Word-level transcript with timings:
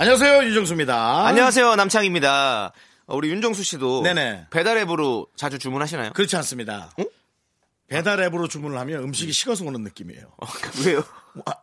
안녕하세요 0.00 0.44
윤정수입니다. 0.44 1.26
안녕하세요 1.26 1.74
남창입니다. 1.74 2.72
어, 3.06 3.16
우리 3.16 3.30
윤정수 3.30 3.64
씨도 3.64 4.02
네네. 4.02 4.46
배달 4.48 4.78
앱으로 4.78 5.26
자주 5.34 5.58
주문하시나요? 5.58 6.12
그렇지 6.12 6.36
않습니다. 6.36 6.92
배달 7.88 8.20
앱으로 8.22 8.46
주문을 8.46 8.78
하면 8.78 9.02
음식이 9.02 9.32
식어서 9.32 9.64
오는 9.64 9.82
느낌이에요. 9.82 10.22
어, 10.36 10.46
왜요? 10.86 11.02
와, 11.44 11.56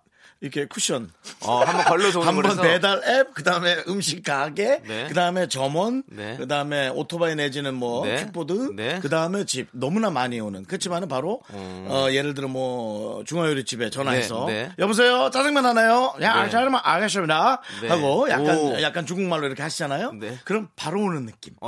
이렇게 0.45 0.66
쿠션. 0.66 1.09
어, 1.41 1.63
한번 1.63 1.85
걸러서 1.85 2.20
오는 2.20 2.27
한번 2.27 2.44
거라서. 2.44 2.62
배달 2.62 3.02
앱, 3.03 3.34
그 3.34 3.41
다음에 3.41 3.77
음식 3.88 4.23
가게, 4.23 4.80
네. 4.86 5.08
그 5.08 5.16
다음에 5.16 5.48
점원, 5.48 6.03
네. 6.05 6.38
그 6.38 6.48
다음에 6.48 6.88
오토바이 6.90 7.36
내지는 7.36 7.73
뭐 7.73 8.05
네. 8.05 8.17
킥보드, 8.17 8.73
네. 8.76 9.00
그 9.02 9.09
다음에 9.09 9.44
집 9.45 9.70
너무나 9.72 10.12
많이 10.12 10.39
오는. 10.39 10.63
그렇지만은 10.63 11.08
바로 11.08 11.41
어, 11.52 12.08
예를 12.12 12.36
들어 12.36 12.48
뭐 12.48 13.23
중화요리집에 13.23 13.89
전화해서 13.89 14.45
네, 14.45 14.67
네. 14.67 14.72
여보세요 14.77 15.31
짜장면 15.31 15.66
하나요? 15.66 16.14
야 16.22 16.44
네. 16.44 16.50
짜장면 16.52 16.80
알겠습니다. 16.84 17.62
네. 17.81 17.88
하고 17.88 18.30
약간 18.30 18.58
오. 18.58 18.81
약간 18.81 19.08
중국말로 19.08 19.47
이렇게 19.47 19.64
하시잖아요. 19.64 20.12
네. 20.14 20.38
그럼 20.45 20.69
바로 20.75 21.02
오는 21.02 21.25
느낌. 21.25 21.56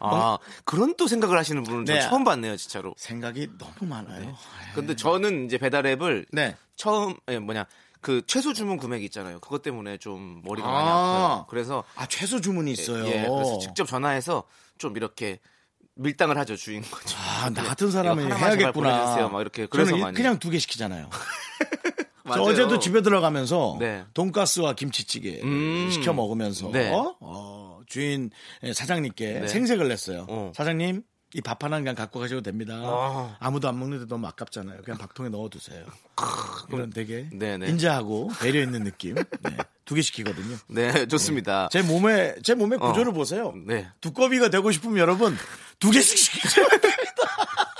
아 0.00 0.38
그런 0.64 0.94
또 0.96 1.06
생각을 1.08 1.36
하시는 1.36 1.62
분은 1.64 1.84
저 1.84 1.94
네. 1.94 2.00
처음 2.00 2.22
봤네요 2.24 2.56
진짜로. 2.56 2.94
생각이 2.96 3.48
너무 3.58 3.72
많아요. 3.90 4.34
근데 4.74 4.94
저는 4.94 5.46
이제 5.46 5.58
배달 5.58 5.84
앱을 5.84 6.26
네. 6.30 6.56
처음 6.78 7.14
예, 7.28 7.38
뭐냐 7.38 7.66
그 8.00 8.22
최소 8.26 8.54
주문 8.54 8.78
금액 8.78 9.02
있잖아요. 9.04 9.40
그것 9.40 9.60
때문에 9.60 9.98
좀 9.98 10.40
머리가 10.44 10.66
많이 10.70 10.88
아. 10.88 10.92
아파요. 10.92 11.46
그래서 11.50 11.84
아 11.96 12.06
최소 12.06 12.40
주문이 12.40 12.70
있어요. 12.72 13.04
예, 13.08 13.26
그래서 13.28 13.58
직접 13.58 13.86
전화해서 13.86 14.44
좀 14.78 14.96
이렇게 14.96 15.40
밀당을 15.96 16.38
하죠 16.38 16.56
주인공과. 16.56 16.98
아, 17.16 17.50
나 17.50 17.62
같은 17.64 17.90
사람이 17.90 18.22
해야겠구나. 18.22 18.72
보내주세요. 18.72 19.28
막 19.28 19.40
이렇게 19.40 19.66
그래서 19.66 19.90
저는 19.90 19.98
이- 19.98 20.02
많이. 20.04 20.16
그냥 20.16 20.38
두 20.38 20.50
개 20.50 20.58
시키잖아요. 20.58 21.10
저. 22.32 22.42
어제도 22.42 22.78
집에 22.78 23.00
들어가면서 23.00 23.76
네. 23.80 24.04
돈가스와 24.14 24.74
김치찌개 24.74 25.40
음. 25.42 25.88
시켜 25.90 26.12
먹으면서 26.12 26.70
네. 26.70 26.92
어, 26.94 27.80
주인 27.86 28.30
예, 28.62 28.72
사장님께 28.72 29.40
네. 29.40 29.48
생색을 29.48 29.88
냈어요. 29.88 30.26
어. 30.28 30.52
사장님 30.54 31.02
이 31.34 31.40
밥 31.42 31.62
하나 31.62 31.78
그냥 31.78 31.94
갖고 31.94 32.18
가셔도 32.20 32.40
됩니다. 32.40 32.74
아. 32.82 33.36
아무도 33.38 33.68
안 33.68 33.78
먹는데 33.78 34.06
너무 34.06 34.26
아깝잖아요. 34.28 34.80
그냥 34.82 34.96
밥통에 34.98 35.28
넣어두세요. 35.28 35.84
이런 36.72 36.90
되게 36.90 37.28
네네. 37.32 37.68
인자하고 37.68 38.30
배려 38.40 38.62
있는 38.62 38.84
느낌. 38.84 39.14
네. 39.14 39.24
두개 39.84 40.00
시키거든요. 40.02 40.56
네 40.68 41.06
좋습니다. 41.06 41.68
제 41.70 41.82
몸에 41.82 42.34
제 42.42 42.54
몸의 42.54 42.78
어. 42.80 42.88
구조를 42.88 43.12
보세요. 43.12 43.52
네. 43.66 43.88
두꺼비가 44.00 44.48
되고 44.48 44.70
싶으면 44.72 44.96
여러분 44.98 45.36
두 45.78 45.90
개씩 45.90 46.16
시키세요. 46.16 46.66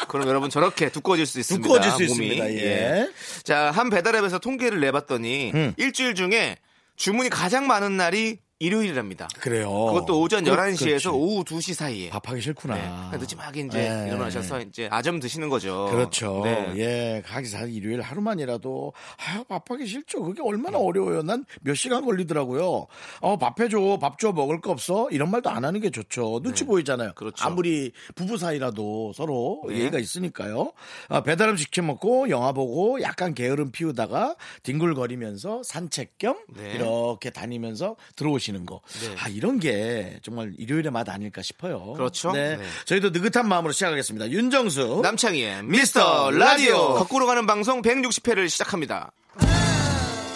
그럼 0.08 0.26
여러분 0.28 0.48
저렇게 0.50 0.90
두꺼워질 0.90 1.26
수 1.26 1.38
있습니다. 1.40 1.62
두꺼워질 1.66 1.90
수 2.08 2.14
몸이. 2.14 2.28
있습니다. 2.28 2.50
예. 2.64 3.10
자, 3.44 3.70
한 3.70 3.90
배달앱에서 3.90 4.38
통계를 4.38 4.80
내봤더니 4.80 5.52
음. 5.54 5.74
일주일 5.76 6.14
중에 6.14 6.56
주문이 6.96 7.28
가장 7.28 7.66
많은 7.66 7.96
날이 7.98 8.38
일요일이랍니다. 8.60 9.28
그래요. 9.38 9.70
그것도 9.70 10.20
오전 10.20 10.42
그- 10.42 10.50
11시에서 10.50 10.80
그렇지. 10.80 11.08
오후 11.10 11.44
2시 11.44 11.74
사이에. 11.74 12.10
밥하기 12.10 12.40
싫구나. 12.40 12.74
네. 12.74 12.80
그러니까 12.82 13.16
늦지막이 13.18 13.60
이제 13.60 13.78
네. 13.88 14.08
일어나셔서 14.08 14.60
이제 14.62 14.88
아점 14.90 15.20
드시는 15.20 15.48
거죠. 15.48 15.86
그렇죠. 15.90 16.40
네. 16.42 16.72
예, 16.76 17.22
가기 17.24 17.46
사 17.46 17.60
일요일 17.64 18.00
하루만이라도 18.00 18.92
아, 19.16 19.44
밥하기 19.48 19.86
싫죠. 19.86 20.22
그게 20.24 20.42
얼마나 20.42 20.78
어려워요. 20.78 21.22
난 21.22 21.44
몇 21.62 21.74
시간 21.74 22.04
걸리더라고요. 22.04 22.86
어, 23.20 23.36
밥 23.38 23.60
해줘, 23.60 23.98
밥 24.00 24.18
줘, 24.18 24.32
먹을 24.32 24.60
거 24.60 24.72
없어. 24.72 25.08
이런 25.10 25.30
말도 25.30 25.50
안 25.50 25.64
하는 25.64 25.80
게 25.80 25.90
좋죠. 25.90 26.40
눈치 26.42 26.64
보이잖아요. 26.64 27.12
그렇죠. 27.14 27.44
아무리 27.44 27.92
부부 28.16 28.36
사이라도 28.38 29.12
서로 29.14 29.62
네. 29.68 29.78
예의가 29.78 29.98
있으니까요. 30.00 30.72
아, 31.08 31.22
배달음 31.22 31.56
시켜 31.56 31.82
먹고 31.82 32.28
영화 32.30 32.50
보고 32.52 33.00
약간 33.02 33.34
게으름 33.34 33.70
피우다가 33.70 34.34
뒹굴거리면서 34.64 35.62
산책 35.62 36.18
겸 36.18 36.38
네. 36.56 36.72
이렇게 36.74 37.30
다니면서 37.30 37.94
들어오시 38.16 38.47
는 38.52 38.64
거. 38.66 38.80
네. 39.00 39.14
아, 39.18 39.28
이런 39.28 39.58
게 39.60 40.18
정말 40.22 40.52
일요일의 40.58 40.90
맛 40.90 41.08
아닐까 41.08 41.42
싶어요. 41.42 41.92
그렇죠. 41.94 42.32
네. 42.32 42.56
네. 42.56 42.64
저희도 42.86 43.10
느긋한 43.10 43.46
마음으로 43.48 43.72
시작하겠습니다. 43.72 44.30
윤정수. 44.30 45.00
남창희의 45.02 45.64
미스터 45.64 46.30
라디오 46.30 46.94
거꾸로 46.94 47.26
가는 47.26 47.46
방송 47.46 47.82
160회를 47.82 48.48
시작합니다. 48.48 49.12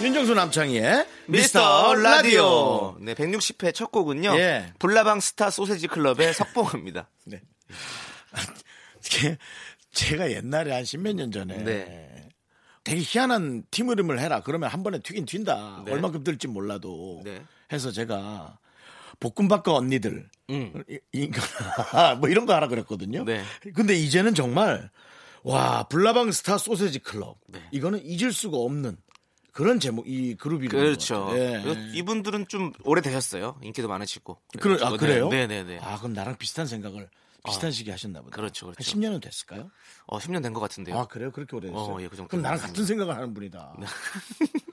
윤정수 0.02 0.34
남창희의 0.34 1.06
미스터 1.26 1.94
라디오. 1.94 2.96
네, 3.00 3.14
160회 3.14 3.72
첫 3.72 3.92
곡은요. 3.92 4.36
예. 4.36 4.72
불나방 4.78 5.20
스타 5.20 5.48
소세지 5.50 5.86
클럽의 5.88 6.34
석봉입니다. 6.34 7.08
네. 7.26 7.40
제가 9.92 10.30
옛날에 10.32 10.72
한 10.72 10.84
십몇 10.84 11.14
년 11.16 11.30
전에 11.30 11.56
네. 11.62 12.28
되게 12.84 13.00
희한한 13.04 13.64
팀 13.70 13.90
이름을 13.90 14.18
해라. 14.18 14.40
그러면 14.44 14.70
한 14.70 14.82
번에 14.82 14.98
튀긴 14.98 15.24
튄다. 15.26 15.84
네. 15.84 15.92
얼마큼 15.92 16.24
들지 16.24 16.48
몰라도 16.48 17.20
네. 17.24 17.42
해서 17.72 17.90
제가 17.90 18.58
볶음밥과 19.20 19.74
언니들 19.74 20.28
음. 20.50 20.84
뭐 22.20 22.28
이런 22.28 22.46
거 22.46 22.54
하라 22.54 22.68
그랬거든요. 22.68 23.24
네. 23.24 23.42
근데 23.74 23.94
이제는 23.94 24.34
정말 24.34 24.90
와 25.44 25.84
불나방 25.84 26.30
스타 26.32 26.58
소세지 26.58 27.00
클럽 27.00 27.38
네. 27.48 27.60
이거는 27.72 28.00
잊을 28.04 28.32
수가 28.32 28.56
없는 28.58 28.96
그런 29.52 29.80
제목 29.80 30.08
이 30.08 30.34
그룹이 30.36 30.68
그렇죠. 30.68 31.30
예. 31.34 31.62
이분들은 31.94 32.48
좀 32.48 32.72
오래 32.84 33.02
되셨어요. 33.02 33.58
인기도 33.62 33.86
많으시고. 33.88 34.38
그래, 34.60 34.78
아, 34.82 34.90
그래요? 34.96 35.28
네, 35.28 35.46
네, 35.46 35.62
네. 35.62 35.78
아, 35.82 35.98
그럼 35.98 36.14
나랑 36.14 36.36
비슷한 36.38 36.66
생각을 36.66 37.08
비슷한 37.44 37.70
시기 37.70 37.90
하셨나 37.90 38.22
보다. 38.22 38.34
그렇죠, 38.34 38.66
그렇죠. 38.66 38.78
한 38.78 39.00
10년은 39.02 39.20
됐을까요? 39.20 39.70
어, 40.06 40.18
10년 40.18 40.42
된 40.42 40.54
것 40.54 40.60
같은데요. 40.60 40.96
아, 40.98 41.04
그래요? 41.06 41.30
그렇게 41.32 41.54
오래됐어요? 41.56 41.96
어, 41.96 42.00
예, 42.00 42.08
그 42.08 42.16
정도 42.16 42.28
그럼 42.30 42.42
나랑. 42.42 42.58
같은 42.60 42.84
생각을 42.86 43.14
하는 43.14 43.34
분이다. 43.34 43.76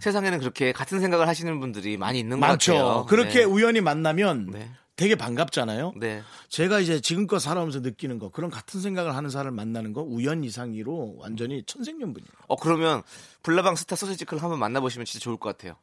세상에는 0.00 0.38
그렇게 0.38 0.72
같은 0.72 1.00
생각을 1.00 1.28
하시는 1.28 1.60
분들이 1.60 1.96
많이 1.96 2.18
있는 2.18 2.40
것 2.40 2.46
많죠. 2.46 2.72
같아요. 2.74 3.06
그렇게 3.06 3.38
네. 3.40 3.44
우연히 3.44 3.80
만나면 3.80 4.50
네. 4.52 4.70
되게 4.96 5.16
반갑잖아요. 5.16 5.94
네. 5.96 6.22
제가 6.48 6.78
이제 6.78 7.00
지금껏 7.00 7.38
살아오면서 7.40 7.80
느끼는 7.80 8.18
거, 8.18 8.28
그런 8.30 8.50
같은 8.50 8.80
생각을 8.80 9.16
하는 9.16 9.28
사람을 9.28 9.50
만나는 9.52 9.92
거 9.92 10.02
우연 10.02 10.44
이상이로 10.44 11.16
완전히 11.18 11.64
천생연분이에요. 11.64 12.30
어, 12.46 12.56
그러면 12.56 13.02
불나방 13.42 13.74
스타 13.74 13.96
소세지 13.96 14.24
클럽 14.24 14.42
한번 14.44 14.60
만나보시면 14.60 15.04
진짜 15.04 15.22
좋을 15.24 15.36
것 15.36 15.48
같아요. 15.48 15.74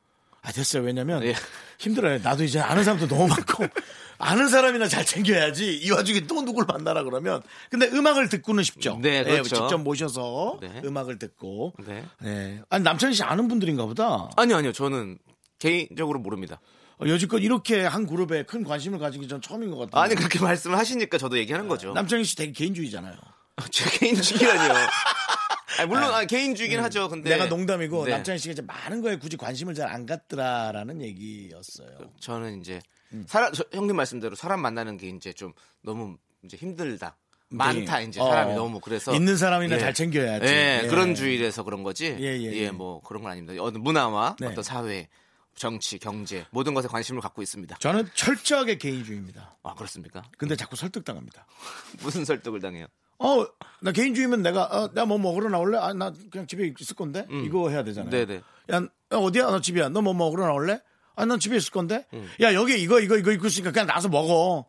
아, 0.42 0.52
됐어요. 0.52 0.84
왜냐면 0.84 1.24
예. 1.24 1.36
힘들어요. 1.78 2.20
나도 2.24 2.44
이제 2.44 2.60
아는 2.60 2.84
사람도 2.84 3.08
너무 3.08 3.28
많고 3.28 3.66
아는 4.18 4.50
사람이나 4.50 4.88
잘 4.88 5.06
챙겨야지. 5.06 5.78
이 5.78 5.92
와중에 5.92 6.22
또 6.22 6.44
누굴 6.44 6.66
만나라 6.66 7.04
그러면. 7.04 7.42
근데 7.70 7.88
음악을 7.88 8.30
듣고는 8.30 8.64
싶죠. 8.64 9.00
네, 9.02 9.20
예, 9.20 9.24
그렇죠. 9.24 9.56
직접 9.56 9.78
모셔서 9.80 10.60
네. 10.62 10.82
음악을 10.84 11.18
듣고. 11.18 11.74
네. 11.86 12.06
네. 12.20 12.62
아니, 12.70 12.84
남창희 12.84 13.16
씨 13.16 13.24
아는 13.24 13.48
분들인가 13.48 13.86
보다. 13.86 14.30
아니요, 14.36 14.58
아니요. 14.58 14.72
저는 14.74 15.18
개인적으로 15.58 16.20
모릅니다. 16.20 16.60
어, 17.00 17.08
여지껏 17.08 17.42
이렇게 17.42 17.84
한 17.84 18.06
그룹에 18.06 18.44
큰 18.44 18.64
관심을 18.64 19.00
가지기 19.00 19.28
전 19.28 19.42
처음인 19.42 19.72
것 19.72 19.78
같아요. 19.78 20.04
아니, 20.04 20.14
그렇게 20.16 20.40
말씀을 20.40 20.78
하시니까 20.78 21.18
저도 21.18 21.38
얘기하는 21.40 21.68
거죠. 21.68 21.94
남창희 21.94 22.24
씨 22.24 22.36
되게 22.36 22.52
개인주의잖아요. 22.52 23.16
제 23.72 23.90
개인주의라니요. 23.98 24.74
아니, 25.80 25.88
물론 25.88 26.14
아, 26.14 26.26
개인주의긴 26.26 26.80
하죠. 26.82 27.10
근데 27.10 27.30
내가 27.32 27.46
농담이고 27.48 28.06
네. 28.06 28.12
남창희 28.12 28.40
씨가 28.40 28.52
이제 28.54 28.62
많은 28.62 29.02
거에 29.02 29.18
굳이 29.18 29.38
관심을 29.38 29.74
잘 29.76 29.88
안 29.92 30.06
갖더라라는 30.06 31.02
얘기였어요. 31.02 31.90
저는 32.20 32.60
이제 32.62 32.80
음. 33.14 33.26
사람 33.28 33.52
저- 33.54 33.64
형님 33.74 33.96
말씀대로 33.96 34.36
사람 34.36 34.62
만나는 34.62 34.98
게 34.98 35.10
이제 35.10 35.34
좀 35.34 35.54
너무 35.82 36.18
이제 36.44 36.56
힘들다. 36.58 37.18
많다 37.54 38.00
이제 38.00 38.18
사람이 38.22 38.54
어, 38.54 38.56
너무 38.56 38.80
그래서 38.80 39.14
있는 39.14 39.36
사람이나 39.36 39.76
예. 39.76 39.80
잘 39.80 39.94
챙겨야지. 39.94 40.46
예, 40.46 40.82
예. 40.84 40.88
그런 40.88 41.14
주의라서 41.16 41.64
그런 41.64 41.84
거지. 41.84 42.06
예, 42.18 42.38
예, 42.40 42.44
예. 42.54 42.72
뭐 42.72 43.02
그런 43.02 43.24
건 43.24 43.34
아닙니다. 43.34 43.62
어떤 43.62 43.82
문화와 43.84 44.38
네. 44.40 44.48
어떤 44.48 44.64
사회, 44.64 45.10
정치, 45.56 46.00
경제 46.00 46.46
모든 46.52 46.74
것에 46.74 46.88
관심을 46.88 47.20
갖고 47.22 47.42
있습니다. 47.42 47.76
저는 47.80 48.08
철저하게 48.16 48.78
개인주의입니다. 48.78 49.58
아 49.64 49.74
그렇습니까? 49.76 50.24
근데 50.38 50.56
자꾸 50.56 50.78
설득당합니다. 50.78 51.46
무슨 52.02 52.24
설득을 52.24 52.62
당해요? 52.62 52.86
어, 53.24 53.48
나 53.82 53.92
개인주의면 53.92 54.42
내가, 54.42 54.64
어, 54.66 54.90
나뭐 54.94 55.18
먹으러 55.18 55.50
나올래? 55.50 55.78
아, 55.78 55.94
나 55.94 56.12
그냥 56.32 56.48
집에 56.48 56.74
있을 56.80 56.96
건데? 56.96 57.26
이거 57.46 57.70
해야 57.70 57.84
되잖아요. 57.84 58.10
음. 58.10 58.12
네네. 58.12 58.42
야, 58.74 58.76
야, 58.78 59.18
어디야? 59.18 59.46
너 59.52 59.62
집이야. 59.62 59.90
너 59.90 60.02
뭐 60.02 60.14
먹으러 60.14 60.46
나올래? 60.46 60.80
아, 61.16 61.26
난 61.26 61.40
집에 61.40 61.56
있을 61.58 61.72
건데? 61.72 62.06
음. 62.14 62.30
야, 62.42 62.54
여기 62.54 62.82
이거, 62.82 63.00
이거, 63.00 63.18
이거 63.18 63.32
입고 63.32 63.48
있으니까 63.48 63.72
그냥 63.72 63.88
나서 63.88 64.08
먹어. 64.10 64.66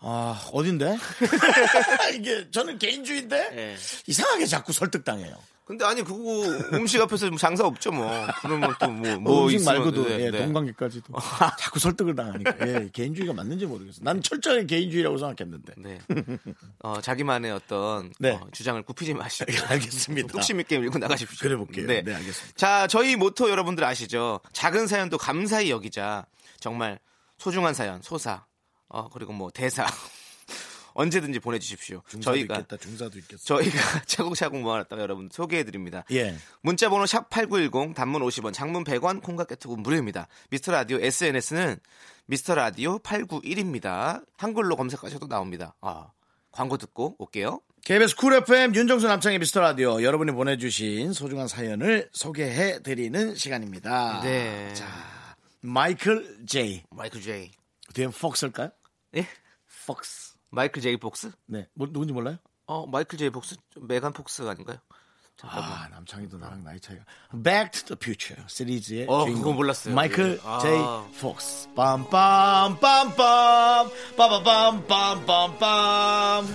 아, 0.00 0.42
어딘데? 0.52 0.98
이게, 2.16 2.50
저는 2.50 2.78
개인주의인데? 2.78 3.36
예. 3.52 3.76
이상하게 4.06 4.46
자꾸 4.46 4.72
설득당해요. 4.72 5.34
근데 5.64 5.84
아니 5.84 6.02
그거 6.02 6.42
음식 6.74 7.00
앞에서 7.00 7.28
뭐 7.30 7.38
장사 7.38 7.64
없죠 7.64 7.90
뭐. 7.90 8.10
그러면 8.42 8.74
또뭐 8.78 9.16
뭐 9.20 9.44
음식 9.44 9.56
있으면 9.56 9.76
말고도 9.76 10.08
네, 10.08 10.26
예, 10.26 10.30
네. 10.30 10.44
동관계까지도 10.44 11.14
자꾸 11.58 11.78
설득을 11.78 12.14
당하니까 12.14 12.54
예, 12.68 12.90
개인주의가 12.92 13.32
맞는지 13.32 13.64
모르겠어. 13.64 14.00
난 14.02 14.20
철저히 14.22 14.66
개인주의라고 14.66 15.16
생각했는데. 15.16 15.72
네. 15.78 15.98
어, 16.80 17.00
자기만의 17.00 17.52
어떤 17.52 18.12
네. 18.18 18.32
어, 18.32 18.46
주장을 18.52 18.82
굽히지 18.82 19.14
마시고 19.14 19.50
알겠습니다. 19.66 20.28
뚝심 20.28 20.60
있게 20.60 20.78
밀고 20.78 20.98
나가십시오. 20.98 21.38
그래 21.40 21.56
볼게요. 21.56 21.86
네, 21.86 21.98
알겠습니다. 21.98 22.56
자, 22.56 22.86
저희 22.86 23.16
모토 23.16 23.48
여러분들 23.48 23.84
아시죠? 23.84 24.40
작은 24.52 24.86
사연도 24.86 25.16
감사히 25.16 25.70
여기자. 25.70 26.26
정말 26.60 26.98
소중한 27.38 27.74
사연, 27.74 28.02
소사, 28.02 28.44
어, 28.88 29.08
그리고 29.08 29.32
뭐 29.32 29.50
대사. 29.50 29.86
언제든지 30.94 31.40
보내주십시오. 31.40 32.02
저희가 32.20 32.54
있겠다. 32.56 32.76
중사도 32.76 33.18
있겠어. 33.18 33.44
저희가 33.44 33.78
차곡차곡 34.06 34.60
모아놨다가 34.60 35.02
여러분 35.02 35.28
소개해드립니다. 35.30 36.04
예. 36.12 36.36
문자번호 36.62 37.04
샵 37.06 37.28
8910 37.30 37.94
단문 37.94 38.22
50원 38.22 38.52
장문 38.52 38.84
100원 38.84 39.22
콩과 39.22 39.44
깨톡은 39.44 39.82
무료입니다. 39.82 40.28
미스터 40.50 40.72
라디오 40.72 40.98
SNS는 41.00 41.78
미스터 42.26 42.54
라디오 42.54 42.98
891입니다. 43.00 44.24
한글로 44.38 44.76
검색하셔도 44.76 45.26
나옵니다. 45.26 45.74
아, 45.80 46.10
광고 46.50 46.76
듣고 46.78 47.16
올게요. 47.18 47.60
KBS 47.84 48.16
쿨 48.16 48.32
FM 48.34 48.74
윤정수 48.74 49.06
남창희의 49.08 49.38
미스터 49.40 49.60
라디오 49.60 50.02
여러분이 50.02 50.32
보내주신 50.32 51.12
소중한 51.12 51.48
사연을 51.48 52.08
소개해 52.12 52.82
드리는 52.82 53.34
시간입니다. 53.34 54.22
네. 54.22 54.72
자, 54.72 54.86
마이클 55.60 56.46
제이. 56.46 56.82
마이클 56.90 57.20
제이. 57.20 57.50
뒤에 57.92 58.06
폭스일까요? 58.08 58.70
예? 59.16 59.26
폭스. 59.86 60.33
마이클 60.54 60.80
제이 60.82 60.96
폭스? 60.96 61.32
네. 61.46 61.68
뭐, 61.74 61.86
누군지 61.90 62.12
몰라요? 62.12 62.36
어, 62.66 62.86
마이클 62.86 63.18
제이 63.18 63.30
폭스? 63.30 63.56
좀 63.70 63.86
메간 63.86 64.12
폭스 64.12 64.48
아닌가요? 64.48 64.78
잠깐만. 65.36 65.72
아, 65.72 65.88
남창희도 65.88 66.38
나랑 66.38 66.62
나이 66.62 66.78
차이가. 66.78 67.04
Back 67.42 67.70
to 67.72 67.96
the 67.96 67.98
Future 68.00 68.40
시리즈의 68.46 69.06
어, 69.08 69.24
주인공. 69.24 69.42
그거 69.42 69.52
몰랐어요. 69.54 69.92
마이클 69.94 70.38
예. 70.38 70.40
아. 70.44 70.58
제이 70.60 71.20
폭스. 71.20 71.68
빰빰 71.74 72.78
빰빰 72.78 74.16
빠바밤 74.16 74.86
빰빰빰. 74.86 76.46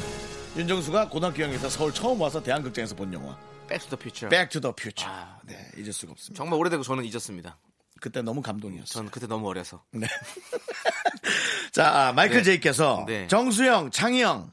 윤정수가 0.57 1.10
고등학교 1.10 1.44
형에서 1.44 1.69
서울 1.69 1.94
처음 1.94 2.22
와서 2.22 2.42
대한극장에서 2.42 2.95
본 2.95 3.13
영화. 3.13 3.38
Back 3.68 3.81
to 3.81 3.88
the 3.88 3.98
Future. 3.98 4.30
Back 4.30 4.50
to 4.50 4.62
the 4.62 4.74
Future. 4.80 5.13
아. 5.13 5.40
네, 5.44 5.72
잊을 5.78 5.92
수가 5.94 6.13
없습니다. 6.13 6.38
정말 6.38 6.57
오래되고 6.60 6.81
저는 6.81 7.04
잊었습니다. 7.06 7.57
그때 8.02 8.22
너무 8.22 8.42
감동이었어요. 8.42 8.86
전 8.86 9.10
그때 9.12 9.28
너무 9.28 9.48
어려서. 9.50 9.84
네. 9.92 10.07
자, 11.80 12.14
마이클 12.16 12.38
네. 12.38 12.44
제이께서 12.44 13.06
네. 13.08 13.28
정수형, 13.27 13.92
창희형 13.92 14.52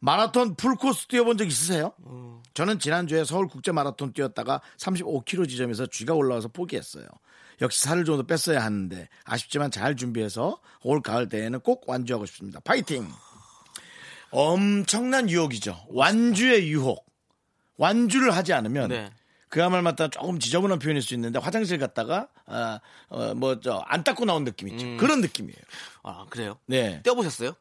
마라톤 0.00 0.54
풀코스 0.56 1.06
뛰어본 1.08 1.36
적 1.38 1.46
있으세요? 1.46 1.92
음. 2.06 2.42
저는 2.54 2.78
지난주에 2.78 3.24
서울 3.24 3.48
국제 3.48 3.72
마라톤 3.72 4.12
뛰었다가 4.12 4.60
35km 4.78 5.48
지점에서 5.48 5.86
쥐가 5.86 6.14
올라와서 6.14 6.48
포기했어요. 6.48 7.04
역시 7.60 7.82
살을 7.84 8.04
좀 8.04 8.16
더 8.16 8.22
뺐어야 8.22 8.62
하는데 8.64 9.08
아쉽지만 9.24 9.70
잘 9.70 9.94
준비해서 9.96 10.58
올 10.82 11.02
가을 11.02 11.28
대회는 11.28 11.60
꼭 11.60 11.88
완주하고 11.88 12.26
싶습니다. 12.26 12.60
파이팅! 12.60 13.08
엄청난 14.30 15.28
유혹이죠. 15.30 15.86
완주의 15.90 16.68
유혹. 16.70 17.04
완주를 17.76 18.34
하지 18.34 18.52
않으면 18.52 18.88
네. 18.88 19.10
그야말로 19.54 19.84
맞다 19.84 20.08
조금 20.08 20.40
지저분한 20.40 20.80
표현일 20.80 21.00
수 21.00 21.14
있는데 21.14 21.38
화장실 21.38 21.78
갔다가 21.78 22.26
아, 22.44 22.80
어, 23.08 23.34
뭐저 23.34 23.84
안 23.86 24.02
닦고 24.02 24.24
나온 24.24 24.42
느낌 24.42 24.66
있죠. 24.66 24.84
음. 24.84 24.96
그런 24.96 25.20
느낌이에요. 25.20 25.56
아, 26.02 26.26
그래요? 26.28 26.58
네. 26.66 27.00
떼어보셨어요? 27.04 27.52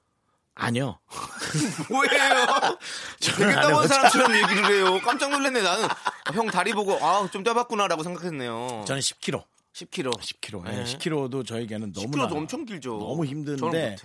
아니요. 0.55 0.97
뭐예요? 1.91 2.79
되게 3.21 3.43
안 3.45 3.61
따본. 3.61 3.87
사람처럼 3.87 4.35
얘기를 4.35 4.65
해요. 4.71 4.99
깜짝 5.03 5.29
놀랐네. 5.29 5.61
나는 5.61 5.87
형 6.33 6.47
다리 6.47 6.73
보고 6.73 6.93
아, 6.95 7.29
좀 7.31 7.43
떼봤구나라고 7.43 8.01
생각했네요. 8.01 8.85
저는 8.87 8.99
10kg. 8.99 9.43
10kg. 9.73 10.19
10kg. 10.19 10.63
네. 10.63 10.83
10kg도 10.85 11.45
저에게는 11.45 11.93
너무 11.93 12.07
10kg도 12.07 12.31
엄청 12.35 12.65
길죠. 12.65 12.97
너무 12.97 13.23
힘든데. 13.23 13.97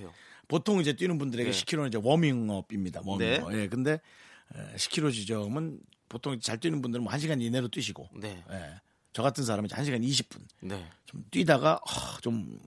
보통 0.46 0.79
이제 0.81 0.93
뛰는 0.93 1.17
분들에게 1.17 1.50
네. 1.50 1.58
10kg는 1.58 1.88
이제 1.88 1.99
워밍업입니다. 2.02 3.00
워밍업. 3.02 3.50
네. 3.50 3.62
예. 3.62 3.69
근데 3.69 3.99
10kg 4.77 5.12
지점은 5.12 5.79
보통 6.09 6.39
잘 6.41 6.59
뛰는 6.59 6.81
분들은 6.83 7.05
뭐 7.05 7.12
1시간 7.12 7.43
이내로 7.43 7.69
뛰시고 7.69 8.09
네. 8.21 8.43
예. 8.50 8.81
저 9.12 9.23
같은 9.23 9.45
사람은 9.45 9.67
이제 9.67 9.75
1시간 9.77 10.03
20분 10.03 10.41
네. 10.61 10.87
좀 11.06 11.25
뛰다가 11.31 11.81
하, 11.85 12.21
좀 12.21 12.59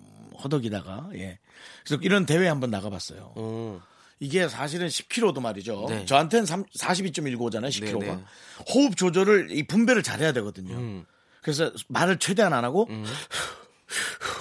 허덕이다가 0.43 1.09
예. 1.15 1.39
그래서 1.83 2.01
이런 2.03 2.25
대회 2.25 2.47
한번 2.47 2.69
나가봤어요. 2.71 3.33
오. 3.35 3.81
이게 4.19 4.47
사실은 4.47 4.87
10kg도 4.87 5.41
말이죠. 5.41 5.87
네. 5.89 6.05
저한테는 6.05 6.45
42.195잖아요, 6.45 7.69
10kg가. 7.69 7.99
네, 7.99 8.15
네. 8.15 8.23
호흡 8.71 8.95
조절을 8.95 9.49
이 9.51 9.65
분배를 9.65 10.03
잘해야 10.03 10.31
되거든요. 10.33 10.75
음. 10.75 11.05
그래서 11.41 11.71
말을 11.87 12.19
최대한 12.19 12.53
안 12.53 12.63
하고 12.63 12.87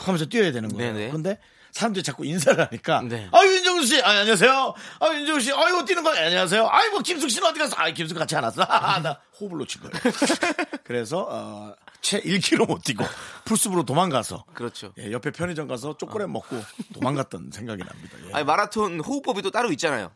하면서 0.05 0.27
뛰어야 0.27 0.53
되는 0.53 0.69
거예요. 0.69 0.93
네, 0.93 1.07
네. 1.07 1.11
근데 1.11 1.39
사람들이 1.73 2.03
자꾸 2.03 2.27
인사를 2.27 2.63
하니까 2.63 3.03
네. 3.03 3.29
아 3.33 3.39
윤정수 3.81 3.87
씨, 3.97 4.03
아, 4.03 4.11
안녕하세요. 4.11 4.75
아 5.01 5.07
윤정수 5.15 5.41
씨, 5.47 5.53
아이고 5.53 5.85
뛰는 5.85 6.03
거 6.03 6.11
안녕하세요. 6.11 6.69
아이고 6.71 6.99
김숙 7.01 7.31
씨는 7.31 7.49
어디 7.49 7.59
갔어? 7.59 7.75
아 7.79 7.91
김숙 7.91 8.17
같이 8.19 8.37
안 8.37 8.45
왔어. 8.45 8.63
아, 8.63 9.01
나 9.01 9.19
호흡을 9.41 9.59
놓친 9.59 9.81
거예요. 9.81 9.93
그래서 10.85 11.27
어, 11.29 11.75
채 12.03 12.21
1km 12.21 12.67
못 12.67 12.83
뛰고 12.85 13.05
풀숲으로 13.47 13.85
도망가서 13.85 14.45
그렇죠. 14.55 14.93
예, 14.99 15.11
옆에 15.13 15.31
편의점 15.31 15.67
가서 15.67 15.97
초콜릿 15.97 16.29
먹고 16.29 16.63
도망갔던 16.95 17.51
생각이 17.55 17.83
납니다. 17.83 18.17
예. 18.29 18.33
아니 18.35 18.45
마라톤 18.45 19.01
호흡법이 19.01 19.41
또 19.43 19.51
따로 19.51 19.71
있잖아요. 19.73 20.13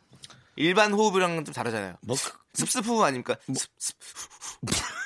일반 0.56 0.92
호흡이랑 0.92 1.44
좀 1.44 1.54
다르잖아요. 1.54 1.96
뭐 2.02 2.16
그- 2.22 2.32
습습후 2.54 3.02
아닙니까? 3.02 3.34
습, 3.54 3.70
습. 3.78 3.96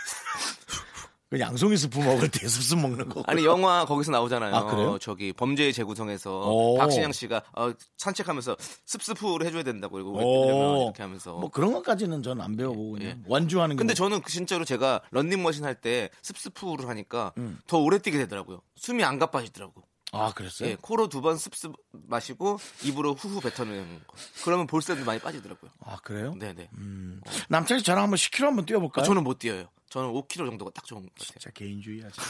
그 1.30 1.38
양송이 1.38 1.76
스프 1.76 1.98
먹을 1.98 2.30
때 2.30 2.48
습습 2.48 2.78
먹는 2.78 3.10
거. 3.10 3.22
아니 3.26 3.44
영화 3.44 3.84
거기서 3.84 4.10
나오잖아요. 4.12 4.54
아, 4.54 4.64
그래요? 4.64 4.98
저기 4.98 5.32
범죄의 5.34 5.74
재구성에서 5.74 6.48
오. 6.48 6.78
박신양 6.78 7.12
씨가 7.12 7.42
어, 7.54 7.70
산책하면서 7.98 8.56
습습후를 8.86 9.46
해줘야 9.46 9.62
된다고 9.62 10.00
이거 10.00 10.10
왜 10.10 10.24
이렇게 10.24 11.02
하면서. 11.02 11.34
뭐 11.34 11.50
그런 11.50 11.72
것까지는 11.74 12.22
저는 12.22 12.42
안 12.42 12.56
배워보고 12.56 12.92
그냥 12.92 13.08
예. 13.08 13.18
완주하는 13.26 13.76
게. 13.76 13.78
근데 13.80 13.92
뭐- 13.92 13.96
저는 13.96 14.22
그 14.22 14.32
진짜로 14.32 14.64
제가 14.64 15.02
런닝머신 15.10 15.64
할 15.64 15.74
때 15.78 16.08
습습후를 16.22 16.88
하니까 16.88 17.32
음. 17.36 17.58
더 17.66 17.78
오래 17.78 17.98
뛰게 17.98 18.16
되더라고요. 18.18 18.62
숨이 18.76 19.04
안 19.04 19.18
가빠지더라고. 19.18 19.82
아 20.12 20.32
그랬어요? 20.32 20.70
예, 20.70 20.76
코로 20.80 21.10
두 21.10 21.20
번 21.20 21.36
습습 21.36 21.74
마시고 21.92 22.58
입으로 22.84 23.12
후후 23.14 23.40
뱉어내는 23.42 24.00
거. 24.06 24.14
그러면 24.44 24.66
볼새도 24.66 25.04
많이 25.04 25.20
빠지더라고요. 25.20 25.70
아 25.84 25.96
그래요? 26.02 26.34
네네. 26.38 26.70
남창이 27.50 27.82
저랑 27.82 28.04
한번 28.04 28.16
10km 28.16 28.44
한번 28.44 28.64
뛰어볼까요? 28.64 29.02
아, 29.02 29.06
저는 29.06 29.22
못 29.24 29.38
뛰어요. 29.38 29.68
저는 29.90 30.10
5km 30.10 30.36
정도가 30.46 30.70
딱 30.74 30.84
좋은 30.84 31.02
것 31.02 31.14
같아요. 31.14 31.28
진짜 31.32 31.50
개인주의야. 31.50 32.08
진짜, 32.10 32.28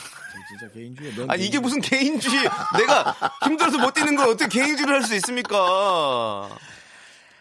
진짜 0.49 0.73
개인주의야. 0.75 1.15
넌아 1.17 1.35
이게 1.35 1.59
개인주의. 1.59 1.61
무슨 1.61 1.81
개인주의? 1.81 2.43
내가 2.79 3.17
힘들어서 3.45 3.79
못 3.79 3.93
뛰는 3.95 4.15
걸 4.17 4.29
어떻게 4.29 4.61
개인주의를 4.61 4.95
할 4.95 5.03
수 5.03 5.15
있습니까? 5.17 6.49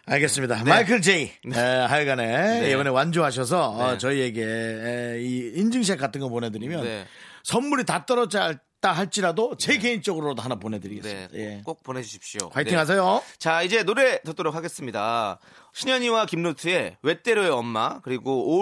알겠습니다. 0.05 0.63
마이클 0.63 1.01
제이. 1.01 1.31
에, 1.53 1.59
하여간에 1.59 2.61
네. 2.61 2.71
이번에 2.71 2.89
완주하셔서 2.89 3.69
어, 3.71 3.91
네. 3.91 3.97
저희에게 3.97 4.41
에, 4.43 5.21
이 5.21 5.51
인증샷 5.59 5.97
같은 5.99 6.21
거 6.21 6.29
보내드리면 6.29 6.83
네. 6.83 7.05
선물이 7.43 7.83
다 7.85 8.05
떨어졌다 8.05 8.59
할지라도 8.81 9.57
제 9.57 9.77
개인적으로도 9.77 10.41
하나 10.41 10.55
보내드리겠습니다. 10.55 11.27
네, 11.33 11.57
예. 11.57 11.61
꼭 11.65 11.83
보내주십시오. 11.83 12.49
화이팅 12.53 12.71
네. 12.71 12.77
하세요. 12.77 13.21
자, 13.37 13.61
이제 13.63 13.83
노래 13.83 14.21
듣도록 14.21 14.55
하겠습니다. 14.55 15.39
신현이와 15.73 16.25
김노트의 16.25 16.97
왜 17.01 17.21
때려요 17.21 17.55
엄마 17.55 17.99
그리고 18.01 18.57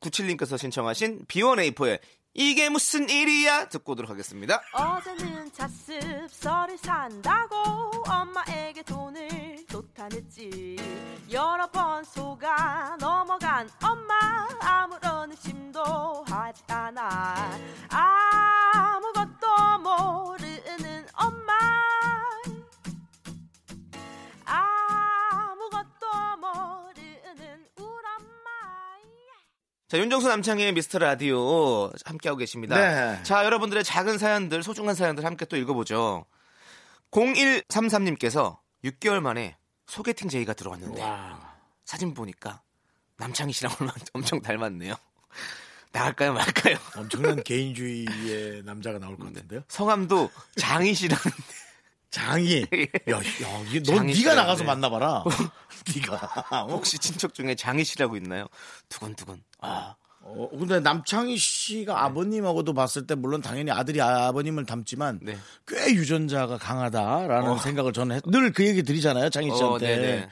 5697님께서 0.00 0.58
신청하신 0.58 1.26
B1A4의 1.26 2.00
이게 2.32 2.68
무슨 2.68 3.08
일이야? 3.08 3.68
듣고 3.68 3.92
오도록 3.92 4.10
하겠습니다. 4.10 4.62
어제는 4.72 5.52
자습서를 5.52 6.78
산다고 6.78 7.56
엄마에게 8.08 8.82
돈을 8.84 9.58
쏟아냈지. 9.68 10.76
여러 11.32 11.68
번 11.70 12.04
속아 12.04 12.96
넘어간 13.00 13.68
엄마 13.82 14.14
아무런 14.60 15.32
의심도 15.32 15.82
하지 16.28 16.62
않아. 16.68 17.58
아무것도 17.88 19.78
모르 19.82 20.39
자, 29.90 29.98
윤정수 29.98 30.28
남창의 30.28 30.72
미스터 30.72 31.00
라디오 31.00 31.90
함께하고 32.04 32.38
계십니다. 32.38 32.76
네. 32.76 33.20
자, 33.24 33.44
여러분들의 33.44 33.82
작은 33.82 34.18
사연들, 34.18 34.62
소중한 34.62 34.94
사연들 34.94 35.24
함께 35.24 35.44
또 35.46 35.56
읽어보죠. 35.56 36.26
0133님께서 37.10 38.58
6개월 38.84 39.18
만에 39.18 39.56
소개팅 39.88 40.28
제의가 40.28 40.54
들어왔는데 40.54 41.02
사진 41.84 42.14
보니까 42.14 42.62
남창희 43.16 43.52
씨랑 43.52 43.72
엄청 44.14 44.40
닮았네요. 44.40 44.94
나갈까요 45.90 46.34
말까요? 46.34 46.76
엄청난 46.96 47.42
개인주의의 47.42 48.62
남자가 48.62 49.00
나올 49.00 49.16
것 49.16 49.24
같은데요. 49.34 49.62
성함도 49.66 50.30
장희 50.54 50.94
씨랑 50.94 51.18
장이. 52.10 52.60
야, 53.10 53.16
야, 53.16 53.22
이게 53.66 53.80
너 53.82 53.96
장이 53.96 54.12
네가 54.12 54.14
씨라는데. 54.14 54.34
나가서 54.34 54.62
만나봐라. 54.62 55.24
네가. 55.94 56.16
어? 56.50 56.66
혹시 56.72 56.98
친척 56.98 57.34
중에 57.34 57.54
장희 57.54 57.84
씨라고 57.84 58.16
있나요? 58.16 58.46
두근두근. 58.88 59.42
아, 59.60 59.94
어, 60.22 60.48
근데 60.50 60.80
남창희 60.80 61.36
씨가 61.36 62.04
아버님하고도 62.04 62.74
봤을 62.74 63.06
때 63.06 63.14
물론 63.14 63.40
당연히 63.40 63.70
아들이 63.70 64.00
아버님을 64.00 64.66
닮지만 64.66 65.18
네. 65.22 65.38
꽤 65.66 65.92
유전자가 65.94 66.58
강하다라는 66.58 67.58
생각을 67.58 67.92
저는 67.92 68.20
늘 68.26 68.52
그 68.52 68.66
얘기 68.66 68.82
드리잖아요. 68.82 69.30
창희 69.30 69.50
어, 69.50 69.54
씨한테. 69.56 69.96
네네. 69.96 70.28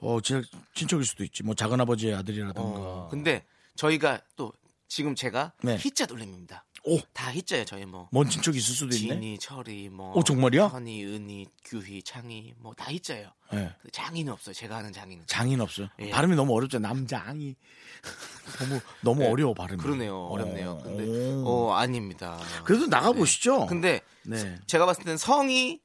어, 0.00 0.20
제 0.20 0.42
친척일 0.74 1.04
수도 1.06 1.24
있지. 1.24 1.42
뭐 1.42 1.54
작은 1.54 1.80
아버지의 1.80 2.14
아들이라든가. 2.16 2.60
어, 2.60 3.08
근데 3.10 3.44
저희가 3.76 4.20
또 4.36 4.52
지금 4.88 5.14
제가 5.14 5.52
네. 5.62 5.76
희자 5.78 6.04
돌림입니다. 6.06 6.64
오, 6.88 7.00
다 7.12 7.32
희자예요, 7.32 7.64
저희 7.64 7.84
뭐. 7.84 8.08
먼 8.12 8.28
친척이 8.30 8.56
있을 8.58 8.74
수도 8.74 8.94
있네. 8.94 9.14
진이, 9.14 9.38
철이, 9.38 9.88
뭐. 9.88 10.12
오, 10.16 10.22
정말이야? 10.22 10.68
현이, 10.68 11.04
은이, 11.04 11.46
규희, 11.64 12.00
창희, 12.02 12.54
뭐다 12.58 12.92
희자예요. 12.92 13.28
네. 13.52 13.72
그 13.82 13.90
장인은 13.90 14.32
없어요. 14.32 14.54
제가 14.54 14.76
아는 14.76 14.92
장인은. 14.92 15.24
장인 15.26 15.60
없어요. 15.60 15.88
예. 15.98 16.10
발음이 16.10 16.36
너무 16.36 16.54
어렵죠. 16.54 16.78
남장이. 16.78 17.56
너무 18.60 18.80
너무 19.00 19.20
네. 19.22 19.30
어려워 19.30 19.52
발음이. 19.54 19.82
그러네요. 19.82 20.26
어렵네요. 20.26 20.78
근데 20.84 21.04
오. 21.04 21.44
어 21.46 21.72
아닙니다. 21.74 22.38
그래도 22.64 22.86
나가 22.86 23.10
보시죠. 23.12 23.60
네. 23.60 23.66
근데 23.66 24.00
네. 24.24 24.56
제가 24.66 24.86
봤을 24.86 25.02
때는 25.04 25.16
성이 25.16 25.80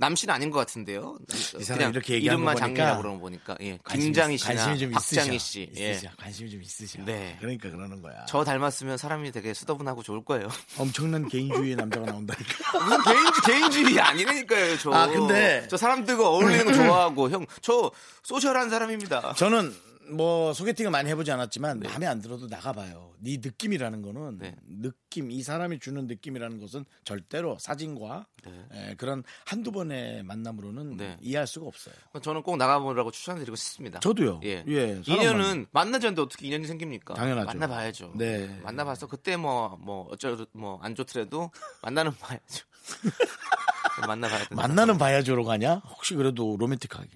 남씨는 0.00 0.34
아닌 0.34 0.50
것 0.50 0.58
같은데요. 0.60 1.18
이 1.58 1.62
사람 1.62 1.90
이렇게 1.92 2.14
얘기하는 2.14 2.42
이름만 2.42 2.56
그러는 2.74 3.14
거 3.14 3.18
보니까 3.18 3.54
예. 3.60 3.78
김장희 3.90 4.34
있- 4.34 4.38
씨나 4.38 4.54
관심이 4.54 4.78
좀 4.78 4.90
박장희 4.92 5.36
있으셔. 5.36 5.38
씨. 5.38 5.72
예. 5.76 5.90
있으셔. 5.90 6.08
관심이 6.16 6.50
좀 6.50 6.62
있으셔. 6.62 7.02
네. 7.04 7.36
그러니까 7.38 7.70
그러는 7.70 8.00
거야. 8.00 8.24
저 8.26 8.42
닮았으면 8.42 8.96
사람이 8.96 9.30
되게 9.30 9.52
수더분하고 9.52 10.02
좋을 10.02 10.24
거예요. 10.24 10.48
엄청난 10.78 11.28
개인주의의 11.28 11.76
남자가 11.76 12.06
나온다니까. 12.06 12.78
무슨 12.80 13.02
개인주 13.04 13.42
개인주의 13.42 14.00
아니라니까요. 14.00 14.78
저. 14.78 14.90
아, 14.92 15.06
근데- 15.06 15.66
저 15.70 15.76
사람들과 15.76 16.26
어울리는 16.28 16.64
거 16.64 16.72
좋아하고 16.72 17.28
형 17.30 17.46
저 17.60 17.90
소셜한 18.22 18.70
사람입니다. 18.70 19.34
저는 19.34 19.74
뭐 20.12 20.52
소개팅을 20.52 20.90
많이 20.90 21.08
해보지 21.10 21.30
않았지만 21.30 21.80
마음에 21.80 22.06
안 22.06 22.20
들어도 22.20 22.46
나가봐요. 22.46 23.14
네 23.18 23.38
느낌이라는 23.42 24.02
거는 24.02 24.38
네. 24.38 24.56
느낌 24.66 25.30
이 25.30 25.42
사람이 25.42 25.78
주는 25.78 26.06
느낌이라는 26.06 26.58
것은 26.58 26.84
절대로 27.04 27.56
사진과 27.60 28.26
네. 28.44 28.66
에, 28.72 28.94
그런 28.94 29.22
한두 29.44 29.72
번의 29.72 30.22
만남으로는 30.24 30.96
네. 30.96 31.16
이해할 31.20 31.46
수가 31.46 31.66
없어요. 31.66 31.94
저는 32.22 32.42
꼭 32.42 32.56
나가보라고 32.56 33.10
추천드리고 33.10 33.56
싶습니다. 33.56 34.00
저도요. 34.00 34.40
예. 34.44 34.64
예, 34.68 35.02
인연은 35.06 35.66
만나지 35.70 36.06
않는데 36.06 36.22
어떻게 36.22 36.46
인연이 36.46 36.66
생깁니까? 36.66 37.14
당연하죠. 37.14 37.46
만나봐야죠. 37.46 38.12
네. 38.16 38.60
만나봐서 38.62 39.06
그때 39.06 39.36
뭐뭐 39.36 40.08
어쩌 40.10 40.36
뭐안 40.52 40.94
좋더라도 40.94 41.50
만나는 41.82 42.12
봐야죠. 42.18 42.64
만나봐야 44.06 44.38
된다. 44.48 44.54
만나는 44.54 44.98
봐야죠로 44.98 45.44
가냐? 45.44 45.76
혹시 45.86 46.14
그래도 46.14 46.56
로맨틱하게. 46.58 47.08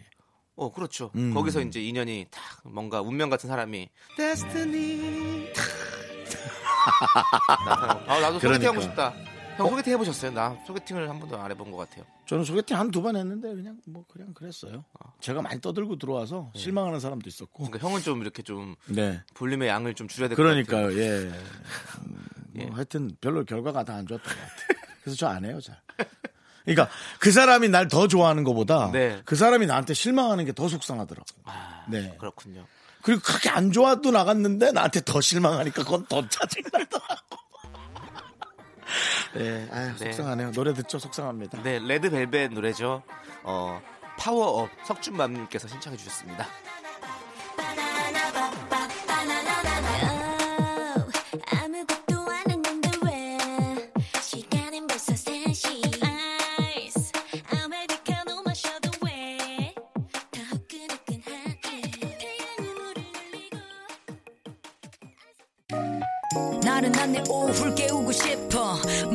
어 0.56 0.73
그렇죠. 0.73 1.11
음. 1.16 1.34
거기서 1.34 1.61
이제 1.62 1.80
인연이 1.82 2.26
딱 2.30 2.42
뭔가 2.64 3.00
운명 3.00 3.28
같은 3.30 3.49
사람이 3.49 3.88
데스티니. 4.16 5.52
아 8.06 8.20
나도 8.20 8.38
소개팅 8.38 8.61
그러니까. 8.73 8.80
싶다. 8.82 9.14
형 9.56 9.68
소개팅 9.70 9.92
해보셨어요? 9.94 10.32
나 10.32 10.56
소개팅을 10.66 11.08
한 11.08 11.20
번도 11.20 11.38
안 11.40 11.49
해본 11.50 11.70
것 11.70 11.76
같아요. 11.78 12.04
저는 12.26 12.44
소개팅 12.44 12.76
한 12.76 12.90
두 12.90 13.02
번 13.02 13.16
했는데 13.16 13.54
그냥 13.54 13.78
뭐 13.87 14.04
그냥 14.12 14.32
그랬어요. 14.34 14.84
제가 15.20 15.42
많이 15.42 15.61
떠들고 15.61 15.96
들어와서 15.99 16.50
실망하는 16.56 16.99
사람도 17.00 17.28
있었고. 17.28 17.64
그러니까 17.64 17.87
형은 17.88 18.00
좀 18.02 18.20
이렇게 18.23 18.42
좀 18.42 18.75
네. 18.87 19.23
볼륨의 19.34 19.68
양을 19.68 19.94
좀 19.94 20.08
줄여야 20.08 20.28
될 20.28 20.37
것 20.37 20.42
같아요. 20.42 20.64
그러니까요. 20.64 21.00
예. 21.00 21.08
음, 21.20 22.26
뭐 22.54 22.64
예. 22.66 22.70
하여튼 22.73 23.11
별로 23.20 23.44
결과가 23.44 23.84
다 23.84 23.94
안 23.94 24.06
좋았던 24.06 24.26
것 24.26 24.40
같아요. 24.40 24.84
그래서 25.02 25.16
저 25.16 25.28
안 25.28 25.44
해요, 25.44 25.61
잘. 25.61 25.80
그러니까 26.64 26.88
그 27.18 27.30
사람이 27.30 27.68
날 27.68 27.88
더 27.88 28.09
좋아하는 28.09 28.42
것보다 28.44 28.90
네. 28.92 29.21
그 29.25 29.37
사람이 29.37 29.66
나한테 29.66 29.94
실망하는 29.94 30.44
게 30.47 30.52
더 30.52 30.68
속상하더라고. 30.68 31.26
아, 31.44 31.85
네. 31.88 32.16
그렇군요. 32.18 32.66
그리고 33.02 33.21
그렇게 33.23 33.50
안 33.50 33.71
좋아도 33.73 34.11
나갔는데 34.11 34.73
나한테 34.73 35.02
더 35.04 35.21
실망하니까 35.21 35.85
그건 35.85 36.06
더 36.06 36.26
짜증나더라고. 36.26 37.37
네, 39.35 39.68
아유, 39.73 39.92
네. 39.99 40.12
속상하네요. 40.12 40.52
노래 40.52 40.73
듣죠, 40.73 40.99
속상합니다. 40.99 41.62
네, 41.62 41.78
레드벨벳 41.80 42.52
노래죠. 42.52 43.02
어, 43.42 43.83
파워업 44.18 44.71
석준맘님께서 44.87 45.68
신청해 45.68 45.97
주셨습니다. 45.99 46.47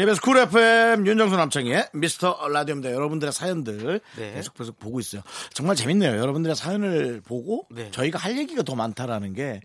KBS 0.00 0.22
쿨 0.22 0.38
FM 0.38 1.06
윤정수 1.06 1.36
남창희의 1.36 1.90
미스터 1.92 2.48
라디오입니다. 2.48 2.90
여러분들의 2.90 3.34
사연들 3.34 4.00
네. 4.16 4.32
계속 4.32 4.54
계속 4.54 4.78
보고 4.78 4.98
있어요. 4.98 5.20
정말 5.52 5.76
재밌네요. 5.76 6.16
여러분들의 6.16 6.56
사연을 6.56 7.20
보고 7.20 7.66
네. 7.70 7.90
저희가 7.90 8.18
할 8.18 8.38
얘기가 8.38 8.62
더 8.62 8.74
많다라는 8.74 9.34
게 9.34 9.60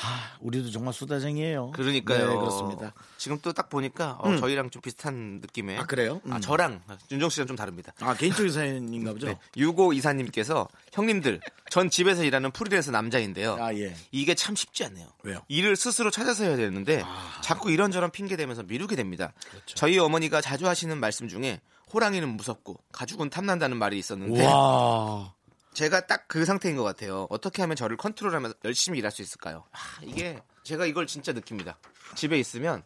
아, 0.00 0.36
우리도 0.40 0.70
정말 0.70 0.94
수다쟁이에요. 0.94 1.72
그러니까요. 1.72 2.28
네, 2.28 2.36
그렇습니다. 2.36 2.92
지금 3.16 3.38
또 3.40 3.52
딱 3.52 3.68
보니까 3.68 4.16
어, 4.20 4.36
저희랑 4.36 4.70
좀 4.70 4.80
비슷한 4.80 5.40
느낌의. 5.40 5.78
아, 5.78 5.82
그래요? 5.84 6.20
아, 6.30 6.36
음. 6.36 6.40
저랑 6.40 6.80
윤정수 7.10 7.28
씨랑 7.30 7.48
좀 7.48 7.56
다릅니다. 7.56 7.92
아 8.00 8.14
개인적인 8.14 8.52
사연인가 8.52 9.12
보죠. 9.12 9.26
네. 9.28 9.38
6924님께서 9.56 10.68
형님들 10.92 11.40
전 11.70 11.90
집에서 11.90 12.22
일하는 12.22 12.52
프리랜서 12.52 12.92
남자인데요. 12.92 13.56
아 13.60 13.74
예. 13.74 13.94
이게 14.12 14.34
참 14.36 14.54
쉽지 14.54 14.84
않네요. 14.84 15.08
왜요? 15.24 15.40
일을 15.48 15.74
스스로 15.74 16.10
찾아서 16.12 16.44
해야 16.44 16.56
되는데 16.56 17.02
자꾸 17.42 17.70
이런저런 17.72 18.12
핑계 18.12 18.36
대면서 18.36 18.62
미루게 18.62 18.94
됩니다. 18.94 19.32
저희 19.66 19.98
어머니가 19.98 20.40
자주 20.40 20.68
하시는 20.68 20.96
말씀 20.98 21.26
중에 21.26 21.60
호랑이는 21.92 22.28
무섭고 22.36 22.76
가죽은 22.92 23.30
탐난다는 23.30 23.76
말이 23.78 23.98
있었는데 23.98 24.46
와. 24.46 25.32
제가 25.78 26.06
딱 26.08 26.26
그 26.26 26.44
상태인 26.44 26.76
것 26.76 26.82
같아요. 26.82 27.28
어떻게 27.30 27.62
하면 27.62 27.76
저를 27.76 27.96
컨트롤하면서 27.96 28.56
열심히 28.64 28.98
일할 28.98 29.12
수 29.12 29.22
있을까요? 29.22 29.64
아, 29.70 29.78
이게 30.02 30.42
제가 30.64 30.84
이걸 30.86 31.06
진짜 31.06 31.32
느낍니다. 31.32 31.78
집에 32.16 32.36
있으면 32.38 32.82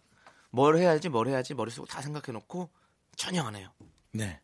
뭘 0.51 0.77
해야지 0.77 1.09
뭘 1.09 1.27
해야지 1.27 1.55
머릿속으로 1.55 1.87
다 1.87 2.03
생각해놓고 2.03 2.69
전혀 3.17 3.43
안 3.43 3.57
해요. 3.57 3.73
네. 4.13 4.41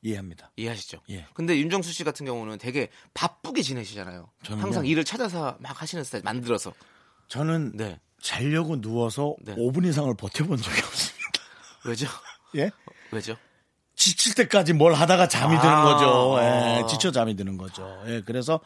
이해합니다. 0.00 0.50
이해하시죠? 0.56 1.02
예. 1.10 1.26
근데 1.34 1.58
윤정수 1.58 1.92
씨 1.92 2.02
같은 2.02 2.24
경우는 2.24 2.56
되게 2.58 2.88
바쁘게 3.12 3.60
지내시잖아요. 3.60 4.30
저는요? 4.42 4.62
항상 4.62 4.86
일을 4.86 5.04
찾아서 5.04 5.58
막 5.60 5.80
하시는 5.82 6.02
스타일 6.02 6.24
만들어서. 6.24 6.72
저는 7.28 7.76
네. 7.76 8.00
자려고 8.22 8.80
누워서 8.80 9.36
네. 9.42 9.54
5분 9.54 9.86
이상을 9.86 10.14
버텨본 10.16 10.56
적이 10.56 10.78
없습니다. 10.78 11.30
왜죠? 11.84 12.06
예? 12.56 12.70
왜죠? 13.12 13.36
지칠 14.06 14.34
때까지 14.34 14.72
뭘 14.72 14.94
하다가 14.94 15.26
잠이 15.26 15.58
드는 15.58 15.68
아. 15.74 15.82
거죠. 15.82 16.36
예, 16.40 16.86
지쳐 16.88 17.10
잠이 17.10 17.34
드는 17.34 17.56
거죠. 17.56 18.00
예, 18.06 18.22
그래서 18.24 18.60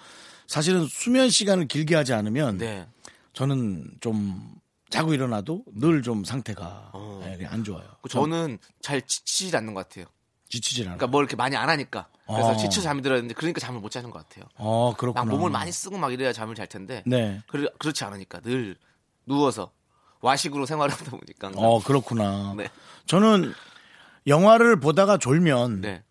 사실은 0.47 0.87
수면 0.87 1.31
시간을 1.31 1.67
길게 1.67 1.95
하지 1.95 2.13
않으면 2.13 2.59
네. 2.59 2.87
저는 3.33 3.87
좀 4.01 4.55
자고 4.91 5.15
일어나도 5.15 5.63
늘 5.77 6.03
좀 6.03 6.25
상태가 6.25 6.91
어. 6.93 7.23
예, 7.41 7.47
안 7.47 7.65
좋아요. 7.65 7.85
저는 8.11 8.59
잘 8.83 9.01
지치지 9.01 9.57
않는 9.57 9.73
것 9.73 9.89
같아요. 9.89 10.05
지치질 10.51 10.85
않아요. 10.87 10.99
그러니까 10.99 11.11
뭘 11.11 11.23
이렇게 11.25 11.37
많이 11.37 11.57
안 11.57 11.71
하니까. 11.71 12.09
그래서 12.27 12.51
어. 12.51 12.57
지쳐 12.57 12.83
잠이 12.83 13.01
들었는데 13.01 13.33
그러니까 13.35 13.61
잠을 13.61 13.81
못 13.81 13.91
자는 13.91 14.11
것 14.11 14.19
같아요. 14.29 14.45
어, 14.57 14.91
막 14.91 14.99
그렇구나. 14.99 15.25
몸을 15.25 15.51
많이 15.51 15.73
쓰고 15.73 15.97
막 15.97 16.13
이래야 16.13 16.33
잠을 16.35 16.55
잘 16.55 16.67
텐데. 16.67 17.03
네. 17.07 17.41
그렇, 17.47 17.71
그렇지 17.79 18.05
않으니까 18.05 18.41
늘 18.41 18.77
누워서 19.25 19.71
와식으로 20.21 20.67
생활하다 20.67 21.11
보니까. 21.13 21.53
어, 21.55 21.81
그렇구나. 21.83 22.53
네. 22.57 22.69
저는 23.07 23.55
영화를 24.27 24.79
보다가 24.81 25.19
졸면 25.19 25.81
네. 25.81 26.03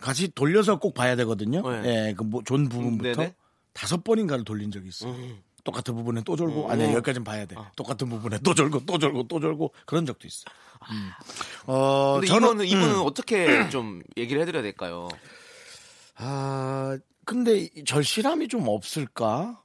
같이 0.00 0.28
돌려서 0.34 0.78
꼭 0.78 0.94
봐야 0.94 1.16
되거든요. 1.16 1.68
네. 1.68 2.08
예, 2.08 2.14
그존 2.14 2.68
부분부터 2.68 3.20
네네. 3.22 3.34
다섯 3.72 4.04
번인가를 4.04 4.44
돌린 4.44 4.70
적이 4.70 4.88
있어요. 4.88 5.12
음. 5.12 5.42
똑같은 5.64 5.94
부분에 5.96 6.22
또 6.24 6.36
졸고 6.36 6.66
음. 6.66 6.70
아니 6.70 6.84
여기까지는 6.84 7.24
봐야 7.24 7.44
돼. 7.44 7.56
똑같은 7.74 8.08
부분에 8.08 8.38
또 8.44 8.54
졸고 8.54 8.86
또 8.86 8.98
졸고 8.98 9.26
또 9.26 9.40
졸고 9.40 9.74
그런 9.84 10.06
적도 10.06 10.28
있어. 10.28 10.44
음. 10.92 11.10
어, 11.66 12.20
저는 12.24 12.46
이거는 12.46 12.66
이분은 12.66 12.94
음. 12.94 13.02
어떻게 13.04 13.46
좀 13.70 14.02
얘기를 14.16 14.40
해드려야 14.40 14.62
될까요? 14.62 15.08
아 16.16 16.96
근데 17.24 17.58
이 17.58 17.84
절실함이 17.84 18.46
좀 18.48 18.68
없을까? 18.68 19.60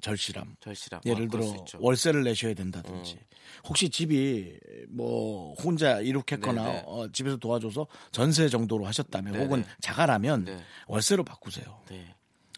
절실함. 0.00 0.56
절실함. 0.60 1.00
예를 1.06 1.24
어, 1.24 1.28
그럴 1.28 1.64
들어. 1.66 1.80
월세를 1.80 2.22
내셔야 2.24 2.54
된다든지 2.54 3.18
혹시 3.64 3.88
집이 3.88 4.58
뭐 4.88 5.54
혼자 5.54 6.00
이룩했거나 6.00 6.64
네, 6.64 6.72
네. 6.72 6.82
어, 6.86 7.08
집에서 7.12 7.36
도와줘서 7.36 7.86
전세 8.12 8.48
정도로 8.48 8.84
하셨다면 8.86 9.32
네, 9.32 9.38
혹은 9.42 9.62
네. 9.62 9.68
자가라면 9.80 10.44
네. 10.44 10.62
월세로 10.86 11.24
바꾸세요. 11.24 11.80
네. 11.88 12.14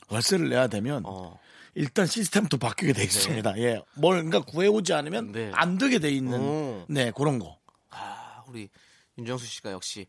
월세를 0.08 0.48
내야 0.48 0.66
되면 0.66 1.02
어. 1.06 1.38
일단 1.74 2.06
시스템도 2.06 2.58
바뀌게 2.58 2.92
돼 2.92 3.04
있습니다. 3.04 3.58
예, 3.58 3.80
뭔가 3.94 4.40
구해오지 4.40 4.92
않으면 4.92 5.32
네. 5.32 5.50
안 5.54 5.78
되게 5.78 5.98
돼 5.98 6.10
있는 6.10 6.40
오. 6.40 6.84
네 6.88 7.12
그런 7.12 7.38
거. 7.38 7.58
아, 7.90 8.42
우리 8.48 8.68
윤정수 9.16 9.46
씨가 9.46 9.70
역시 9.72 10.06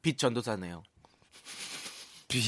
빛 0.00 0.16
전도사네요. 0.16 0.82
비 2.28 2.40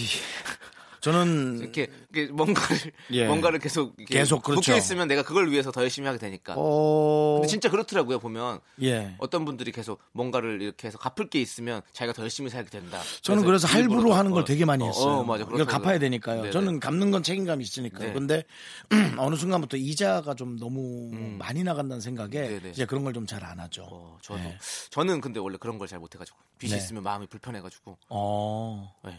저는 1.01 1.59
이렇게, 1.61 1.89
이렇게 2.13 2.33
뭔가를 2.33 2.79
예. 3.13 3.27
뭔가를 3.27 3.59
계속 3.59 3.97
계속 4.07 4.43
그렇죠. 4.43 4.61
묶여 4.73 4.77
있으면 4.77 5.09
내가 5.09 5.23
그걸 5.23 5.51
위해서 5.51 5.71
더 5.73 5.83
열심히 5.83 6.07
하게 6.07 6.19
되니까. 6.19 6.55
어 6.57 7.35
근데 7.37 7.49
진짜 7.49 7.71
그렇더라고요 7.71 8.19
보면 8.19 8.61
예. 8.83 9.15
어떤 9.19 9.45
분들이 9.45 9.73
계속 9.73 10.01
뭔가를 10.13 10.61
이렇게 10.63 10.89
해서 10.89 10.99
갚을 10.99 11.31
게 11.31 11.41
있으면 11.41 11.83
자기가 11.93 12.13
더 12.13 12.23
열심히 12.23 12.51
살게 12.51 12.71
된다. 12.71 13.01
저는 13.23 13.45
그래서 13.45 13.67
일부러 13.69 13.81
할부로 13.95 14.11
더- 14.11 14.19
하는 14.19 14.31
걸 14.33 14.43
어, 14.43 14.45
되게 14.45 14.65
많이 14.65 14.85
어, 14.85 14.89
했어요. 14.89 15.13
어, 15.19 15.25
맞아. 15.25 15.45
이걸. 15.45 15.65
갚아야 15.65 15.99
되니까요. 15.99 16.41
네네. 16.43 16.51
저는 16.53 16.81
갚는 16.81 17.11
건 17.11 17.23
책임감이 17.23 17.63
있으니까요. 17.65 18.09
네. 18.09 18.13
근데 18.13 18.45
어느 19.19 19.37
순간부터 19.37 19.77
이자가 19.77 20.35
좀 20.35 20.59
너무 20.59 21.11
많이 21.39 21.63
나간다는 21.65 22.01
생각에 22.01 22.39
음. 22.39 22.59
네네. 22.61 22.71
이제 22.71 22.85
그런 22.85 23.05
걸 23.05 23.13
좀 23.15 23.27
잘 23.27 23.45
안 23.45 23.59
하죠. 23.61 23.87
어, 23.91 24.19
저도 24.23 24.39
네. 24.41 24.57
저는 24.91 25.21
근데 25.21 25.41
원래 25.41 25.57
그런 25.59 25.79
걸 25.79 25.89
잘 25.89 25.99
못해가지고 25.99 26.39
빚이 26.59 26.73
네. 26.75 26.79
있으면 26.79 27.03
마음이 27.03 27.27
불편해가지고 27.27 27.97
어, 28.11 28.95
네, 29.05 29.19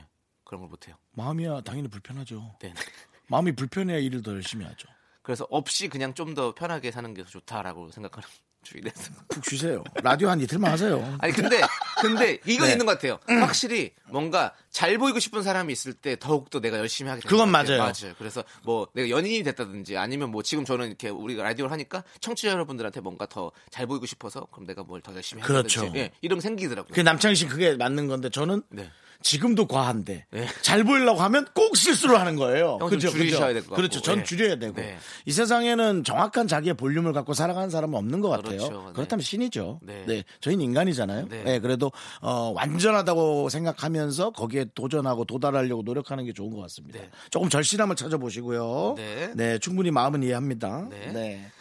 그런 0.51 0.59
걸 0.59 0.69
못해요. 0.69 0.95
마음이야 1.13 1.61
당연히 1.61 1.87
불편하죠. 1.87 2.57
네. 2.61 2.73
마음이 3.27 3.53
불편해야 3.55 3.99
일을 3.99 4.21
더 4.21 4.31
열심히 4.33 4.65
하죠. 4.65 4.89
그래서 5.21 5.47
없이 5.49 5.87
그냥 5.87 6.13
좀 6.13 6.35
더 6.35 6.53
편하게 6.53 6.91
사는 6.91 7.13
게더 7.13 7.29
좋다라고 7.29 7.89
생각하는 7.91 8.27
주의돼서. 8.63 9.11
푹 9.29 9.45
쉬세요. 9.45 9.83
라디오 10.03 10.29
한 10.29 10.39
이틀만 10.41 10.69
하세요. 10.71 11.15
아니 11.19 11.31
근데 11.33 11.61
근데 12.01 12.37
이건 12.45 12.67
네. 12.67 12.73
있는 12.73 12.85
것 12.85 12.91
같아요. 12.91 13.17
확실히 13.39 13.93
뭔가 14.09 14.53
잘 14.69 14.97
보이고 14.97 15.19
싶은 15.19 15.41
사람이 15.41 15.71
있을 15.71 15.93
때 15.93 16.17
더욱 16.19 16.49
더 16.49 16.59
내가 16.59 16.77
열심히 16.79 17.09
하게 17.09 17.21
되는 17.21 17.29
그건. 17.31 17.49
맞아요. 17.49 17.77
맞아요. 17.79 18.13
그래서 18.17 18.43
뭐 18.63 18.87
내가 18.93 19.09
연인이 19.09 19.41
됐다든지 19.43 19.95
아니면 19.97 20.31
뭐 20.31 20.43
지금 20.43 20.65
저는 20.65 20.87
이렇게 20.87 21.07
우리가 21.09 21.43
라디오를 21.43 21.71
하니까 21.71 22.03
청취자 22.19 22.49
여러분들한테 22.51 22.99
뭔가 22.99 23.25
더 23.25 23.51
잘 23.71 23.87
보이고 23.87 24.05
싶어서 24.05 24.45
그럼 24.51 24.67
내가 24.67 24.83
뭘 24.83 25.01
더 25.01 25.15
열심히 25.15 25.41
하든지 25.41 25.75
그렇죠. 25.77 25.93
예, 25.97 26.11
이런 26.21 26.39
게 26.39 26.41
생기더라고요. 26.43 26.93
그 26.93 26.99
남창희 26.99 27.35
씨 27.35 27.47
그게 27.47 27.75
맞는 27.75 28.07
건데 28.09 28.29
저는 28.29 28.61
네. 28.69 28.91
지금도 29.21 29.67
과한데 29.67 30.25
네. 30.31 30.47
잘 30.61 30.83
보이려고 30.83 31.21
하면 31.21 31.45
꼭 31.53 31.75
실수를 31.77 32.19
하는 32.19 32.35
거예요. 32.35 32.77
형좀 32.81 32.99
줄이셔야 32.99 33.53
될것. 33.53 33.75
그렇죠. 33.75 34.01
전 34.01 34.19
네. 34.19 34.23
줄여야 34.23 34.57
되고 34.57 34.75
네. 34.75 34.97
이 35.25 35.31
세상에는 35.31 36.03
정확한 36.03 36.47
자기의 36.47 36.75
볼륨을 36.75 37.13
갖고 37.13 37.33
살아가는 37.33 37.69
사람은 37.69 37.97
없는 37.97 38.21
것 38.21 38.29
같아요. 38.29 38.57
그렇죠. 38.57 38.83
네. 38.87 38.93
그렇다면 38.93 39.21
신이죠. 39.23 39.79
네. 39.83 40.03
네. 40.07 40.23
저희는 40.41 40.63
인간이잖아요. 40.63 41.27
네. 41.29 41.43
네. 41.43 41.59
그래도 41.59 41.91
어, 42.21 42.53
완전하다고 42.55 43.49
생각하면서 43.49 44.31
거기에 44.31 44.65
도전하고 44.73 45.25
도달하려고 45.25 45.81
노력하는 45.83 46.25
게 46.25 46.33
좋은 46.33 46.51
것 46.53 46.61
같습니다. 46.61 46.99
네. 46.99 47.09
조금 47.29 47.49
절실함을 47.49 47.95
찾아보시고요. 47.95 48.95
네. 49.35 49.57
충분히 49.59 49.91
마음은 49.91 50.23
이해합니다. 50.23 50.87
네. 50.89 51.11
네. 51.11 51.51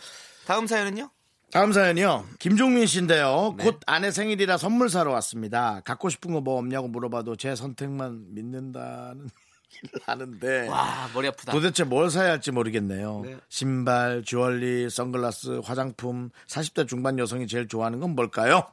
다음 0.47 0.67
사연은요? 0.67 1.11
다음 1.53 1.73
사연이요. 1.73 2.27
김종민 2.39 2.87
씨인데요. 2.87 3.55
네. 3.59 3.65
곧 3.65 3.81
아내 3.87 4.11
생일이라 4.13 4.57
선물 4.57 4.89
사러 4.89 5.11
왔습니다. 5.13 5.81
갖고 5.85 6.09
싶은 6.09 6.33
거 6.33 6.41
뭐 6.41 6.59
없냐고 6.59 6.89
물어봐도 6.89 7.37
제 7.37 7.55
선택만 7.57 8.35
믿는다는 8.35 9.29
얘기를 9.85 10.01
하는데 10.07 10.69
와 10.69 11.09
머리 11.13 11.29
아프다. 11.29 11.53
도대체 11.53 11.85
뭘 11.85 12.09
사야 12.11 12.31
할지 12.31 12.51
모르겠네요. 12.53 13.23
네. 13.25 13.37
신발, 13.49 14.23
주얼리, 14.25 14.89
선글라스, 14.91 15.61
화장품, 15.65 16.31
40대 16.47 16.87
중반 16.89 17.19
여성이 17.19 17.47
제일 17.49 17.67
좋아하는 17.69 17.99
건 18.01 18.15
뭘까요? 18.15 18.65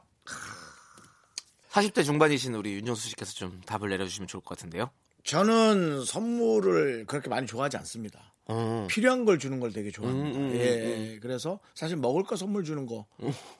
40대 1.70 2.04
중반이신 2.04 2.54
우리 2.54 2.74
윤정수 2.74 3.08
씨께서 3.10 3.32
좀 3.34 3.60
답을 3.66 3.88
내려주시면 3.90 4.28
좋을 4.28 4.40
것 4.42 4.56
같은데요. 4.56 4.90
저는 5.24 6.04
선물을 6.04 7.04
그렇게 7.06 7.28
많이 7.28 7.46
좋아하지 7.46 7.76
않습니다. 7.78 8.32
어. 8.48 8.86
필요한 8.90 9.24
걸 9.26 9.38
주는 9.38 9.60
걸 9.60 9.72
되게 9.72 9.90
좋아합니다. 9.90 10.38
음, 10.38 10.44
음, 10.46 10.54
예, 10.54 11.18
그래서 11.20 11.60
사실 11.74 11.96
먹을 11.96 12.22
거 12.24 12.34
선물 12.34 12.64
주는 12.64 12.86
거 12.86 13.06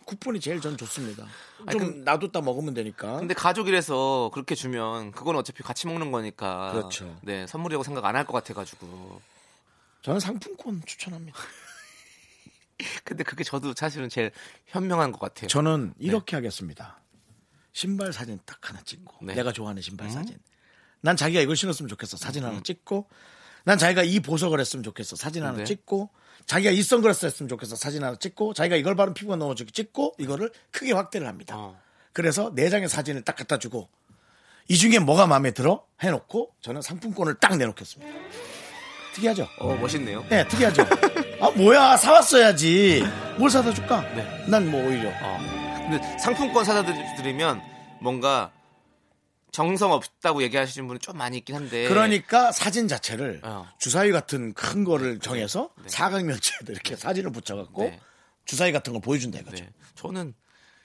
쿠폰이 0.07 0.41
제일 0.41 0.61
전 0.61 0.77
좋습니다. 0.79 1.27
아니, 1.67 1.79
좀 1.79 1.93
근- 1.93 2.05
놔뒀다 2.05 2.41
먹으면 2.41 2.73
되니까. 2.75 3.19
근데 3.19 3.35
가족이라서 3.35 4.31
그렇게 4.33 4.55
주면 4.55 5.13
그건 5.13 5.37
어차피 5.37 5.63
같이 5.63 5.87
먹는 5.87 6.11
거니까. 6.11 6.73
그렇죠. 6.73 7.19
네 7.23 7.47
선물이라고 7.47 7.85
생각 7.85 8.05
안 8.07 8.17
할 8.17 8.25
것 8.25 8.33
같아가지고. 8.33 9.21
저는 10.03 10.21
상품권 10.21 10.83
추천합니다. 10.87 11.39
근데 13.05 13.25
그게 13.25 13.45
저도 13.45 13.75
사실은 13.75 14.09
제일 14.09 14.31
현명한 14.67 15.13
것 15.13 15.19
같아요. 15.21 15.49
저는 15.49 15.95
이렇게 15.99 16.37
하겠습니다. 16.37 17.01
신발 17.73 18.13
사진 18.13 18.39
딱 18.47 18.59
하나 18.69 18.81
찍고 18.83 19.17
네. 19.27 19.35
내가 19.35 19.53
좋아하는 19.53 19.83
신발 19.83 20.11
사진. 20.11 20.39
난 21.01 21.17
자기가 21.17 21.41
이걸 21.43 21.57
신었으면 21.57 21.89
좋겠어. 21.89 22.17
사진 22.17 22.45
하나 22.45 22.61
찍고 22.63 23.07
난 23.65 23.79
자기가 23.79 24.03
이 24.03 24.21
보석을 24.21 24.61
했으면 24.61 24.83
좋겠어. 24.83 25.17
사진 25.17 25.43
하나 25.45 25.59
네. 25.59 25.65
찍고 25.65 26.11
자기가 26.47 26.71
이 26.71 26.83
선글라스 26.83 27.27
했으면 27.27 27.49
좋겠어. 27.49 27.77
사진 27.77 28.03
하나 28.05 28.17
찍고 28.17 28.55
자기가 28.55 28.77
이걸 28.77 28.95
바른 28.97 29.13
피부가 29.15 29.37
너무 29.37 29.55
좋게 29.55 29.71
찍고 29.73 30.15
이거를 30.19 30.51
크게 30.71 30.93
확대를 30.93 31.27
합니다. 31.27 31.55
어. 31.57 31.79
그래서 32.13 32.51
네 32.55 32.71
장의 32.71 32.89
사진을 32.89 33.23
딱 33.23 33.37
갖다 33.37 33.59
주고 33.59 33.89
이 34.69 34.77
중에 34.77 34.99
뭐가 34.99 35.27
마음에 35.27 35.51
들어 35.51 35.85
해놓고 36.03 36.51
저는 36.61 36.83
상품권을 36.83 37.35
딱 37.41 37.57
내놓겠습니다. 37.57 38.13
특이하죠? 39.15 39.49
어 39.61 39.75
멋있네요. 39.77 40.25
네, 40.29 40.47
특이하죠? 40.49 40.83
아, 41.41 41.51
뭐야, 41.51 41.97
사왔어야지. 41.97 43.03
뭘 43.39 43.51
사다 43.51 43.73
줄까? 43.75 44.03
네. 44.15 44.45
난 44.49 44.71
뭐 44.71 44.81
오히려. 44.85 45.09
어. 45.23 45.39
근데 45.89 46.19
상품권 46.19 46.65
사다 46.65 46.85
드리면 47.17 47.61
뭔가 48.01 48.51
정성 49.53 49.93
없다고 49.93 50.43
얘기하시는 50.43 50.87
분이 50.87 51.01
좀 51.01 51.17
많이 51.17 51.39
있긴 51.39 51.57
한데. 51.57 51.89
그러니까 51.89 52.53
사진 52.53 52.89
자체를 52.89 53.41
어. 53.45 53.67
주사위 53.79 54.13
같은 54.13 54.53
큰 54.53 54.85
거를 54.85 55.19
정해서 55.19 55.71
사각면체에다 55.87 56.73
이렇게 56.73 56.97
사진을 56.97 57.33
붙여갖고 57.33 57.83
네. 57.83 58.01
주사위 58.45 58.73
같은 58.73 58.93
걸 58.93 59.03
보여준다 59.03 59.39
이거죠. 59.41 59.65
네. 59.65 59.71
저는 59.95 60.35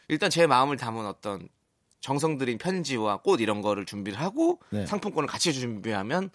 일단 0.08 0.30
제 0.30 0.48
마음을 0.48 0.78
담은 0.78 1.06
어떤 1.06 1.48
정성 2.00 2.38
들인 2.38 2.58
편지와 2.58 3.22
꽃 3.22 3.40
이런 3.40 3.62
거를 3.62 3.86
준비를 3.86 4.20
하고 4.20 4.60
네. 4.70 4.86
상품권을 4.86 5.28
같이 5.28 5.54
준비하면 5.54 6.30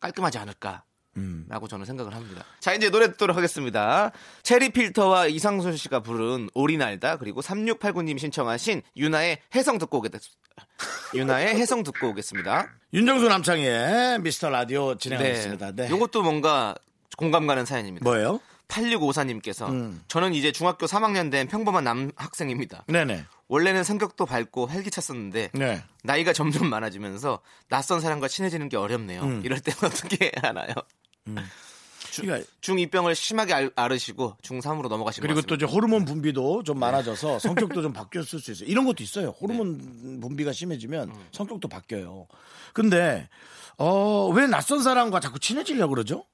깔끔하지 0.00 0.38
않을까. 0.38 0.84
음. 1.16 1.46
라고 1.48 1.68
저는 1.68 1.84
생각을 1.84 2.14
합니다. 2.14 2.44
자, 2.60 2.74
이제 2.74 2.90
노래 2.90 3.08
듣도록 3.08 3.36
하겠습니다. 3.36 4.12
체리 4.42 4.70
필터와 4.70 5.26
이상순 5.26 5.76
씨가 5.76 6.00
부른 6.00 6.50
오리 6.54 6.76
날다 6.76 7.16
그리고 7.18 7.40
3689님 7.40 8.18
신청하신 8.18 8.82
유나의 8.96 9.38
해성 9.54 9.78
듣고 9.78 9.98
오겠습니다. 9.98 10.34
유나의 11.14 11.54
해성 11.56 11.82
듣고 11.82 12.08
오겠습니다. 12.10 12.68
윤정수 12.92 13.28
남창의 13.28 14.20
미스터 14.20 14.50
라디오 14.50 14.96
진행하겠습니다. 14.96 15.72
네. 15.72 15.90
요것도 15.90 16.22
뭔가 16.22 16.74
공감 17.16 17.46
가는 17.46 17.64
사연입니다. 17.64 18.04
뭐예요? 18.04 18.40
8654님께서 18.68 19.68
음. 19.68 20.02
저는 20.08 20.34
이제 20.34 20.52
중학교 20.52 20.86
3학년 20.86 21.30
된 21.30 21.46
평범한 21.48 21.84
남학생입니다. 21.84 22.84
네네. 22.88 23.24
원래는 23.48 23.84
성격도 23.84 24.26
밝고 24.26 24.66
활기찼었는데 24.66 25.50
네. 25.52 25.82
나이가 26.02 26.32
점점 26.32 26.68
많아지면서 26.68 27.40
낯선 27.68 28.00
사람과 28.00 28.28
친해지는 28.28 28.68
게 28.68 28.76
어렵네요. 28.76 29.22
음. 29.22 29.42
이럴 29.44 29.60
때는 29.60 29.78
어떻게 29.84 30.26
해야 30.26 30.48
하나요? 30.48 30.72
그러니까 32.16 32.46
중2병을 32.60 33.14
심하게 33.14 33.54
알- 33.54 33.70
앓으시고 33.74 34.36
중3으로 34.42 34.88
넘어가신 34.88 35.20
것 35.22 35.26
그리고. 35.26 35.42
또 35.42 35.54
이제 35.56 35.64
호르몬 35.66 36.04
분비도 36.04 36.62
좀 36.62 36.78
많아져서 36.78 37.38
성격도 37.40 37.82
좀 37.82 37.92
바뀌었을 37.92 38.38
수 38.40 38.52
있어요. 38.52 38.68
이런 38.68 38.84
것도 38.84 39.02
있어요. 39.02 39.30
호르몬 39.30 40.20
분비가 40.20 40.52
심해지면 40.52 41.12
성격도 41.32 41.68
바뀌어요. 41.68 42.26
근데 42.72 43.28
어, 43.78 44.28
왜 44.28 44.46
낯선 44.46 44.82
사람과 44.82 45.18
자꾸 45.20 45.38
친해지려고 45.40 45.94
그러죠? 45.94 46.24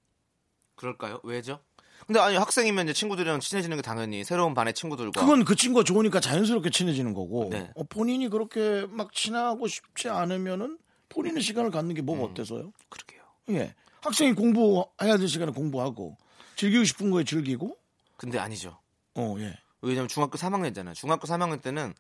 그럴까요? 0.75 1.21
왜죠? 1.23 1.61
근데 2.07 2.19
아니 2.19 2.37
학생이면 2.37 2.87
이제 2.87 2.93
친구들이랑 2.93 3.41
친해지는 3.41 3.77
게 3.77 3.83
당연히 3.83 4.25
새로운 4.25 4.53
반의 4.55 4.75
친구들과 4.75 5.21
그건 5.21 5.45
그 5.45 5.55
친구가 5.55 5.85
좋으니까 5.85 6.19
자연스럽게 6.21 6.71
친해지는 6.71 7.15
거고 7.15 7.49
네. 7.51 7.71
어, 7.77 7.85
본인이 7.85 8.29
그렇게 8.29 8.87
막 8.91 9.13
친하고 9.15 9.69
싶지 9.69 10.09
않으면은 10.09 10.79
본인의 11.09 11.43
시간을 11.43 11.71
갖는 11.71 11.95
게 11.95 12.03
뭐가 12.03 12.25
어때서요? 12.25 12.73
그러게요. 12.89 13.21
예. 13.51 13.75
학생이 14.03 14.35
공부해야 14.35 15.17
될 15.19 15.29
시간에 15.29 15.53
공부하고 15.53 16.17
즐기고 16.57 16.85
싶은 16.85 17.11
거에 17.11 17.25
즐기고 17.25 17.77
근데 18.17 18.39
아니죠. 18.39 18.79
어, 19.15 19.37
예. 19.39 19.57
왜냐면 19.83 20.09
중학교 20.09 20.37
3학년이잖아요. 20.37 20.95
중학교 20.95 21.27
3학년 21.27 21.63
때는 21.63 21.95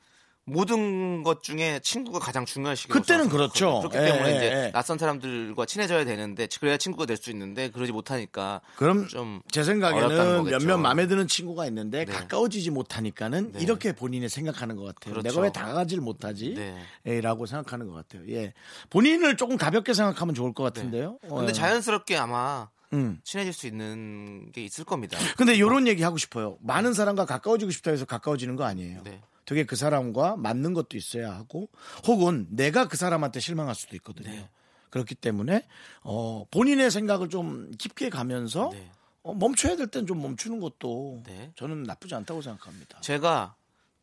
모든 0.44 1.22
것 1.22 1.42
중에 1.42 1.78
친구가 1.82 2.18
가장 2.18 2.44
중요한 2.44 2.74
시기로 2.74 2.98
그때는 2.98 3.28
그렇죠. 3.28 3.78
그렇기 3.80 3.98
예, 3.98 4.04
때문에 4.04 4.30
예, 4.32 4.36
이제 4.36 4.46
예. 4.46 4.70
낯선 4.72 4.98
사람들과 4.98 5.64
친해져야 5.66 6.04
되는데 6.04 6.48
그래야 6.58 6.76
친구가 6.76 7.06
될 7.06 7.16
수 7.20 7.30
있는데 7.30 7.70
그러지 7.70 7.92
못하니까 7.92 8.60
그럼 8.76 9.06
좀 9.06 9.42
제 9.50 9.62
생각에는. 9.62 10.44
몇몇 10.44 10.78
마음에 10.78 11.06
드는 11.06 11.28
친구가 11.28 11.66
있는데 11.66 12.04
네. 12.04 12.12
가까워지지 12.12 12.70
못하니까는 12.70 13.52
네. 13.52 13.60
이렇게 13.60 13.92
본인이 13.92 14.28
생각하는 14.28 14.76
것 14.76 14.84
같아요. 14.84 15.14
그렇죠. 15.14 15.28
내가 15.28 15.40
왜 15.42 15.52
다가가질 15.52 16.00
못하지? 16.00 16.54
네. 16.54 16.74
예, 17.06 17.20
라고 17.20 17.46
생각하는 17.46 17.86
것 17.88 17.94
같아요. 17.94 18.22
예. 18.30 18.54
본인을 18.88 19.36
조금 19.36 19.56
가볍게 19.56 19.92
생각하면 19.94 20.34
좋을 20.34 20.52
것 20.54 20.62
같은데요. 20.64 21.18
근데 21.20 21.34
어, 21.34 21.52
자연스럽게 21.52 22.16
아마 22.16 22.68
음. 22.92 23.20
친해질 23.22 23.52
수 23.52 23.66
있는 23.68 24.50
게 24.52 24.64
있을 24.64 24.84
겁니다. 24.84 25.16
근데 25.36 25.54
이런 25.54 25.86
얘기 25.86 26.02
하고 26.02 26.16
싶어요. 26.16 26.56
많은 26.60 26.92
사람과 26.94 27.24
가까워지고 27.26 27.70
싶다 27.70 27.90
해서 27.92 28.04
가까워지는 28.04 28.56
거 28.56 28.64
아니에요. 28.64 29.02
네. 29.04 29.20
되게 29.50 29.64
그 29.64 29.74
사람과 29.74 30.36
맞는 30.36 30.74
것도 30.74 30.96
있어야 30.96 31.32
하고 31.34 31.68
혹은 32.06 32.46
내가 32.50 32.86
그 32.86 32.96
사람한테 32.96 33.40
실망할 33.40 33.74
수도 33.74 33.96
있거든요. 33.96 34.30
네. 34.30 34.48
그렇기 34.90 35.16
때문에 35.16 35.66
어, 36.04 36.44
본인의 36.52 36.92
생각을 36.92 37.28
좀 37.30 37.72
깊게 37.76 38.10
가면서 38.10 38.70
네. 38.72 38.88
어, 39.24 39.34
멈춰야 39.34 39.74
될 39.74 39.88
땐 39.88 40.06
좀 40.06 40.22
멈추는 40.22 40.60
것도 40.60 41.24
네. 41.26 41.50
저는 41.56 41.82
나쁘지 41.82 42.14
않다고 42.14 42.42
생각합니다. 42.42 43.00
제가 43.00 43.56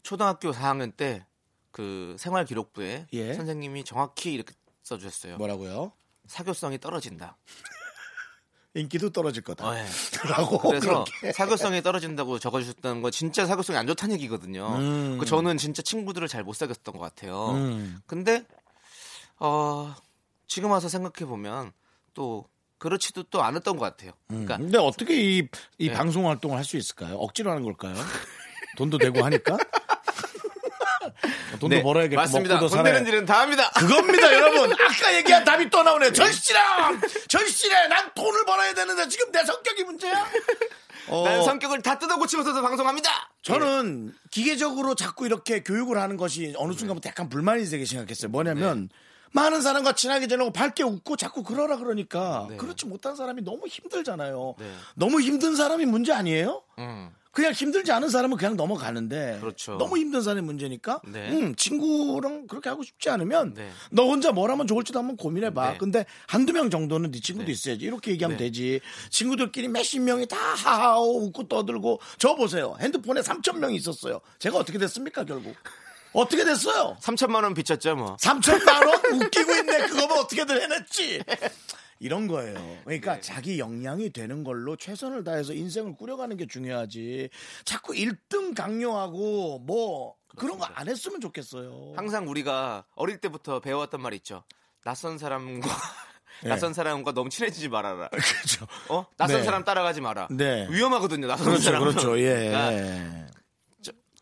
초등학교 0.03 0.51
4학년 0.51 0.93
때 0.95 1.25
그 1.71 2.15
생활 2.19 2.43
기록부에 2.43 3.05
예. 3.13 3.33
선생님이 3.36 3.83
정확히 3.86 4.33
이렇게 4.33 4.53
써주셨어요. 4.83 5.38
뭐라고요? 5.38 5.91
사교성이 6.25 6.77
떨어진다. 6.79 7.38
인기도 8.78 9.10
떨어질 9.10 9.44
거다. 9.44 9.68
어, 9.68 9.76
예. 9.78 9.86
라고 10.30 10.58
그래서 10.60 11.04
그렇게. 11.06 11.32
사교성이 11.34 11.82
떨어진다고 11.82 12.40
적어주셨다는 12.40 13.02
건 13.02 13.12
진짜 13.12 13.46
사교성이 13.46 13.78
안 13.80 13.88
좋다는 13.88 14.16
얘기거든요. 14.16 14.68
음. 14.78 15.18
그 15.20 15.26
저는 15.26 15.58
진짜 15.58 15.82
친구들을 15.82 16.28
잘 16.28 16.44
못 16.44 16.56
사귀었던 16.56 16.96
것 16.96 17.00
같아요. 17.00 17.52
음. 17.52 18.00
근데 18.06 18.46
어, 19.40 19.94
지금 20.48 20.72
와서 20.72 20.88
생각해 20.90 21.28
보면 21.30 21.72
또 22.13 22.46
그렇지도 22.78 23.24
또 23.24 23.42
않았던 23.44 23.78
것 23.78 23.84
같아요. 23.86 24.12
음. 24.32 24.46
그러니까 24.46 24.58
근데 24.58 24.78
어떻게 24.78 25.16
이, 25.40 25.48
이 25.78 25.88
네. 25.90 25.94
방송 25.94 26.28
활동을 26.28 26.58
할 26.58 26.63
수 26.63 26.78
있을까요? 26.78 27.16
억지로 27.18 27.52
하는 27.52 27.63
걸까요? 27.63 27.96
돈도 28.78 28.98
되고 29.00 29.24
하니까? 29.26 29.58
돈도 31.51 31.67
네, 31.69 31.81
벌어야겠고 31.81 32.21
맞습니다. 32.21 32.55
먹고도 32.55 32.75
살아야 32.75 32.93
건드는 32.93 33.12
일은 33.12 33.25
다 33.25 33.41
합니다. 33.41 33.69
그겁니다, 33.71 34.33
여러분. 34.33 34.71
아까 34.79 35.15
얘기한 35.15 35.43
답이 35.43 35.69
또 35.69 35.83
나오네. 35.83 36.12
절실함! 36.12 37.01
절실해! 37.27 37.88
난 37.88 38.12
돈을 38.13 38.45
벌어야 38.45 38.73
되는데 38.73 39.07
지금 39.07 39.31
내 39.31 39.43
성격이 39.43 39.83
문제야? 39.83 40.25
어, 41.10 41.23
나는 41.23 41.43
성격을 41.43 41.81
다 41.81 41.97
뜯어 41.97 42.17
고치면서 42.17 42.62
방송합니다. 42.62 43.29
저는 43.41 44.13
기계적으로 44.29 44.93
자꾸 44.95 45.25
이렇게 45.25 45.63
교육을 45.63 45.97
하는 45.97 46.17
것이 46.17 46.53
어느 46.57 46.73
순간부터 46.73 47.10
약간 47.10 47.29
불만이 47.29 47.65
되게 47.65 47.86
생각했어요. 47.86 48.29
뭐냐면 48.29 48.89
많은 49.31 49.62
사람과 49.62 49.93
친하게 49.93 50.27
지내고 50.27 50.51
밝게 50.51 50.83
웃고 50.83 51.15
자꾸 51.15 51.43
그러라 51.43 51.77
그러니까 51.77 52.47
네. 52.49 52.57
그렇지 52.57 52.86
못한 52.86 53.15
사람이 53.15 53.43
너무 53.43 53.67
힘들잖아요. 53.67 54.55
네. 54.60 54.73
너무 54.95 55.21
힘든 55.21 55.55
사람이 55.55 55.86
문제 55.86 56.12
아니에요? 56.12 56.63
음. 56.79 57.10
그냥 57.38 57.52
힘들지 57.52 57.91
않은 57.91 58.10
사람은 58.10 58.36
그냥 58.36 58.58
넘어가는데 58.58 59.38
그렇죠. 59.39 59.78
너무 59.78 60.00
힘든 60.00 60.23
사람이 60.23 60.41
문제니까 60.41 61.02
네. 61.06 61.30
음, 61.30 61.56
친구랑 61.56 62.47
그렇게 62.47 62.67
하고 62.67 62.82
싶지 62.82 63.12
않으면 63.12 63.54
네. 63.54 63.69
너 63.91 64.08
혼자 64.08 64.32
뭘 64.32 64.50
하면 64.50 64.65
좋을지도 64.65 64.97
한번 64.97 65.17
고민해봐. 65.17 65.73
네. 65.73 65.78
근데 65.78 66.08
한두 66.26 66.52
명 66.52 66.71
정도는 66.71 67.12
네 67.12 67.19
친구도 67.19 67.45
네. 67.45 67.52
있어야지. 67.52 67.86
이렇게 67.86 68.10
얘기하면 68.10 68.39
네. 68.39 68.45
되지. 68.45 68.80
친구들끼리 69.12 69.67
몇십 69.67 70.02
명이 70.02 70.26
다 70.26 70.36
하하오 70.36 71.26
웃고 71.28 71.47
떠들고 71.47 72.00
저 72.17 72.34
보세요. 72.34 72.76
핸드폰에 72.80 73.21
3천 73.21 73.60
명이 73.60 73.76
있었어요. 73.76 74.19
제가 74.39 74.58
어떻게 74.58 74.80
됐습니까 74.80 75.23
결국? 75.23 75.56
어떻게 76.13 76.43
됐어요? 76.43 76.97
3천만 77.04 77.43
원 77.43 77.54
비쳤죠, 77.54 77.95
뭐. 77.97 78.15
3천만 78.19 78.88
원 78.88 79.21
웃기고 79.21 79.52
있네. 79.58 79.86
그거면 79.89 80.17
어떻게든 80.17 80.60
해냈지. 80.60 81.21
이런 81.99 82.27
거예요. 82.27 82.55
그러니까 82.83 83.15
네. 83.15 83.21
자기 83.21 83.60
역량이 83.60 84.12
되는 84.12 84.43
걸로 84.43 84.75
최선을 84.75 85.23
다해서 85.23 85.53
인생을 85.53 85.95
꾸려가는 85.95 86.36
게 86.38 86.45
중요하지. 86.47 87.29
자꾸 87.65 87.93
1등 87.93 88.55
강요하고 88.55 89.60
뭐 89.60 90.15
그런 90.38 90.57
거 90.60 90.67
안 90.75 90.88
했으면 90.88 91.19
좋겠어요. 91.21 91.93
항상 91.95 92.27
우리가 92.29 92.86
어릴 92.95 93.17
때부터 93.19 93.60
배워왔던 93.60 94.01
말이 94.01 94.17
있죠. 94.17 94.43
낯선 94.83 95.17
사람과 95.17 95.67
네. 96.43 96.49
낯선 96.49 96.73
사람과 96.73 97.13
너무 97.13 97.29
친해지지 97.29 97.67
말아라. 97.69 98.10
그렇죠. 98.13 98.67
어? 98.89 99.05
낯선 99.17 99.39
네. 99.39 99.43
사람 99.43 99.63
따라가지 99.63 100.01
마라. 100.01 100.27
네. 100.29 100.67
위험하거든요. 100.69 101.25
낯선 101.25 101.47
그렇죠, 101.47 101.63
사람. 101.63 101.81
그렇죠. 101.83 102.19
예. 102.19 102.49
그러니까 102.49 103.27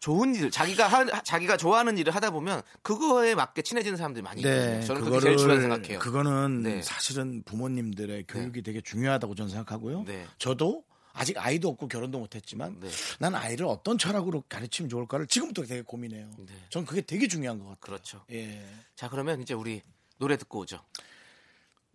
좋은 0.06 0.36
일, 0.36 0.52
자기가 0.52 0.88
하, 0.88 1.24
자기가 1.24 1.58
좋아하는 1.58 1.98
일을 1.98 2.13
하다 2.13 2.30
보면 2.30 2.62
그거에 2.84 3.34
맞게 3.34 3.63
친해지는 3.63 3.98
사람들이 3.98 4.22
많이 4.22 4.41
있거든요. 4.41 4.80
네, 4.80 4.82
저는 4.86 5.02
그게 5.02 5.20
제일 5.20 5.36
중요하다고 5.36 5.62
생각해요. 5.62 6.00
그거는 6.00 6.62
네. 6.62 6.82
사실은 6.84 7.41
부모님들의 7.41 8.26
교육이 8.28 8.62
되게 8.62 8.82
중요하다고 8.82 9.34
저는 9.34 9.50
생각하고요. 9.50 10.04
네. 10.04 10.28
저도 10.38 10.84
아직 11.12 11.44
아이도 11.44 11.70
없고 11.70 11.88
결혼도 11.88 12.20
못했지만 12.20 12.80
네. 12.82 12.89
난 13.18 13.34
아이를 13.34 13.65
어떤 13.65 13.98
철학으로 13.98 14.44
가르치면 14.48 14.89
좋을까를 14.89 15.26
지금부터 15.26 15.63
되게 15.63 15.82
고민해요. 15.82 16.30
네. 16.38 16.54
전 16.70 16.86
그게 16.86 17.02
되게 17.02 17.28
중요한 17.28 17.58
것 17.58 17.65
같아요. 17.65 17.80
그렇죠. 17.80 18.24
예. 18.32 18.63
자 18.96 19.10
그러면 19.10 19.41
이제 19.41 19.56
우리 19.56 19.82
노래 20.20 20.38
듣고 20.38 20.60
오죠. 20.60 20.86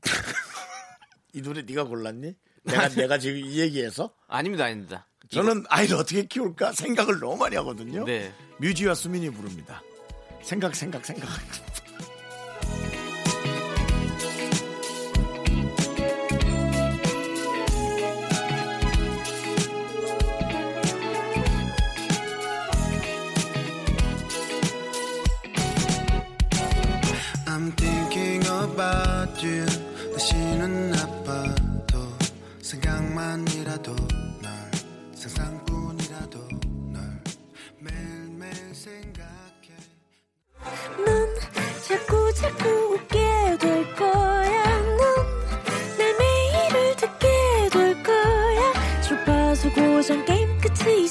이 1.32 1.42
노래 1.42 1.62
네가 1.62 1.84
골랐니? 1.84 2.34
내가 2.64 2.88
내가 2.88 3.18
지금 3.18 3.38
이 3.38 3.60
얘기해서 3.60 4.12
아닙니다, 4.26 4.64
아닙니다. 4.64 5.06
저는 5.30 5.64
아이를 5.68 5.96
어떻게 5.96 6.24
키울까 6.24 6.72
생각을 6.72 7.20
너무 7.20 7.36
많이 7.36 7.56
하거든요. 7.56 8.04
네. 8.04 8.32
뮤지와 8.58 8.94
수민이 8.94 9.30
부릅니다. 9.30 9.82
생각 10.42 10.74
생각 10.74 11.04
생각. 11.06 11.28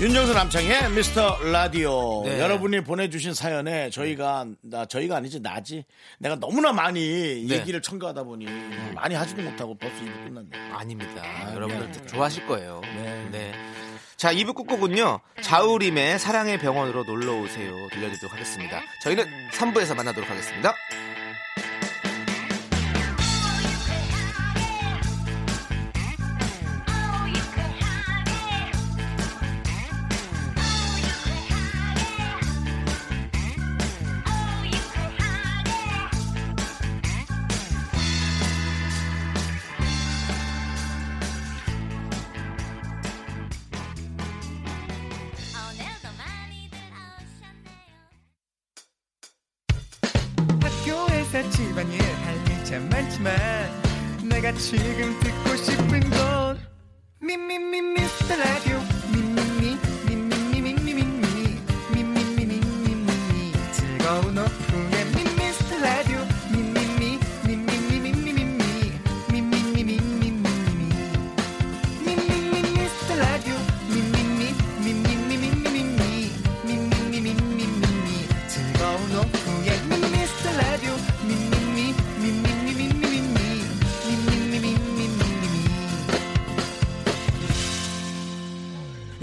윤정수 0.00 0.32
남창희의 0.32 0.90
미스터 0.92 1.38
라디오 1.52 2.22
네. 2.24 2.40
여러분이 2.40 2.82
보내주신 2.84 3.34
사연에 3.34 3.90
저희가 3.90 4.46
나 4.62 4.86
저희가 4.86 5.16
아니지 5.16 5.40
나지 5.40 5.84
내가 6.18 6.36
너무나 6.36 6.72
많이 6.72 7.00
네. 7.46 7.56
얘기를 7.56 7.82
첨가하다 7.82 8.22
보니 8.22 8.46
많이 8.94 9.14
하지도 9.14 9.42
못하고 9.42 9.76
벌써 9.76 9.96
입이 9.98 10.10
끝났네. 10.10 10.48
아닙니다. 10.72 11.22
아, 11.22 11.54
여러분들 11.54 11.86
미안해요. 11.88 12.06
좋아하실 12.06 12.46
거예요. 12.46 12.80
네. 12.82 13.28
네. 13.30 13.52
자, 14.16 14.32
2부 14.32 14.54
끝곡은요. 14.54 15.20
자우림의 15.42 16.18
사랑의 16.18 16.58
병원으로 16.58 17.04
놀러 17.04 17.34
오세요. 17.38 17.70
들려드리도록 17.90 18.32
하겠습니다. 18.32 18.80
저희는 19.02 19.24
3부에서 19.52 19.94
만나도록 19.94 20.30
하겠습니다. 20.30 20.74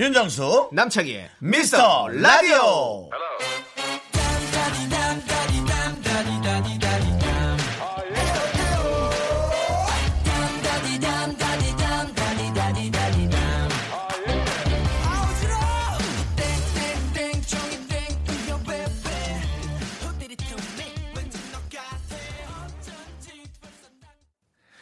윤정수 0.07 0.69
남창희의 0.71 1.29
미스터 1.39 2.07
라디오 2.07 2.96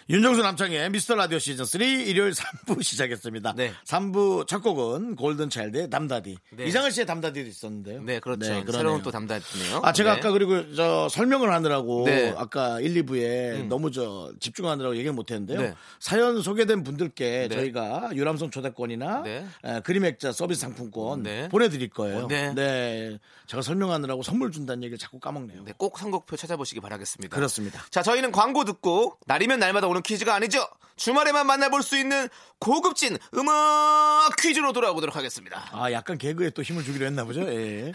윤정수 0.08 0.44
남창의 0.44 0.91
미스터 0.91 1.15
라디오 1.15 1.39
시즌 1.39 1.65
3 1.65 1.82
일요일 1.82 2.32
3부 2.32 2.78
시작했습니다. 2.86 3.54
네. 3.58 3.74
3부 3.88 4.46
첫 4.46 4.60
곡은 4.60 5.15
골든 5.15 5.50
차일드의 5.50 5.89
담다디. 5.89 6.38
네. 6.52 6.65
이상은 6.68 6.91
씨의 6.91 7.08
담다디도 7.08 7.50
있었는데요. 7.50 8.04
네, 8.04 8.20
그렇죠. 8.20 8.41
그러네요. 8.41 8.72
새로운 8.72 9.02
또 9.02 9.10
담당이네요. 9.10 9.80
아, 9.82 9.94
제가 9.94 10.13
네. 10.13 10.20
아까 10.20 10.30
그리고 10.30 10.76
저 10.76 11.10
설명을 11.10 11.52
하느라고 11.52 12.06
네. 12.06 12.36
아까 12.38 12.80
1, 12.80 13.04
2부에 13.04 13.65
너무 13.68 13.89
저 13.89 14.32
집중하느라고 14.39 14.94
얘기를 14.96 15.12
못 15.12 15.32
했는데요. 15.32 15.60
네. 15.60 15.74
사연 16.00 16.39
소개된 16.39 16.84
분들께 16.84 17.48
네. 17.50 17.56
저희가 17.56 18.12
유람선 18.13 18.52
초대권이나 18.52 19.24
네. 19.24 19.44
에, 19.63 19.80
그림 19.80 20.06
액자 20.06 20.32
서비스 20.32 20.62
상품권 20.62 21.24
네. 21.24 21.50
보내 21.50 21.68
드릴 21.68 21.89
거예요. 21.89 22.26
어, 22.26 22.28
네. 22.28 23.18
제가 23.48 23.63
설명하느라고 23.63 24.22
선물 24.22 24.52
준다는 24.52 24.84
얘기를 24.84 25.00
자꾸 25.00 25.20
까먹네요. 25.20 25.63
네, 25.63 25.74
꼭 25.76 25.98
선곡표 25.98 26.36
찾아보시기 26.38 26.80
바라겠습니다. 26.80 27.36
그렇습니다. 27.36 27.84
자, 27.89 28.04
저희는 28.04 28.32
광고 28.32 28.65
듣고 28.65 29.18
날이면 29.26 29.60
날마다 29.60 29.88
오는 29.95 30.01
퀴즈가 30.03 30.36
아니죠. 30.36 30.67
주말에만 30.97 31.47
만나볼 31.47 31.81
수 31.81 31.97
있는 31.97 32.27
고급진 32.60 33.17
음악 33.34 34.36
퀴즈로 34.38 34.73
돌아오도록 34.73 35.15
하겠습니다. 35.15 35.69
아, 35.71 35.91
약간 35.91 36.17
개그에 36.17 36.49
또 36.49 36.62
힘을 36.62 36.84
주기로 36.84 37.05
했나 37.05 37.23
보죠. 37.23 37.41
예. 37.41 37.91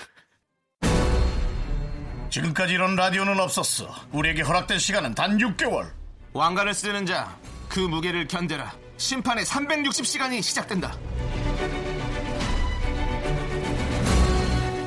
지금까지 2.30 2.74
이런 2.74 2.96
라디오는 2.96 3.38
없었어. 3.38 3.94
우리에게 4.12 4.42
허락된 4.42 4.78
시간은 4.78 5.14
단 5.14 5.36
6개월. 5.38 5.90
왕관을 6.32 6.72
쓰는 6.74 7.04
자, 7.04 7.36
그 7.68 7.80
무게를 7.80 8.28
견뎌라. 8.28 8.72
심판의 8.96 9.44
360시간이 9.44 10.42
시작된다. 10.42 10.96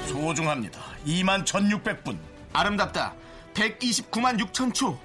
소중합니다. 0.07 0.81
2만 1.05 1.43
1600분. 1.45 2.17
아름답다. 2.53 3.13
129만 3.53 4.39
6천 4.39 4.73
초. 4.73 4.97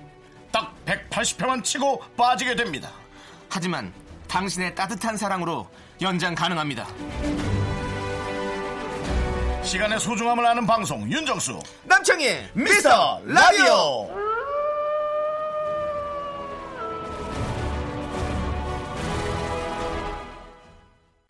딱 0.50 0.74
180회만 0.86 1.62
치고 1.64 2.02
빠지게 2.16 2.56
됩니다. 2.56 2.90
하지만 3.48 3.92
당신의 4.28 4.74
따뜻한 4.74 5.16
사랑으로 5.16 5.68
연장 6.00 6.34
가능합니다. 6.34 6.86
시간의 9.62 10.00
소중함을 10.00 10.46
아는 10.46 10.66
방송 10.66 11.10
윤정수 11.10 11.58
남창희의 11.84 12.50
미스터 12.54 13.20
라디오. 13.24 14.27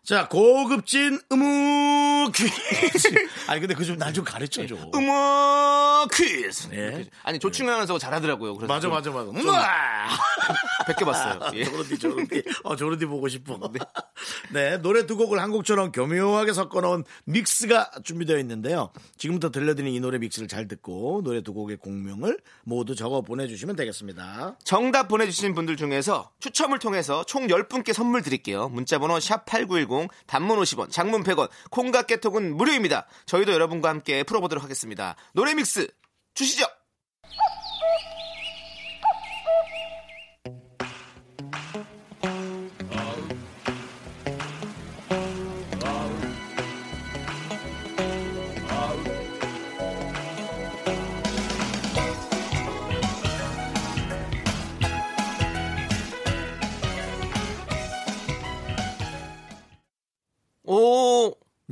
자 0.09 0.27
고급진 0.27 1.21
음악 1.31 2.33
퀴즈. 2.33 2.49
아니 3.47 3.61
근데 3.61 3.75
그 3.75 3.85
좀 3.85 3.99
날 3.99 4.11
좀 4.15 4.25
가르쳐 4.25 4.67
줘. 4.67 4.75
음악 4.95 6.09
퀴즈. 6.11 6.69
예. 6.73 7.05
아니 7.25 7.39
조충하면서 7.39 7.99
잘하더라고요. 7.99 8.55
그래서 8.55 8.73
맞아 8.73 8.81
좀 8.81 8.93
맞아 8.93 9.11
맞아. 9.11 9.27
좀 9.27 9.37
음악. 9.37 10.09
베껴봤어요. 10.89 11.51
예. 11.61 11.65
조르디 11.65 11.99
조르디 11.99 12.43
어 12.65 12.75
조르디 12.75 13.05
보고 13.05 13.29
싶어 13.29 13.61
네 14.55 14.79
노래 14.79 15.05
두 15.05 15.19
곡을 15.19 15.39
한 15.41 15.51
곡처럼 15.51 15.93
교묘하게 15.93 16.55
섞어놓은 16.55 17.05
믹스가 17.27 17.91
준비되어 18.03 18.39
있는데요 18.39 18.91
지금부터 19.19 19.51
들려드리는 19.51 19.93
이 19.95 20.01
노래 20.01 20.17
믹스를 20.17 20.49
잘 20.49 20.67
듣고 20.67 21.21
노래 21.23 21.43
두 21.43 21.53
곡의 21.53 21.77
공명을 21.77 22.39
모두 22.65 22.95
적어 22.95 23.21
보내주시면 23.21 23.77
되겠습니다 23.77 24.57
정답 24.65 25.09
보내주신 25.09 25.55
분들 25.55 25.77
중에서 25.77 26.31
추첨을 26.41 26.79
통해서 26.79 27.23
총 27.25 27.49
10분께 27.49 27.93
선물 27.93 28.23
드릴게요. 28.23 28.71
문자번호 28.71 29.19
샵8910 29.19 29.98
단문 30.27 30.61
50원 30.61 30.91
장문 30.91 31.25
100원 31.25 31.49
콩과 31.71 32.03
깨톡은 32.03 32.57
무료입니다. 32.57 33.07
저희도 33.27 33.53
여러분과 33.53 33.89
함께 33.89 34.23
풀어보도록 34.23 34.63
하겠습니다. 34.63 35.17
노래 35.33 35.55
믹스 35.55 35.89
주시죠. 36.35 36.78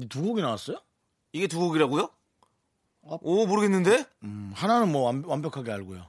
두 0.08 0.22
곡이 0.22 0.42
나왔어요? 0.42 0.78
이게 1.32 1.46
두 1.46 1.58
곡이라고요? 1.58 2.10
어. 3.02 3.18
오 3.22 3.46
모르겠는데? 3.46 4.04
음, 4.24 4.52
하나는 4.54 4.90
뭐 4.92 5.02
완, 5.02 5.22
완벽하게 5.24 5.70
알고요 5.72 6.06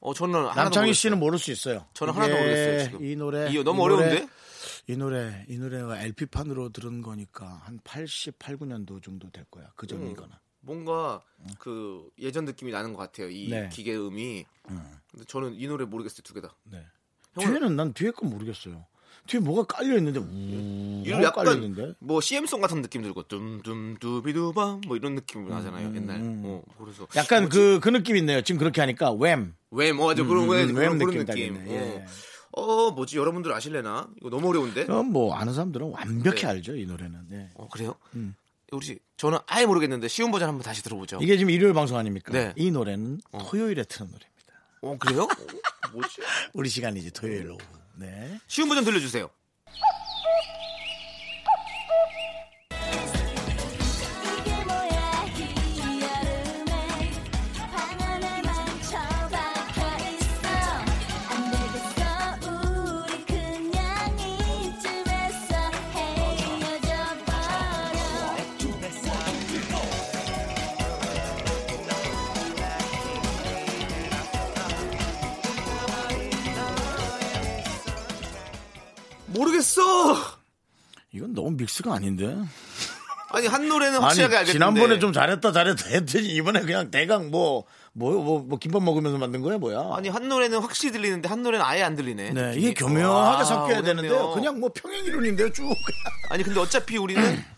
어 0.00 0.14
저는 0.14 0.46
남창희. 0.54 0.92
씨는 0.94 1.18
모를 1.18 1.38
수 1.38 1.50
있어요 1.52 1.86
저는 1.94 2.12
하나도 2.14 2.34
모르겠어요, 2.34 2.84
지금. 2.84 3.04
이 3.04 3.16
노래 3.16 3.50
이거 3.50 3.62
너무 3.62 3.84
이 3.84 3.88
노래, 3.88 4.04
어려운데? 4.06 4.28
이 4.88 4.96
노래 4.96 5.46
이 5.48 5.58
노래가 5.58 6.00
LP판으로 6.02 6.70
들은 6.70 7.02
거니까 7.02 7.46
한 7.64 7.78
88, 7.84 8.56
9년도 8.56 9.02
정도 9.02 9.30
될 9.30 9.44
거야 9.44 9.72
그 9.76 9.86
전이거나 9.86 10.40
뭔가 10.60 11.22
그 11.58 12.08
예전 12.18 12.44
느낌이 12.44 12.70
나는 12.70 12.92
것 12.92 12.98
같아요. 13.00 13.28
이 13.28 13.48
네. 13.48 13.68
기계 13.72 13.96
음이. 13.96 14.44
근데 15.10 15.24
저는 15.26 15.54
이 15.54 15.66
노래 15.66 15.84
모르겠어요 15.84 16.22
두 16.22 16.34
개 16.34 16.40
다. 16.40 16.54
네. 16.64 16.84
형은- 17.34 17.46
뒤에는 17.48 17.74
난 17.76 17.92
뒤에 17.92 18.12
건 18.12 18.30
모르겠어요. 18.30 18.86
뒤에 19.26 19.40
뭐가 19.40 19.64
깔려 19.64 19.96
있는데 19.98 20.18
우 20.18 21.02
이거 21.04 21.16
깔려 21.16 21.26
약간 21.26 21.54
있는데. 21.62 21.94
뭐 21.98 22.20
CM송 22.20 22.60
같은 22.60 22.82
느낌 22.82 23.02
들고 23.02 23.24
둠둠 23.24 23.96
두비두밤 23.98 24.82
뭐 24.86 24.96
이런 24.96 25.14
느낌 25.14 25.48
나잖아요 25.48 25.94
옛날. 25.94 26.18
어 26.44 26.62
그래서 26.78 27.04
음, 27.04 27.08
약간 27.16 27.48
그그 27.48 27.88
느낌 27.90 28.16
있네요. 28.16 28.42
지금 28.42 28.58
그렇게 28.58 28.80
하니까 28.80 29.12
웸. 29.12 29.52
왜뭐 29.70 30.06
맞아 30.06 30.24
그런 30.24 30.44
음, 30.44 30.50
왜 30.50 30.64
음, 30.64 30.74
그런, 30.74 30.98
웸 30.98 30.98
그런 30.98 30.98
느낌 30.98 31.24
느낌. 31.26 31.54
나겠네, 31.54 31.74
예. 31.74 32.04
어. 32.52 32.62
어 32.62 32.90
뭐지 32.90 33.16
여러분들 33.16 33.52
아실래나? 33.52 34.08
이거 34.20 34.28
너무 34.28 34.48
어려운데. 34.50 34.84
그럼 34.84 35.06
뭐 35.06 35.34
아는 35.34 35.54
사람들은 35.54 35.90
완벽히 35.90 36.42
네. 36.42 36.48
알죠 36.48 36.76
이 36.76 36.84
노래는. 36.84 37.20
네. 37.28 37.50
어 37.54 37.68
그래요? 37.68 37.94
우리 38.72 38.98
저는 39.16 39.38
아예 39.46 39.66
모르겠는데 39.66 40.08
쉬운 40.08 40.30
버전 40.30 40.48
한번 40.48 40.62
다시 40.62 40.82
들어보죠. 40.82 41.18
이게 41.22 41.36
지금 41.36 41.50
일요일 41.50 41.74
방송 41.74 41.96
아닙니까? 41.96 42.32
네. 42.32 42.52
이 42.56 42.70
노래는 42.70 43.20
토요일에 43.50 43.84
트는 43.84 44.10
노래입니다. 44.10 44.32
어 44.82 44.96
그래요? 44.98 45.22
어, 45.30 45.88
뭐지? 45.92 46.22
우리 46.54 46.68
시간이지 46.68 47.12
토요일 47.12 47.50
오후. 47.50 47.58
네. 47.96 48.40
쉬운 48.46 48.68
버전 48.68 48.84
들려주세요. 48.84 49.30
모르겠어. 79.76 80.38
이건 81.12 81.34
너무 81.34 81.50
믹스가 81.52 81.94
아닌데. 81.94 82.36
아니 83.30 83.46
한 83.46 83.66
노래는 83.66 83.98
확실하게 84.00 84.36
아니 84.36 84.48
알겠는데. 84.48 84.52
지난번에 84.52 84.98
좀 84.98 85.12
잘했다 85.12 85.52
잘했다 85.52 85.88
했더니 85.88 86.28
이번에 86.34 86.60
그냥 86.60 86.90
대강 86.90 87.30
뭐 87.30 87.64
뭐, 87.94 88.12
뭐, 88.22 88.38
뭐 88.40 88.58
김밥 88.58 88.82
먹으면서 88.82 89.18
만든 89.18 89.40
거야 89.42 89.58
뭐야? 89.58 89.90
아니 89.94 90.08
한 90.10 90.28
노래는 90.28 90.58
확실히 90.60 90.92
들리는데 90.92 91.28
한 91.28 91.42
노래는 91.42 91.64
아예 91.64 91.82
안 91.82 91.94
들리네. 91.96 92.30
네, 92.32 92.42
느낌이. 92.48 92.62
이게 92.62 92.74
교묘하게 92.74 93.08
와, 93.08 93.44
섞여야 93.44 93.64
어렵네요. 93.78 93.82
되는데요. 93.84 94.30
그냥 94.32 94.60
뭐 94.60 94.70
평행 94.74 95.04
이론인데요, 95.04 95.50
쭉. 95.52 95.66
아니 96.30 96.42
근데 96.42 96.60
어차피 96.60 96.96
우리는 96.98 97.22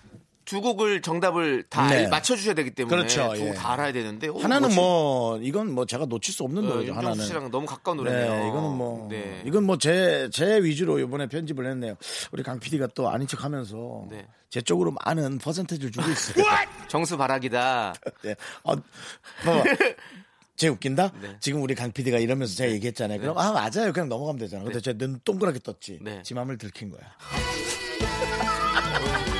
두 0.55 0.61
곡을 0.61 1.03
정답을 1.03 1.65
다 1.69 1.89
네. 1.89 2.05
알- 2.05 2.09
맞춰주셔야 2.09 2.55
되기 2.55 2.71
때문에 2.71 2.97
그렇죠, 2.97 3.35
두곡 3.35 3.49
예. 3.49 3.55
다 3.55 3.73
알아야 3.73 3.93
되는데 3.93 4.29
어, 4.29 4.37
하나는 4.39 4.69
뭐지? 4.69 4.77
뭐 4.77 5.39
이건 5.43 5.73
뭐 5.73 5.85
제가 5.85 6.07
놓칠 6.07 6.33
수 6.33 6.45
없는 6.45 6.65
어, 6.65 6.75
노래죠. 6.75 6.95
하나는. 6.95 7.25
씨랑 7.25 7.51
너무 7.51 7.67
가까운 7.67 7.97
노래네요. 7.97 8.33
네, 8.35 8.49
이거는 8.49 8.71
뭐 8.77 9.09
네. 9.11 9.43
이건 9.45 9.65
뭐 9.65 9.77
제 9.79 10.29
제 10.31 10.63
위주로 10.63 11.01
이번에 11.01 11.27
편집을 11.27 11.67
했네요. 11.67 11.97
우리 12.31 12.45
강 12.45 12.61
PD가 12.61 12.87
또 12.95 13.09
아닌 13.11 13.27
척하면서 13.27 14.07
네. 14.11 14.29
제 14.49 14.61
쪽으로 14.61 14.95
많은 15.05 15.39
퍼센테이지를 15.39 15.91
주고 15.91 16.07
있어요. 16.09 16.45
정수 16.87 17.17
바라기다. 17.17 17.95
네. 18.23 18.37
어, 18.63 18.77
봐봐. 19.45 19.65
제 20.57 20.69
웃긴다? 20.69 21.11
네. 21.21 21.37
지금 21.41 21.63
우리 21.63 21.75
강 21.75 21.91
PD가 21.91 22.19
이러면서 22.19 22.55
제가 22.55 22.73
얘기했잖아요. 22.75 23.19
그럼 23.19 23.37
아 23.39 23.51
맞아요. 23.51 23.93
그냥 23.93 24.09
넘어가면 24.09 24.39
되잖아. 24.39 24.63
근데 24.63 24.81
제 24.81 24.93
눈 24.95 25.19
동그랗게 25.25 25.59
떴지. 25.59 25.99
네. 26.01 26.23
지 26.23 26.33
맘을 26.35 26.59
들킨 26.59 26.91
거야. 26.91 27.01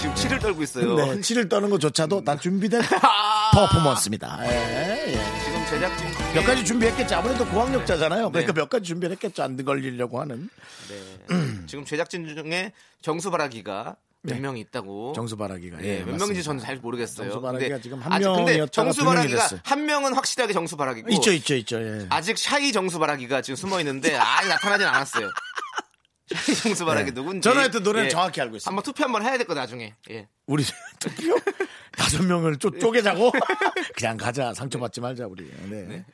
네, 0.00 0.02
지금 0.02 0.14
치를 0.14 0.38
떨고 0.38 0.62
있어요. 0.62 0.94
네, 0.96 1.20
치를 1.20 1.48
떠는 1.48 1.68
것조차도 1.68 2.22
난 2.24 2.40
준비된 2.40 2.80
아. 3.02 3.50
퍼포먼스입니다. 3.52 4.38
예, 4.44 5.12
예. 5.12 5.12
지금 5.44 5.66
제작진 5.68 6.06
몇 6.34 6.44
가지 6.46 6.64
준비했겠지. 6.64 7.14
아무래도 7.14 7.44
고학력자잖아요. 7.46 8.30
그러니까 8.30 8.52
네. 8.54 8.60
몇 8.60 8.70
가지 8.70 8.84
준비를 8.84 9.12
했겠죠. 9.16 9.42
안 9.42 9.62
걸리려고 9.62 10.20
하는. 10.20 10.48
네. 10.88 11.36
지금 11.66 11.84
제작진 11.84 12.26
중에 12.34 12.72
정수 13.02 13.30
바라기가 13.30 13.96
몇 14.22 14.38
명이 14.40 14.60
있다고. 14.60 15.12
네. 15.12 15.16
정수바라기가. 15.16 15.78
네, 15.78 15.84
예, 15.84 15.92
몇 15.98 15.98
맞습니다. 16.12 16.24
명인지 16.26 16.42
저는 16.42 16.60
잘 16.62 16.76
모르겠어요. 16.76 17.30
정수바라기가 17.30 17.68
근데 17.68 17.82
지금 17.82 17.98
한 18.00 18.12
아직 18.12 18.24
근데 18.26 18.42
명이었다가 18.52 18.70
정수 18.84 18.98
두 18.98 19.04
명이 19.04 19.16
바라기가 19.16 19.42
됐어요. 19.42 19.60
한 19.64 19.86
명은 19.86 20.14
확실하게 20.14 20.52
정수 20.52 20.76
바라기고 20.76 21.10
있죠, 21.10 21.32
있죠, 21.32 21.54
있죠. 21.56 21.80
예. 21.82 22.06
아직 22.10 22.36
샤이 22.38 22.72
정수 22.72 22.98
바라기가 22.98 23.42
지금 23.42 23.56
숨어 23.56 23.80
있는데 23.80 24.14
아예 24.16 24.48
나타나진 24.48 24.86
않았어요. 24.86 25.30
샤이 26.34 26.54
정수 26.56 26.84
바라기 26.84 27.06
네. 27.10 27.14
누군지. 27.14 27.48
하여튼 27.48 27.82
노래는 27.82 28.06
예. 28.06 28.10
정확히 28.10 28.40
알고 28.40 28.56
있습니다. 28.56 28.68
한번 28.70 28.82
투표 28.84 29.04
한번 29.04 29.22
해야 29.22 29.36
될 29.36 29.46
거 29.46 29.54
나중에. 29.54 29.94
예. 30.10 30.28
우리 30.46 30.64
투표 31.00 31.38
다섯 31.92 32.22
명을 32.22 32.56
쪼, 32.58 32.70
쪼개자고 32.78 33.32
그냥 33.96 34.16
가자 34.16 34.54
상처받지 34.54 35.00
말자 35.00 35.26
우리. 35.26 35.50
네. 35.68 36.04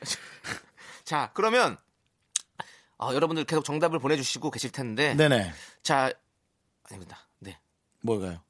자, 1.05 1.31
그러면 1.33 1.77
어, 2.97 3.13
여러분들 3.13 3.43
계속 3.45 3.63
정답을 3.63 3.99
보내주시고 3.99 4.49
계실 4.51 4.71
텐데. 4.71 5.13
네네. 5.13 5.53
자, 5.83 6.11
아닙니다. 6.89 7.19
네. 7.39 7.59
뭐가요? 8.01 8.41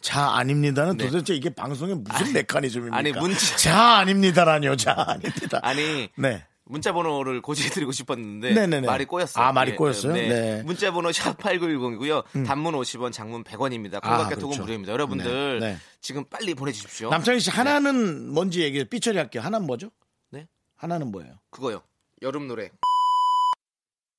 자 0.00 0.30
아닙니다는 0.36 0.96
네. 0.96 1.06
도대체 1.06 1.34
이게 1.34 1.48
방송의 1.50 1.94
무슨 1.96 2.32
메커니즘입니까? 2.32 2.96
아니, 2.96 3.12
문자- 3.12 3.56
자 3.56 3.98
아닙니다라니요. 3.98 4.76
자 4.76 4.94
아닙니다. 5.08 5.60
아니 5.62 6.08
네. 6.16 6.46
문자 6.64 6.92
번호를 6.92 7.42
고지해드리고 7.42 7.92
싶었는데 7.92 8.54
네네네. 8.54 8.86
말이 8.86 9.04
꼬였어요. 9.04 9.44
아, 9.44 9.52
말이 9.52 9.74
꼬였어요? 9.74 10.12
네. 10.12 10.62
문자 10.62 10.92
번호 10.92 11.10
샵8910이고요. 11.10 12.46
단문 12.46 12.74
50원, 12.74 13.12
장문 13.12 13.44
100원입니다. 13.44 13.96
아, 13.96 14.00
공각개톡은 14.00 14.48
그렇죠. 14.50 14.62
무료입니다. 14.62 14.92
여러분들 14.92 15.60
네, 15.60 15.72
네. 15.72 15.78
지금 16.00 16.24
빨리 16.24 16.54
보내주십시오. 16.54 17.10
남창희 17.10 17.40
씨 17.40 17.50
하나는 17.50 18.28
뭔지 18.32 18.62
얘기해. 18.62 18.84
삐처리 18.84 19.18
할게요. 19.18 19.42
하나는 19.42 19.66
뭐죠? 19.66 19.90
네. 20.30 20.46
하나는 20.76 21.10
뭐예요? 21.10 21.34
그거요. 21.50 21.82
여름 22.22 22.46
노래. 22.46 22.70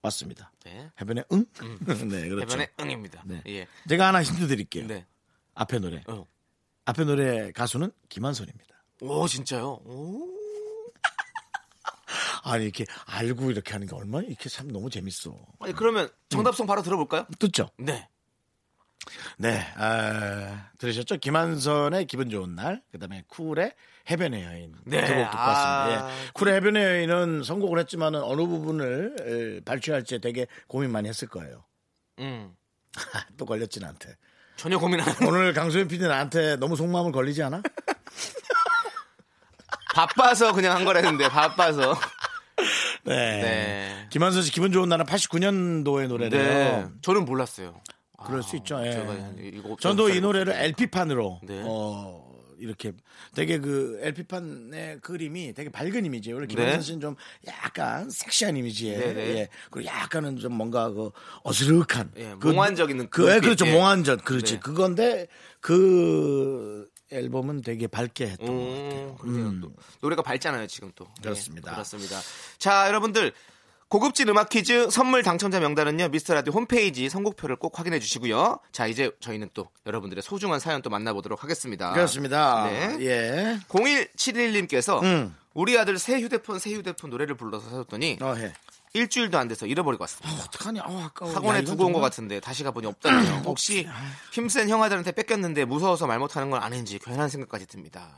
맞습니다. 0.01 0.51
네. 0.65 0.89
해변의 0.99 1.23
응? 1.31 1.45
네, 2.09 2.27
그렇죠. 2.27 2.43
해변의 2.43 2.67
응입니다. 2.81 3.23
네. 3.25 3.41
예. 3.47 3.67
제가 3.87 4.07
하나 4.09 4.21
힌트 4.21 4.47
드릴게요. 4.47 4.85
네. 4.87 5.05
앞에 5.55 5.79
노래. 5.79 6.03
어. 6.07 6.27
앞에 6.85 7.05
노래 7.05 7.51
가수는 7.53 7.91
김한선입니다. 8.09 8.83
오 9.01 9.25
진짜요? 9.27 9.79
오. 9.85 10.42
아니 12.43 12.65
이렇게 12.65 12.85
알고 13.05 13.51
이렇게 13.51 13.71
하는 13.71 13.87
게 13.87 13.95
얼마나 13.95 14.27
이렇게 14.27 14.49
참 14.49 14.71
너무 14.71 14.89
재밌어. 14.89 15.35
아니 15.59 15.73
그러면 15.73 16.09
정답송 16.29 16.67
바로 16.67 16.81
들어볼까요? 16.81 17.25
듣죠? 17.39 17.69
네. 17.77 18.07
네, 19.37 19.59
아, 19.75 20.69
들으셨죠? 20.79 21.17
김한선의 21.17 22.05
기분 22.05 22.29
좋은 22.29 22.55
날, 22.55 22.81
그 22.91 22.99
다음에 22.99 23.23
쿨의 23.27 23.73
해변의 24.09 24.43
여인. 24.43 24.75
네. 24.85 25.03
두곡 25.05 25.23
듣고 25.25 25.37
아. 25.37 25.47
왔습니다. 25.47 26.09
예. 26.09 26.29
쿨의 26.33 26.53
해변의 26.55 26.83
여인은 26.83 27.43
선곡을 27.43 27.79
했지만은 27.79 28.21
어느 28.23 28.43
부분을 28.45 29.15
에, 29.59 29.63
발췌할지 29.65 30.19
되게 30.19 30.47
고민 30.67 30.91
많이 30.91 31.09
했을 31.09 31.27
거예요. 31.27 31.65
음. 32.19 32.55
또 33.37 33.45
걸렸지 33.45 33.79
나한테. 33.81 34.15
전혀 34.55 34.77
고민 34.77 35.01
안 35.01 35.07
오늘 35.27 35.51
강소연 35.53 35.87
PD 35.87 36.07
나한테 36.07 36.55
너무 36.57 36.75
속마음을 36.75 37.11
걸리지 37.11 37.43
않아? 37.43 37.61
바빠서 39.93 40.53
그냥 40.53 40.75
한 40.77 40.85
거라는데 40.85 41.27
바빠서. 41.29 41.93
네. 43.05 43.41
네. 43.41 44.07
김한선 44.09 44.43
씨 44.43 44.51
기분 44.51 44.71
좋은 44.71 44.89
날은 44.89 45.05
89년도의 45.05 46.07
노래래요. 46.07 46.41
네. 46.41 46.87
저는 47.01 47.25
몰랐어요. 47.25 47.81
그럴 48.25 48.41
수 48.43 48.55
있죠. 48.57 48.85
예. 48.85 48.91
제가 48.91 49.15
저도 49.79 50.09
이잘 50.09 50.21
노래를. 50.21 50.53
LP판으로 50.53 51.41
네. 51.43 51.61
어 51.65 52.23
이렇게 52.57 52.93
되게 53.35 53.59
그 53.59 53.99
LP판의 54.01 55.01
그림이 55.01 55.53
되게 55.53 55.69
밝은 55.69 56.05
이미지예요. 56.05 56.37
원래 56.37 56.47
김한선 56.47 56.79
네. 56.79 56.81
씨는 56.81 57.01
좀 57.01 57.15
약간 57.47 58.09
섹시한 58.09 58.55
이미지에 58.55 58.97
네, 58.97 59.13
네. 59.13 59.21
예. 59.37 59.47
그리고 59.69 59.89
약간은 59.89 60.37
좀 60.37 60.53
뭔가 60.53 60.89
그 60.89 61.11
어스룩한 61.43 62.11
예, 62.17 62.35
그, 62.39 62.47
몽환적인 62.47 63.09
그 63.09 63.23
예, 63.23 63.33
눈빛, 63.33 63.41
그렇죠. 63.47 63.67
예. 63.67 63.71
몽환전 63.73 64.19
그렇지. 64.19 64.53
네. 64.53 64.59
그건데 64.59 65.27
그 65.59 66.87
앨범은 67.13 67.61
되게 67.61 67.87
밝게 67.87 68.27
했던 68.27 68.47
것 68.47 68.53
음, 68.53 68.89
같아요. 68.89 69.15
그래요. 69.15 69.45
음. 69.47 69.61
또 69.61 69.71
노래가 70.01 70.21
밝잖아요, 70.21 70.67
지금 70.67 70.91
또. 70.95 71.07
그렇습니다. 71.21 71.71
네, 71.71 71.75
그렇습니다. 71.75 72.19
자, 72.57 72.87
여러분들. 72.87 73.31
고급진 73.89 74.27
음악 74.29 74.49
퀴즈 74.49 74.89
선물 74.89 75.21
당첨자 75.21 75.59
명단은요, 75.59 76.07
미스터 76.07 76.33
라디오 76.33 76.51
홈페이지 76.53 77.09
선곡표를 77.09 77.57
꼭 77.57 77.77
확인해 77.77 77.99
주시고요. 77.99 78.57
자, 78.71 78.87
이제 78.87 79.11
저희는 79.19 79.51
또 79.53 79.67
여러분들의 79.85 80.23
소중한 80.23 80.59
사연 80.59 80.81
또 80.81 80.89
만나보도록 80.89 81.43
하겠습니다. 81.43 81.93
그렇습니다. 81.93 82.65
네. 82.71 82.97
예. 83.01 83.59
0171님께서 83.69 85.03
음. 85.03 85.35
우리 85.53 85.77
아들 85.77 85.99
새 85.99 86.19
휴대폰, 86.19 86.57
새 86.57 86.71
휴대폰 86.73 87.11
노래를 87.11 87.35
불러서 87.35 87.69
사줬더니 87.69 88.17
어 88.21 88.33
해. 88.33 88.53
일주일도 88.93 89.37
안 89.39 89.47
돼서 89.47 89.65
잃어버리고 89.65 90.03
왔습니다. 90.03 90.43
어떡하냐? 90.43 90.81
아, 90.83 91.05
아까워. 91.05 91.31
야, 91.31 91.35
학원에 91.35 91.59
이건 91.61 91.65
두고 91.75 91.85
온 91.87 91.93
것 91.93 91.99
같은데 91.99 92.39
다시 92.39 92.63
가보니 92.63 92.85
없다네요. 92.87 93.41
혹시 93.45 93.87
힘센 94.31 94.69
형아들한테 94.69 95.11
뺏겼는데 95.13 95.65
무서워서 95.65 96.05
말 96.05 96.19
못하는 96.19 96.49
건 96.51 96.61
아닌지 96.61 96.99
괜한 96.99 97.27
생각까지 97.29 97.65
듭니다. 97.65 98.09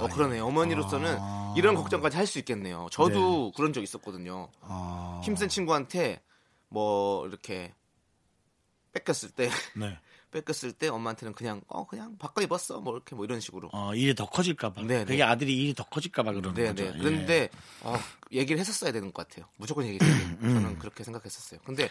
어 0.00 0.08
그러네 0.12 0.38
요. 0.38 0.46
어머니로서는 0.46 1.16
이런 1.56 1.76
걱정까지 1.76 2.16
할 2.16 2.26
수 2.26 2.40
있겠네요. 2.40 2.88
저도 2.90 3.52
그런 3.54 3.72
적 3.72 3.82
있었거든요. 3.82 4.48
아. 4.62 5.20
힘센 5.24 5.48
친구한테 5.48 6.20
뭐 6.68 7.24
이렇게 7.28 7.72
뺏겼을 8.92 9.30
때 9.30 9.48
네. 9.76 9.96
뺏겼을 10.32 10.72
때 10.72 10.88
엄마한테는 10.88 11.34
그냥 11.34 11.60
어 11.68 11.86
그냥 11.86 12.16
바꿔 12.18 12.42
입었어 12.42 12.80
뭐 12.80 12.94
이렇게 12.94 13.14
뭐 13.14 13.24
이런 13.24 13.38
식으로. 13.38 13.68
어, 13.72 13.94
일이 13.94 14.14
더 14.14 14.26
커질까봐. 14.28 14.82
네, 14.82 15.04
그게 15.04 15.18
네. 15.18 15.22
아들이 15.22 15.54
일이 15.62 15.74
더 15.74 15.84
커질까봐 15.84 16.32
그러는 16.32 16.54
네, 16.54 16.68
거죠. 16.68 16.82
네. 16.84 16.92
예. 16.94 16.98
그런데 16.98 17.48
어, 17.82 17.94
얘기를 18.32 18.58
했었어야 18.58 18.90
되는 18.90 19.12
것 19.12 19.28
같아요. 19.28 19.46
무조건 19.58 19.86
얘기해야 19.86 20.18
돼요. 20.18 20.36
음. 20.40 20.54
저는 20.54 20.78
그렇게 20.80 21.04
생각했었어요. 21.04 21.60
근데 21.64 21.88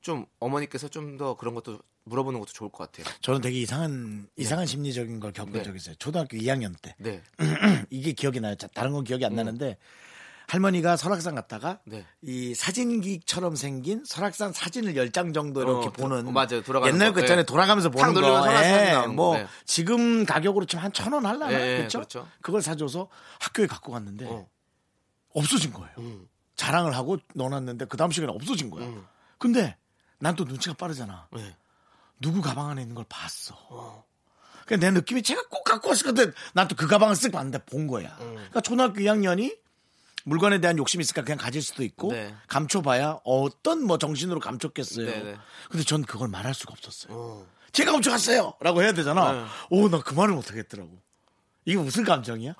좀 0.00 0.24
어머니께서 0.38 0.88
좀 0.88 1.16
더 1.18 1.34
그런 1.36 1.54
것도 1.54 1.80
물어보는 2.04 2.40
것도 2.40 2.52
좋을 2.52 2.70
것 2.70 2.90
같아요. 2.90 3.12
저는 3.20 3.40
되게 3.40 3.58
이상한 3.60 4.28
이상한 4.36 4.64
심리적인 4.66 5.20
걸 5.20 5.32
겪은 5.32 5.52
네. 5.52 5.62
적이 5.62 5.76
있어요. 5.76 5.94
초등학교 5.96 6.36
2학년 6.38 6.74
때 6.80 6.94
네, 6.98 7.22
이게 7.90 8.12
기억이 8.12 8.40
나요. 8.40 8.54
자, 8.54 8.66
다른 8.68 8.92
건 8.92 9.04
기억이 9.04 9.24
안 9.24 9.34
나는데 9.34 9.76
할머니가 10.50 10.96
설악산 10.96 11.34
갔다가 11.36 11.78
네. 11.84 12.04
이 12.22 12.54
사진기처럼 12.54 13.54
생긴 13.54 14.04
설악산 14.04 14.52
사진을 14.52 14.96
열장 14.96 15.32
정도 15.32 15.62
이렇게 15.62 15.88
어, 15.88 15.92
보는 15.92 16.26
어, 16.26 16.30
맞아요. 16.32 16.62
돌아가는 16.62 16.92
옛날 16.92 17.12
거. 17.12 17.20
그 17.20 17.26
전에 17.26 17.40
예. 17.40 17.44
돌아가면서 17.44 17.88
탁 17.90 18.12
보는 18.12 18.20
거. 18.20 18.62
예, 18.64 19.06
뭐 19.06 19.30
거. 19.32 19.38
네. 19.38 19.46
지금 19.64 20.24
가격으로 20.26 20.66
치면 20.66 20.84
한 20.84 20.92
천 20.92 21.12
원 21.12 21.24
할라나 21.24 21.52
예, 21.52 21.72
예, 21.72 21.76
그렇죠? 21.78 21.98
그렇죠. 21.98 22.28
그걸 22.42 22.62
사줘서 22.62 23.08
학교에 23.38 23.66
갖고 23.68 23.92
갔는데 23.92 24.26
어. 24.26 24.48
없어진 25.34 25.72
거예요. 25.72 25.92
음. 25.98 26.28
자랑을 26.56 26.94
하고 26.96 27.16
넣어놨는데 27.34 27.84
그 27.86 27.96
다음 27.96 28.10
시간에 28.10 28.32
없어진 28.32 28.70
거야. 28.70 28.84
음. 28.86 29.06
근데 29.38 29.76
난 30.18 30.34
또 30.36 30.44
눈치가 30.44 30.74
빠르잖아. 30.74 31.28
네. 31.32 31.56
누구 32.20 32.42
가방 32.42 32.68
안에 32.70 32.82
있는 32.82 32.94
걸 32.94 33.04
봤어. 33.08 34.04
그러니까 34.66 34.86
내 34.86 34.90
느낌이 34.92 35.22
제가 35.22 35.42
꼭 35.48 35.64
갖고 35.64 35.88
왔을 35.90 36.04
건데 36.12 36.32
난 36.54 36.66
또 36.68 36.74
그 36.76 36.86
가방을 36.86 37.14
쓱 37.14 37.32
봤는데 37.32 37.64
본 37.66 37.86
거야. 37.86 38.08
음. 38.20 38.34
그러니까 38.34 38.60
초등학교 38.60 39.00
2학년이 39.00 39.56
물건에 40.24 40.60
대한 40.60 40.76
욕심이 40.78 41.02
있으니까 41.02 41.22
그냥 41.22 41.38
가질 41.38 41.62
수도 41.62 41.82
있고 41.82 42.12
네. 42.12 42.34
감춰봐야 42.48 43.20
어떤 43.24 43.84
뭐 43.84 43.98
정신으로 43.98 44.40
감췄겠어요. 44.40 45.06
네, 45.06 45.22
네. 45.22 45.36
근데 45.70 45.84
전 45.84 46.02
그걸 46.02 46.28
말할 46.28 46.54
수가 46.54 46.72
없었어요. 46.72 47.12
어. 47.16 47.46
제가 47.72 47.92
훔쳐갔어요! 47.92 48.54
라고 48.60 48.82
해야 48.82 48.92
되잖아. 48.92 49.32
네. 49.32 49.44
오, 49.70 49.88
나 49.88 50.00
그 50.00 50.14
말을 50.14 50.34
못 50.34 50.50
하겠더라고. 50.50 51.00
이게 51.64 51.78
무슨 51.78 52.04
감정이야? 52.04 52.54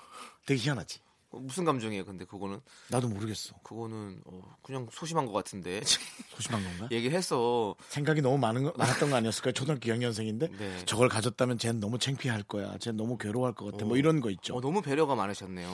되게 0.47 0.61
희한하지. 0.63 1.01
어, 1.33 1.39
무슨 1.39 1.65
감정이에요? 1.65 2.05
근데 2.05 2.25
그거는 2.25 2.61
나도 2.89 3.09
모르겠어. 3.09 3.55
그거는 3.63 4.21
어, 4.27 4.43
그냥 4.63 4.89
소심한 4.91 5.27
것 5.27 5.33
같은데 5.33 5.81
소심한 6.35 6.63
건가? 6.65 6.89
했어. 6.91 7.75
생각이 7.89 8.21
너무 8.21 8.37
많은 8.39 8.65
거, 8.65 8.73
많았던 8.77 9.11
거 9.11 9.17
아니었을까요? 9.17 9.53
초등학교 9.53 9.91
6년생인데 9.93 10.57
네. 10.59 10.85
저걸 10.87 11.09
가졌다면 11.09 11.59
쟤는 11.59 11.79
너무 11.81 11.99
창피할 11.99 12.43
거야. 12.45 12.77
쟤는 12.79 12.97
너무 12.97 13.17
괴로워할 13.17 13.55
것 13.55 13.71
같아. 13.71 13.85
뭐 13.85 13.97
이런 13.97 14.21
거 14.21 14.31
있죠. 14.31 14.57
어, 14.57 14.61
너무 14.61 14.83
배려가 14.83 15.15
많으셨네요. 15.15 15.71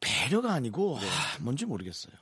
배려가 0.00 0.52
아니고 0.52 0.98
아, 0.98 1.02
뭔지 1.40 1.64
모르겠어요. 1.64 2.12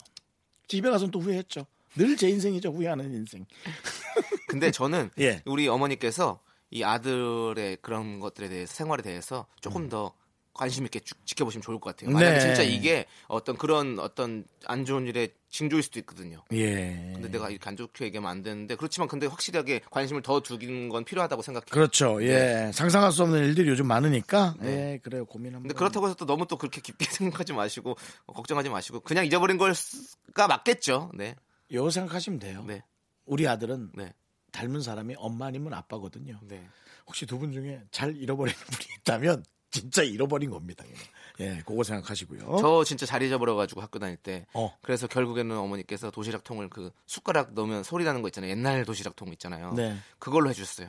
집에 0.68 0.88
가서는 0.90 1.10
또 1.10 1.18
후회했죠. 1.20 1.66
늘 1.96 2.16
제 2.16 2.28
인생이죠. 2.28 2.70
후회하는 2.70 3.12
인생. 3.12 3.46
근데 4.48 4.70
저는 4.70 5.10
예. 5.18 5.42
우리 5.44 5.66
어머니께서 5.66 6.40
이 6.70 6.84
아들의 6.84 7.78
그런 7.82 8.20
것들에 8.20 8.48
대해서 8.48 8.72
생활에 8.74 9.02
대해서 9.02 9.46
조금 9.60 9.88
더 9.88 10.12
관심 10.60 10.84
있게 10.84 11.00
쭉 11.00 11.16
지켜보시면 11.24 11.62
좋을 11.62 11.80
것 11.80 11.96
같아요. 11.96 12.12
만약에 12.14 12.34
네. 12.34 12.40
진짜 12.40 12.62
이게 12.62 13.06
어떤 13.28 13.56
그런 13.56 13.98
어떤 13.98 14.44
안 14.66 14.84
좋은 14.84 15.06
일에 15.06 15.28
징조일 15.48 15.82
수도 15.82 15.98
있거든요. 16.00 16.44
예. 16.52 17.12
근데 17.14 17.30
내가 17.30 17.48
이렇게 17.48 17.66
안 17.66 17.78
좋게 17.78 18.04
얘기하면 18.04 18.30
안 18.30 18.42
되는데 18.42 18.74
그렇지만 18.76 19.08
근데 19.08 19.26
확실하게 19.26 19.80
관심을 19.90 20.20
더 20.20 20.40
두기는 20.40 20.90
건 20.90 21.06
필요하다고 21.06 21.40
생각해요. 21.40 21.70
그렇죠. 21.70 22.22
예. 22.22 22.70
상상할 22.74 23.10
수 23.10 23.22
없는 23.22 23.38
일들이 23.38 23.70
요즘 23.70 23.86
많으니까. 23.86 24.54
네. 24.60 24.92
예, 24.92 24.98
그래요. 25.02 25.24
고민 25.24 25.54
한번. 25.54 25.62
근데 25.62 25.74
그렇다고 25.78 26.06
해서 26.08 26.14
또 26.14 26.26
너무 26.26 26.46
또 26.46 26.58
그렇게 26.58 26.82
깊게 26.82 27.06
생각하지 27.10 27.54
마시고 27.54 27.96
어, 28.26 28.32
걱정하지 28.34 28.68
마시고 28.68 29.00
그냥 29.00 29.24
잊어버린 29.24 29.56
걸가 29.56 30.46
맞겠죠. 30.46 31.10
네. 31.14 31.36
요 31.72 31.88
생각하시면 31.88 32.38
돼요. 32.38 32.64
네. 32.66 32.82
우리 33.24 33.48
아들은 33.48 33.92
네. 33.94 34.12
닮은 34.52 34.82
사람이 34.82 35.14
엄마 35.16 35.46
아니면 35.46 35.72
아빠거든요. 35.72 36.38
네. 36.42 36.62
혹시 37.06 37.24
두 37.24 37.38
분 37.38 37.50
중에 37.50 37.80
잘 37.90 38.14
잃어버리는 38.14 38.54
분이 38.70 38.84
있다면 39.00 39.42
진짜 39.70 40.02
잃어버린 40.02 40.50
겁니다. 40.50 40.84
예, 41.38 41.62
그거 41.64 41.82
생각하시고요. 41.84 42.56
저 42.60 42.84
진짜 42.84 43.06
잘 43.06 43.22
잊어버려가지고 43.22 43.80
학교 43.80 43.98
다닐 43.98 44.16
때. 44.16 44.46
어. 44.52 44.76
그래서 44.82 45.06
결국에는 45.06 45.56
어머니께서 45.56 46.10
도시락 46.10 46.44
통을 46.44 46.68
그 46.68 46.90
숟가락 47.06 47.54
넣으면 47.54 47.82
소리 47.82 48.04
나는 48.04 48.20
거 48.22 48.28
있잖아요. 48.28 48.50
옛날 48.50 48.84
도시락 48.84 49.16
통 49.16 49.28
있잖아요. 49.32 49.72
네. 49.74 49.96
그걸로 50.18 50.50
해주셨어요. 50.50 50.88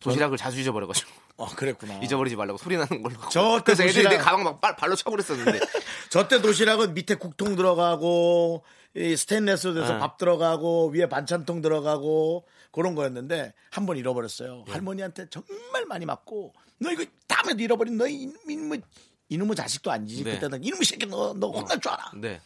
도시락을 0.00 0.36
자주 0.36 0.60
잊어버려가지고 0.60 1.10
어, 1.38 1.46
그랬구나. 1.48 1.98
잊어버리지 2.04 2.36
말라고 2.36 2.58
소리 2.58 2.76
나는 2.76 3.02
걸로. 3.02 3.16
저 3.30 3.60
그래서 3.64 3.82
애들이 3.82 4.04
도시락- 4.04 4.10
내 4.10 4.18
가방 4.18 4.44
막 4.44 4.60
발- 4.60 4.76
발로 4.76 4.94
차고 4.94 5.10
그랬었는데. 5.12 5.58
저 6.10 6.28
때 6.28 6.40
도시락은 6.40 6.94
밑에 6.94 7.14
국통 7.16 7.56
들어가고 7.56 8.62
이 8.94 9.16
스테인레스로 9.16 9.74
돼서 9.74 9.94
네. 9.94 9.98
밥 9.98 10.16
들어가고 10.16 10.88
위에 10.90 11.08
반찬통 11.08 11.60
들어가고 11.62 12.46
그런 12.72 12.94
거였는데 12.94 13.52
한 13.70 13.86
번 13.86 13.96
잃어버렸어요. 13.96 14.64
네. 14.66 14.72
할머니한테 14.72 15.26
정말 15.30 15.86
많이 15.86 16.04
맞고 16.06 16.54
너 16.78 16.90
이거 16.90 17.04
다음에도 17.26 17.62
잃어버린 17.62 17.96
너 17.96 18.06
이- 18.08 18.32
이놈의 18.48 18.82
이놈의 19.28 19.56
자식도 19.56 19.90
아니지 19.90 20.24
네. 20.24 20.34
그때는 20.34 20.64
이놈의 20.64 20.84
새끼 20.84 21.06
너, 21.06 21.34
너 21.34 21.50
혼날 21.50 21.80
줄 21.80 21.90
알아. 21.92 22.12
네. 22.16 22.40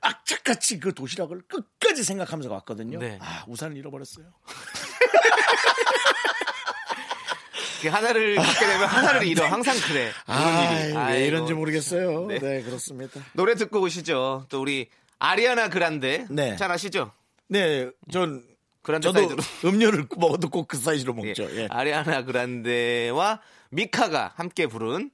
악착같이 0.00 0.78
그 0.78 0.94
도시락을 0.94 1.42
끝까지 1.48 2.04
생각하면서 2.04 2.52
왔거든요. 2.54 2.98
네. 3.00 3.18
아 3.20 3.44
우산을 3.48 3.76
잃어버렸어요. 3.76 4.26
그 7.82 7.88
하나를 7.88 8.36
갖게 8.36 8.66
되면 8.66 8.88
하나를 8.88 9.26
잃어. 9.26 9.46
항상 9.46 9.76
그래. 9.86 10.10
아. 10.26 11.08
왜. 11.10 11.26
이런지 11.26 11.54
모르겠어요. 11.54 12.26
네. 12.26 12.38
네, 12.40 12.62
그렇습니다. 12.62 13.20
노래 13.34 13.54
듣고 13.54 13.80
오시죠. 13.80 14.46
또 14.48 14.60
우리 14.60 14.88
아리아나 15.18 15.68
그란데. 15.68 16.26
네. 16.30 16.56
잘 16.56 16.70
아시죠? 16.70 17.12
네, 17.48 17.90
전 18.12 18.44
그란데 18.82 19.08
저도 19.08 19.18
사이즈로. 19.20 19.42
음료를 19.68 20.06
먹어도 20.16 20.48
꼭 20.50 20.66
그 20.68 20.76
사이즈로 20.76 21.14
예. 21.22 21.26
먹죠. 21.28 21.44
예. 21.56 21.66
아리아나 21.70 22.24
그란데와 22.24 23.40
미카가 23.70 24.32
함께 24.36 24.66
부른 24.66 25.10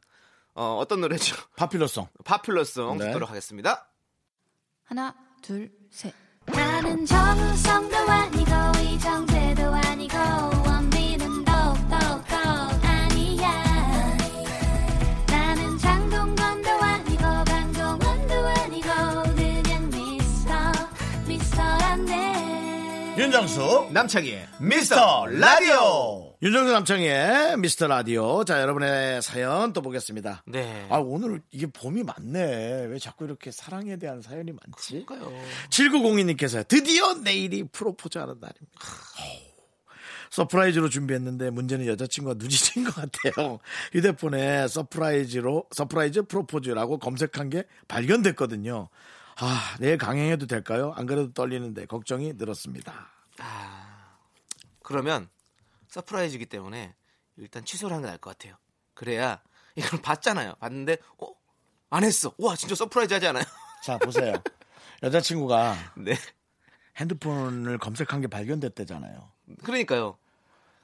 어, 0.55 0.79
어떤 0.81 1.01
노래죠? 1.01 1.37
파퓰러송. 1.57 2.07
파퓰러송 2.25 2.99
네. 2.99 3.07
듣도록 3.07 3.29
하겠습니다. 3.31 3.89
하나, 4.85 5.15
둘, 5.43 5.71
셋. 5.91 6.13
나는 6.47 7.05
정우성도 7.07 7.97
아니고 7.97 8.51
이정재도 8.85 9.63
아니고 9.75 10.17
윤정수 23.35 23.89
남창희의 23.91 24.47
미스터 24.61 25.27
라디오 25.27 26.37
윤정수 26.41 26.71
남창희의 26.73 27.57
미스터 27.59 27.89
라디오 27.89 28.45
자 28.45 28.61
여러분의 28.61 29.23
사연 29.23 29.73
또 29.73 29.83
보겠습니다 29.83 30.45
네. 30.47 30.87
아 30.89 30.99
오늘 30.99 31.43
이게 31.51 31.67
봄이 31.67 32.05
맞네 32.05 32.85
왜 32.85 32.97
자꾸 33.01 33.25
이렇게 33.25 33.51
사랑에 33.51 33.97
대한 33.97 34.23
사연이 34.23 34.53
많지 34.53 35.05
그러니까요. 35.05 35.37
7902님께서 35.69 36.69
드디어 36.69 37.15
내일이 37.15 37.65
프로포즈 37.65 38.19
하는 38.19 38.37
날입니다 38.39 38.81
서프라이즈로 40.31 40.89
준비했는데 40.89 41.51
문제는 41.51 41.87
여자친구가 41.89 42.37
눈치챈 42.39 42.85
것 42.85 42.95
같아요. 42.95 43.59
휴대폰에 43.93 44.69
서프라이즈로 44.69 45.67
서프라이즈 45.73 46.27
프로포즈라고 46.27 46.99
검색한 46.99 47.51
게 47.51 47.65
발견됐거든요. 47.89 48.89
아 49.39 49.77
내일 49.81 49.99
강행해도 49.99 50.47
될까요? 50.47 50.93
안 50.97 51.07
그래도 51.07 51.33
떨리는데 51.33 51.87
걱정이 51.87 52.35
늘었습니다. 52.37 53.14
그러면 54.83 55.29
서프라이즈이기 55.89 56.47
때문에 56.47 56.95
일단 57.37 57.65
취소를 57.65 57.95
하는 57.95 58.03
게 58.05 58.09
나을 58.09 58.19
것 58.19 58.37
같아요. 58.37 58.57
그래야 58.95 59.41
이걸 59.77 60.01
봤잖아요. 60.03 60.55
봤는데 60.61 60.99
어? 61.19 61.27
안 61.91 62.05
했어. 62.05 62.35
와 62.39 62.57
진짜 62.57 62.75
서프라이즈 62.75 63.15
하지 63.15 63.27
않아요? 63.29 63.45
자 63.83 63.99
보세요. 63.99 64.35
여자친구가 65.03 65.77
네. 65.97 66.17
핸드폰을 66.97 67.79
검색한 67.79 68.21
게 68.21 68.29
발견됐대잖아요. 68.29 69.31
그러니까요. 69.65 70.17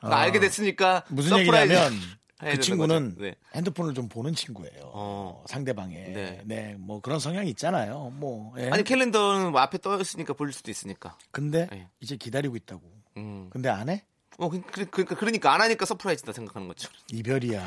아, 0.01 0.14
알게 0.16 0.40
됐으니까 0.40 1.05
무슨 1.09 1.30
서프라이즈 1.30 1.72
얘기냐면 1.72 2.01
그 2.41 2.61
친구는. 2.61 3.16
네. 3.18 3.34
핸드폰을 3.55 3.95
좀 3.95 4.09
보는 4.09 4.34
친구예요. 4.34 4.91
어. 4.93 5.45
상대방의 5.47 6.12
네. 6.12 6.41
네. 6.45 6.76
뭐 6.78 7.01
그런 7.01 7.18
성향이 7.18 7.51
있잖아요. 7.51 8.12
뭐 8.14 8.55
예. 8.59 8.70
아니 8.70 8.82
캘린더는 8.82 9.53
뭐 9.53 9.61
앞에 9.61 9.78
떠 9.78 9.99
있으니까 10.01 10.32
볼 10.32 10.53
수도 10.53 10.70
있으니까. 10.70 11.16
근데 11.30 11.68
네. 11.70 11.88
이제 12.01 12.16
기다리고 12.16 12.57
있다고. 12.57 12.82
음. 13.16 13.49
근데 13.51 13.68
안 13.68 13.88
해? 13.88 14.05
어, 14.38 14.49
그, 14.49 14.62
그, 14.62 15.05
그, 15.05 15.05
그러니까 15.05 15.53
안 15.53 15.61
하니까 15.61 15.84
서프라이즈다 15.84 16.32
생각하는 16.32 16.66
거죠. 16.66 16.88
이별이야. 17.12 17.62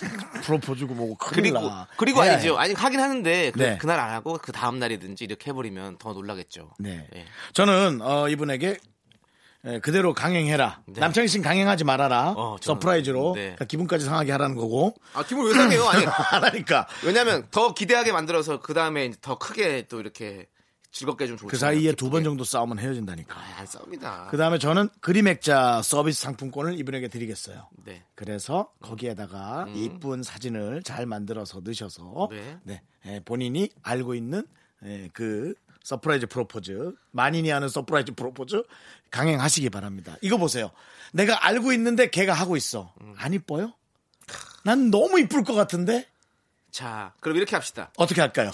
프로포즈고 0.44 0.92
뭐고 0.92 1.16
그리고 1.16 1.60
나. 1.60 1.88
그리고 1.96 2.22
해야 2.22 2.34
아니죠. 2.34 2.54
해. 2.54 2.58
아니 2.58 2.74
하긴 2.74 3.00
하는데 3.00 3.50
그, 3.52 3.58
네. 3.58 3.78
그날 3.78 3.98
안 3.98 4.10
하고 4.10 4.38
그 4.42 4.52
다음 4.52 4.78
날이든지 4.78 5.24
이렇게 5.24 5.50
해버리면 5.50 5.96
더 5.96 6.12
놀라겠죠. 6.12 6.74
네. 6.78 7.08
네. 7.14 7.24
저는 7.54 8.02
어, 8.02 8.28
이분에게 8.28 8.68
에, 8.68 8.76
그대로 9.80 10.12
강행해라. 10.12 10.82
네. 10.86 11.00
남창희 11.00 11.28
씨는 11.28 11.44
강행하지 11.44 11.84
말아라. 11.84 12.30
어, 12.36 12.56
저는- 12.56 12.62
서프라이즈로 12.64 13.32
네. 13.36 13.40
그러니까 13.42 13.64
기분까지 13.66 14.04
상하게 14.04 14.32
하라는 14.32 14.56
거고. 14.56 14.94
아 15.14 15.22
기분 15.22 15.46
왜 15.46 15.52
상해요? 15.54 15.84
아니 15.88 16.04
안 16.32 16.44
하니까 16.44 16.88
왜냐면 17.04 17.46
더 17.52 17.72
기대하게 17.72 18.10
만들어서 18.12 18.60
그 18.60 18.74
다음에 18.74 19.12
더 19.20 19.38
크게 19.38 19.86
또 19.88 20.00
이렇게 20.00 20.46
즐겁게 20.90 21.26
좀 21.26 21.36
좋죠. 21.36 21.48
그 21.48 21.56
사이에 21.56 21.92
두 21.92 22.10
번 22.10 22.22
정도 22.24 22.42
싸우면 22.44 22.78
헤어진다니까. 22.78 23.38
아, 23.38 23.60
안 23.60 23.66
싸웁니다. 23.66 24.26
그 24.30 24.36
다음에 24.36 24.58
저는 24.58 24.88
그림액자 25.00 25.80
서비스 25.82 26.20
상품권을 26.22 26.78
이분에게 26.80 27.08
드리겠어요. 27.08 27.68
네. 27.84 28.02
그래서 28.14 28.68
거기에다가 28.82 29.66
이쁜 29.74 30.22
사진을 30.22 30.82
잘 30.82 31.06
만들어서 31.06 31.60
넣으셔서 31.64 32.28
네. 32.30 32.58
네, 32.64 32.82
예, 33.06 33.20
본인이 33.24 33.70
알고 33.82 34.14
있는 34.14 34.44
예, 34.84 35.08
그 35.14 35.54
서프라이즈 35.84 36.26
프로포즈 36.26 36.92
만인이 37.10 37.48
하는 37.50 37.68
서프라이즈 37.68 38.14
프로포즈 38.14 38.62
강행하시기 39.10 39.70
바랍니다. 39.70 40.16
이거 40.22 40.36
보세요. 40.38 40.70
내가 41.12 41.46
알고 41.46 41.72
있는데 41.74 42.08
걔가 42.10 42.32
하고 42.32 42.56
있어. 42.56 42.94
안 43.16 43.34
이뻐요? 43.34 43.72
난 44.64 44.90
너무 44.90 45.18
이쁠 45.20 45.44
것 45.44 45.54
같은데 45.54 46.06
자, 46.70 47.12
그럼 47.20 47.36
이렇게 47.36 47.54
합시다. 47.54 47.92
어떻게 47.96 48.20
할까요? 48.20 48.50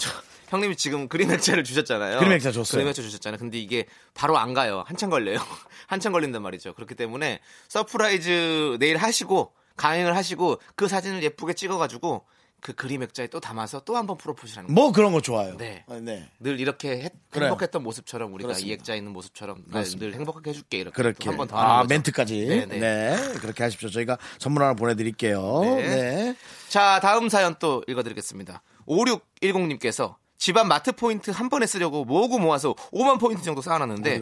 형님이 0.49 0.75
지금 0.75 1.07
그림 1.07 1.31
액자를 1.31 1.63
주셨잖아요. 1.63 2.19
그림 2.19 2.33
액자 2.33 2.51
줬어요. 2.51 2.77
그림 2.79 2.87
액자 2.89 3.01
주셨잖아요. 3.01 3.37
근데 3.37 3.57
이게 3.59 3.85
바로 4.13 4.37
안 4.37 4.53
가요. 4.53 4.83
한참 4.87 5.09
걸려요. 5.09 5.37
한참 5.87 6.11
걸린단 6.11 6.41
말이죠. 6.41 6.73
그렇기 6.73 6.95
때문에 6.95 7.39
서프라이즈 7.69 8.77
내일 8.79 8.97
하시고 8.97 9.53
강행을 9.77 10.15
하시고 10.15 10.59
그 10.75 10.87
사진을 10.87 11.23
예쁘게 11.23 11.53
찍어가지고 11.53 12.25
그 12.61 12.73
그림 12.73 13.03
액자에 13.03 13.27
또 13.27 13.39
담아서 13.39 13.81
또 13.81 13.95
한 13.95 14.05
번 14.07 14.17
프로포즈하는 14.17 14.67
거예요. 14.67 14.73
뭐 14.75 14.91
그런 14.91 15.11
거 15.11 15.21
좋아요. 15.21 15.55
네. 15.57 15.83
어, 15.87 15.95
네. 15.99 16.29
늘 16.39 16.59
이렇게 16.59 17.01
했-. 17.01 17.13
행복했던 17.33 17.81
모습처럼 17.83 18.33
우리가 18.33 18.47
그렇습니다. 18.47 18.69
이 18.69 18.73
액자에 18.73 18.97
있는 18.97 19.11
모습처럼. 19.13 19.63
늘 19.71 20.13
행복하게 20.13 20.49
해줄게 20.51 20.77
이렇게 20.79 20.95
그렇게 20.95 21.29
한 21.29 21.37
번더아 21.37 21.61
하는 21.61 21.75
거죠. 21.83 21.87
멘트까지 21.93 22.45
네, 22.47 22.65
네, 22.65 22.79
네. 22.79 23.33
그렇게 23.39 23.63
하십시오. 23.63 23.89
저희가 23.89 24.17
선물 24.39 24.63
하나 24.63 24.73
보내드릴게요. 24.73 25.61
네. 25.63 25.75
네. 25.87 26.35
자, 26.69 26.99
다음 27.01 27.29
사연 27.29 27.55
또 27.59 27.83
읽어드리겠습니다. 27.87 28.61
5610님께서 28.87 30.15
집안 30.37 30.67
마트 30.67 30.91
포인트 30.93 31.31
한 31.31 31.49
번에 31.49 31.65
쓰려고 31.65 32.05
모으고 32.05 32.39
모아서 32.39 32.73
5만 32.93 33.19
포인트 33.19 33.43
정도 33.43 33.61
쌓아놨는데? 33.61 34.21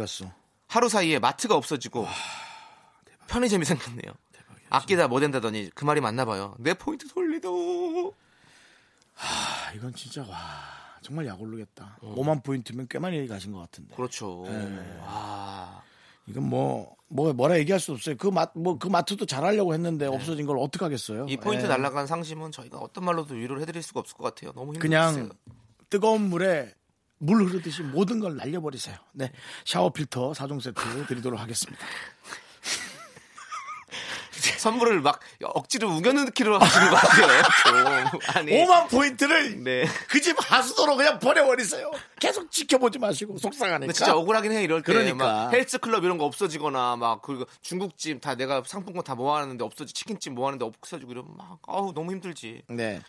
하루 0.68 0.90
사이에 0.90 1.20
마트가 1.20 1.56
없어지고 1.56 2.08
편의점이 3.28 3.66
생겼네요. 3.66 4.14
아끼다 4.70 5.08
뭐 5.08 5.20
된다더니 5.22 5.70
그 5.74 5.86
말이 5.86 6.02
맞나 6.02 6.26
봐요. 6.26 6.56
내 6.60 6.74
포인트 6.74 7.08
돌리도 7.08 8.14
아, 9.20 9.72
이건 9.76 9.93
진짜 9.93 10.22
와 10.22 10.38
정말 11.01 11.26
약 11.26 11.41
오르겠다. 11.41 11.97
5만 12.01 12.43
포인트면 12.43 12.88
꽤 12.89 12.99
많이 12.99 13.28
가신 13.28 13.51
것 13.51 13.59
같은데. 13.59 13.95
그렇죠. 13.95 14.43
네. 14.45 14.99
와. 15.01 15.82
이건 16.28 16.49
뭐, 16.49 16.95
뭐, 17.07 17.32
뭐라 17.32 17.57
얘기할 17.59 17.80
수 17.80 17.93
없어요. 17.93 18.15
그 18.18 18.28
맛, 18.28 18.51
뭐, 18.53 18.78
그 18.78 18.88
마트도 18.88 19.26
잘하려고 19.26 19.74
했는데 19.74 20.05
없어진 20.05 20.45
걸 20.45 20.57
어떡하겠어요. 20.57 21.28
이 21.30 21.38
포인트 21.38 21.63
예. 21.63 21.70
날라간 21.70 22.05
상심은 22.05 22.51
저희가 22.51 22.78
어떤 22.80 23.05
말로도 23.05 23.36
위로를 23.36 23.61
해드릴 23.61 23.82
수가 23.82 24.01
없을 24.01 24.18
것 24.18 24.24
같아요. 24.26 24.51
너무 24.51 24.74
힘들었어요. 24.74 25.13
그냥 25.13 25.32
뜨거운 25.89 26.24
물에 26.24 26.74
물 27.20 27.43
흐르듯이 27.45 27.82
모든 27.82 28.20
걸 28.20 28.36
날려버리세요. 28.36 28.97
네. 29.13 29.32
샤워 29.65 29.89
필터 29.91 30.34
4종 30.34 30.61
세트 30.61 31.07
드리도록 31.07 31.39
하겠습니다. 31.39 31.84
선물을 34.38 35.02
막 35.02 35.20
억지로 35.44 35.90
우겨넣기로 35.96 36.60
하시는 36.60 36.90
것 36.90 36.96
같아요. 36.96 38.10
좀. 38.12 38.20
아니. 38.36 38.52
5만 38.54 38.90
포인트를 38.90 39.64
네. 39.64 39.86
그 40.10 40.22
집 40.22 40.36
하수도로 40.40 40.96
그냥 40.98 41.20
버려버리세요. 41.20 41.90
계속 42.20 42.52
지켜보지 42.52 43.00
마시고 43.00 43.38
속상하니까. 43.38 43.94
진짜 43.94 44.16
억울하긴 44.16 44.52
해 44.52 44.64
이럴 44.64 44.82
때. 44.82 44.92
그러니까. 44.92 45.16
막 45.16 45.54
헬스클럽 45.54 46.04
이런 46.04 46.18
거 46.18 46.26
없어지거나 46.26 46.98
막 46.98 47.22
그리고 47.22 47.46
중국집 47.62 48.20
다 48.22 48.36
내가 48.36 48.62
상품권 48.66 49.04
다 49.04 49.16
모아놨는데 49.16 49.64
없어지 49.64 49.94
치킨집 49.94 50.34
모아놨는데 50.34 50.66
없어지고 50.66 51.12
이러면 51.12 51.32
막 51.38 51.60
아우 51.68 51.94
너무 51.94 52.12
힘들지. 52.12 52.62
네. 52.68 53.00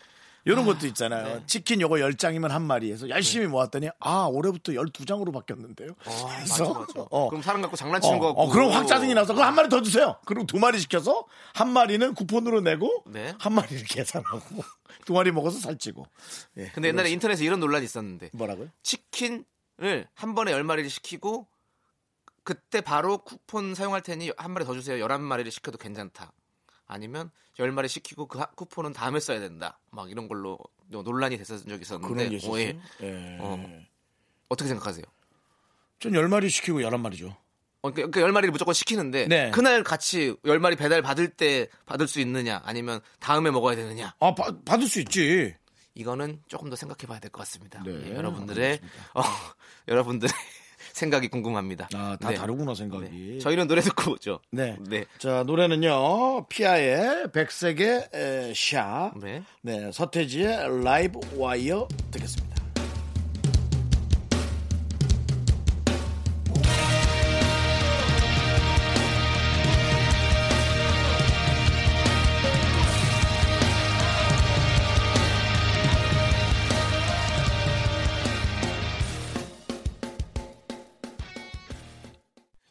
이런 0.45 0.65
것도 0.65 0.87
있잖아요. 0.87 1.43
치킨 1.45 1.81
요거 1.81 1.95
10장이면 1.95 2.49
한 2.49 2.63
마리에서 2.63 3.09
열심히 3.09 3.47
모았더니 3.47 3.89
아 3.99 4.25
올해부터 4.31 4.71
12장으로 4.73 5.33
바뀌었는데요. 5.33 5.91
어, 6.05 6.27
그래서 6.35 6.63
맞아 6.73 6.79
맞아. 6.79 7.07
어. 7.11 7.29
그럼 7.29 7.41
사람 7.41 7.61
갖고 7.61 7.75
장난치는 7.75 8.17
어, 8.17 8.19
거 8.19 8.27
같고. 8.27 8.41
어, 8.41 8.49
그럼 8.49 8.71
확 8.71 8.87
짜증이 8.87 9.13
나서 9.13 9.33
그럼 9.33 9.47
한 9.47 9.55
마리 9.55 9.69
더 9.69 9.81
주세요. 9.81 10.17
그리고 10.25 10.45
두 10.45 10.57
마리 10.57 10.79
시켜서 10.79 11.25
한 11.53 11.71
마리는 11.71 12.13
쿠폰으로 12.13 12.61
내고 12.61 13.03
네. 13.07 13.33
한 13.39 13.53
마리를 13.53 13.83
계산하고 13.85 14.39
두 15.05 15.13
마리 15.13 15.31
먹어서 15.31 15.59
살찌고. 15.59 16.05
예, 16.57 16.71
근데 16.73 16.89
옛날에 16.89 17.09
인터넷에 17.11 17.43
이런 17.43 17.59
논란이 17.59 17.85
있었는데 17.85 18.29
뭐라고요? 18.33 18.69
치킨을 18.83 20.07
한 20.13 20.35
번에 20.35 20.51
10마리를 20.53 20.89
시키고 20.89 21.47
그때 22.43 22.81
바로 22.81 23.19
쿠폰 23.19 23.75
사용할 23.75 24.01
테니 24.01 24.31
한 24.37 24.51
마리 24.51 24.65
더 24.65 24.73
주세요. 24.73 25.05
11마리를 25.05 25.51
시켜도 25.51 25.77
괜찮다. 25.77 26.31
아니면 26.89 27.31
10마리 27.57 27.87
시키고 27.87 28.27
그 28.27 28.39
하- 28.39 28.47
쿠폰은 28.47 28.91
다음에 28.93 29.19
써야 29.21 29.39
된다. 29.39 29.79
막 29.91 30.09
이런 30.11 30.27
걸로 30.27 30.57
논란이 30.89 31.37
됐었던 31.37 31.67
적이 31.69 31.81
있었는데. 31.83 32.39
어, 32.47 32.59
예. 32.59 32.77
예. 33.01 33.37
어. 33.39 33.81
어떻게 34.49 34.67
생각하세요? 34.67 35.03
전 35.99 36.11
10마리 36.13 36.49
시키고 36.49 36.79
11마리죠. 36.79 37.35
어, 37.81 37.91
그, 37.91 38.09
그 38.09 38.19
10마리를 38.21 38.49
무조건 38.51 38.73
시키는데 38.73 39.27
네. 39.27 39.51
그날 39.51 39.83
같이 39.83 40.35
10마리 40.43 40.77
배달 40.77 41.01
받을 41.01 41.29
때 41.29 41.69
받을 41.85 42.07
수 42.07 42.19
있느냐 42.19 42.61
아니면 42.65 42.99
다음에 43.19 43.51
먹어야 43.51 43.75
되느냐 43.75 44.13
아, 44.19 44.33
바- 44.35 44.51
받을 44.65 44.87
수 44.87 44.99
있지. 44.99 45.55
이거는 45.95 46.41
조금 46.47 46.69
더 46.69 46.75
생각해 46.75 47.07
봐야 47.07 47.19
될 47.19 47.29
것 47.31 47.39
같습니다. 47.39 47.81
네, 47.83 47.91
예, 48.11 48.15
여러분들의 48.15 48.79
어, 49.13 49.21
여러분들의 49.87 50.33
생각이 50.99 51.29
궁금합니다. 51.29 51.89
아, 51.95 52.17
다 52.19 52.29
네. 52.29 52.35
다르구나 52.35 52.75
생각이. 52.75 53.05
네. 53.09 53.39
저희는 53.39 53.67
노래 53.67 53.81
듣고 53.81 54.11
오죠. 54.13 54.39
네. 54.51 54.75
네. 54.87 55.05
자, 55.17 55.43
노래는요. 55.43 56.45
피아의 56.47 57.31
백색의 57.31 58.09
에, 58.13 58.53
샤. 58.55 59.11
네. 59.19 59.41
네. 59.61 59.91
서태지의 59.91 60.83
라이브 60.83 61.19
와이어 61.35 61.87
듣겠습니다. 62.11 62.58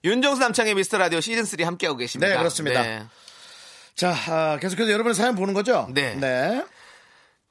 윤정수 0.05 0.41
남창의 0.41 0.75
미스터 0.75 0.99
라디오 0.99 1.21
시즌 1.21 1.45
3 1.45 1.61
함께하고 1.67 1.97
계십니다. 1.99 2.33
네, 2.33 2.39
그렇습니다. 2.39 2.83
네. 2.83 3.07
자, 3.95 4.11
아, 4.29 4.59
계속해서 4.61 4.91
여러분의 4.93 5.15
사연 5.15 5.35
보는 5.35 5.55
거죠? 5.55 5.89
네. 5.93 6.15
네. 6.15 6.65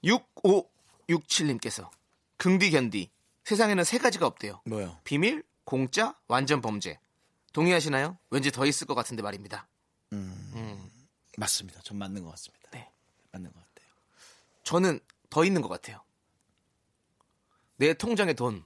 6567님께서 0.03 1.89
긍디 2.37 2.71
견디 2.71 3.11
세상에는 3.43 3.83
세 3.83 3.97
가지가 3.97 4.25
없대요. 4.25 4.61
뭐요? 4.65 4.97
비밀, 5.03 5.43
공짜, 5.65 6.15
완전 6.27 6.61
범죄. 6.61 6.99
동의하시나요? 7.53 8.17
왠지 8.29 8.51
더 8.51 8.65
있을 8.65 8.87
것 8.87 8.95
같은데 8.95 9.21
말입니다. 9.23 9.67
맞습니다. 11.37 11.81
전 11.81 11.97
맞는 11.97 12.23
것 12.23 12.31
같습니다. 12.31 12.67
네. 12.71 12.89
맞는 13.31 13.51
것 13.51 13.59
같아요. 13.59 13.87
저는 14.63 14.99
더 15.29 15.43
있는 15.45 15.61
것 15.61 15.67
같아요. 15.67 16.01
내 17.75 17.93
통장에 17.93 18.33
돈 18.33 18.63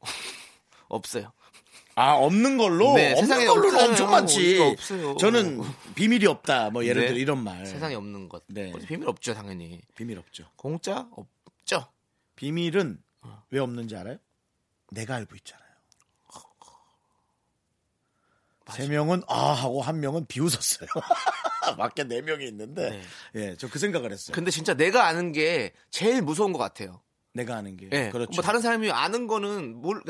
없어요. 0.88 1.32
아, 1.94 2.12
없는 2.14 2.56
걸로? 2.56 2.94
네, 2.94 3.12
없는 3.12 3.26
세상에 3.26 3.46
걸로는 3.46 3.68
없잖아요. 3.70 3.90
엄청 3.90 4.10
많지. 4.10 4.58
없어요. 4.60 5.16
저는 5.18 5.60
비밀이 5.94 6.26
없다. 6.26 6.70
뭐 6.70 6.84
예를 6.86 7.02
네. 7.02 7.08
들어 7.08 7.18
이런 7.18 7.44
말. 7.44 7.66
세상에 7.66 7.94
없는 7.94 8.28
것. 8.28 8.42
네. 8.48 8.72
비밀 8.88 9.08
없죠, 9.08 9.34
당연히. 9.34 9.80
비밀 9.94 10.18
없죠. 10.18 10.44
공짜 10.56 11.06
없죠. 11.12 11.86
비밀은 12.36 13.02
어. 13.22 13.42
왜 13.50 13.60
없는지 13.60 13.94
알아요? 13.96 14.16
내가 14.90 15.16
알고 15.16 15.36
있잖아요. 15.36 15.62
세 18.70 18.88
명은 18.88 19.22
아 19.28 19.52
하고 19.52 19.82
한 19.82 20.00
명은 20.00 20.24
비웃었어요. 20.26 20.88
밖에 21.76 22.04
네 22.04 22.22
명이 22.22 22.46
있는데, 22.46 23.02
예, 23.34 23.54
저 23.56 23.68
그 23.68 23.78
생각을 23.78 24.10
했어요. 24.12 24.34
근데 24.34 24.50
진짜 24.50 24.72
내가 24.74 25.06
아는 25.06 25.32
게 25.32 25.72
제일 25.90 26.22
무서운 26.22 26.52
것 26.54 26.58
같아요. 26.58 27.02
내가 27.34 27.56
아는 27.56 27.76
게, 27.76 27.88
예. 27.92 28.10
그렇죠. 28.10 28.32
뭐 28.34 28.42
다른 28.42 28.60
사람이 28.60 28.90
아는 28.90 29.26
거는 29.26 29.80
뭘 29.80 30.02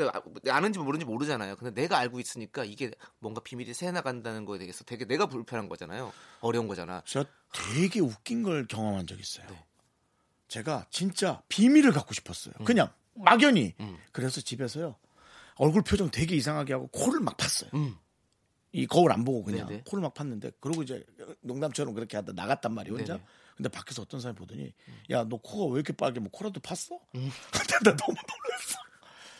아는지 0.49 0.79
모르는지 0.79 1.05
모르잖아요. 1.05 1.55
근데 1.55 1.81
내가 1.81 1.97
알고 1.97 2.19
있으니까 2.19 2.65
이게 2.65 2.91
뭔가 3.19 3.41
비밀이 3.41 3.73
새 3.73 3.91
나간다는 3.91 4.43
거에 4.43 4.59
대해서 4.59 4.83
되게 4.83 5.05
내가 5.05 5.27
불편한 5.27 5.69
거잖아요. 5.69 6.11
어려운 6.41 6.67
거잖아. 6.67 7.01
저 7.05 7.25
되게 7.53 8.01
웃긴 8.01 8.43
걸 8.43 8.67
경험한 8.67 9.07
적 9.07 9.19
있어요. 9.19 9.47
네. 9.47 9.65
제가 10.49 10.85
진짜 10.89 11.41
비밀을 11.47 11.93
갖고 11.93 12.13
싶었어요. 12.13 12.53
음. 12.59 12.65
그냥 12.65 12.89
막연히. 13.13 13.73
그래서 14.11 14.41
집에서요 14.41 14.95
얼굴 15.55 15.81
표정 15.83 16.11
되게 16.11 16.35
이상하게 16.35 16.73
하고 16.73 16.87
코를 16.87 17.21
막 17.21 17.37
팠어요. 17.37 17.73
음. 17.73 17.95
이 18.73 18.85
거울 18.85 19.11
안 19.11 19.23
보고 19.23 19.43
그냥 19.43 19.67
네네. 19.67 19.83
코를 19.87 20.01
막 20.01 20.13
팠는데 20.13 20.53
그러고 20.59 20.83
이제 20.83 21.05
농담처럼 21.41 21.93
그렇게 21.93 22.17
하다 22.17 22.33
나갔단 22.33 22.73
말이에요 22.73 22.97
혼자. 22.97 23.13
네네. 23.13 23.25
근데 23.55 23.69
밖에서 23.69 24.01
어떤 24.01 24.19
사람이 24.19 24.37
보더니 24.37 24.73
야 25.11 25.23
너 25.23 25.37
코가 25.37 25.71
왜 25.73 25.75
이렇게 25.79 25.93
빨개? 25.93 26.19
뭐 26.19 26.29
코라도 26.31 26.59
팠어? 26.59 26.99
음. 27.15 27.31
근데 27.51 27.73
나 27.83 27.95
너무 27.95 28.13
놀랐어. 28.13 28.77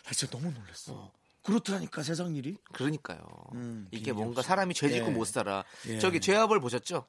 나 0.05 0.11
진짜 0.11 0.38
너무 0.38 0.51
놀랐어. 0.51 1.11
그렇다니까 1.43 2.03
세상 2.03 2.36
일이. 2.36 2.55
그러니까요. 2.74 3.20
음, 3.53 3.88
이게 3.91 4.14
뭔가 4.14 4.39
없어. 4.39 4.47
사람이 4.47 4.74
죄 4.76 4.89
짓고 4.89 5.07
예. 5.07 5.11
못 5.11 5.26
살아. 5.26 5.64
예. 5.88 5.99
저기 5.99 6.22
죄아벌 6.22 6.59
보셨죠? 6.61 7.05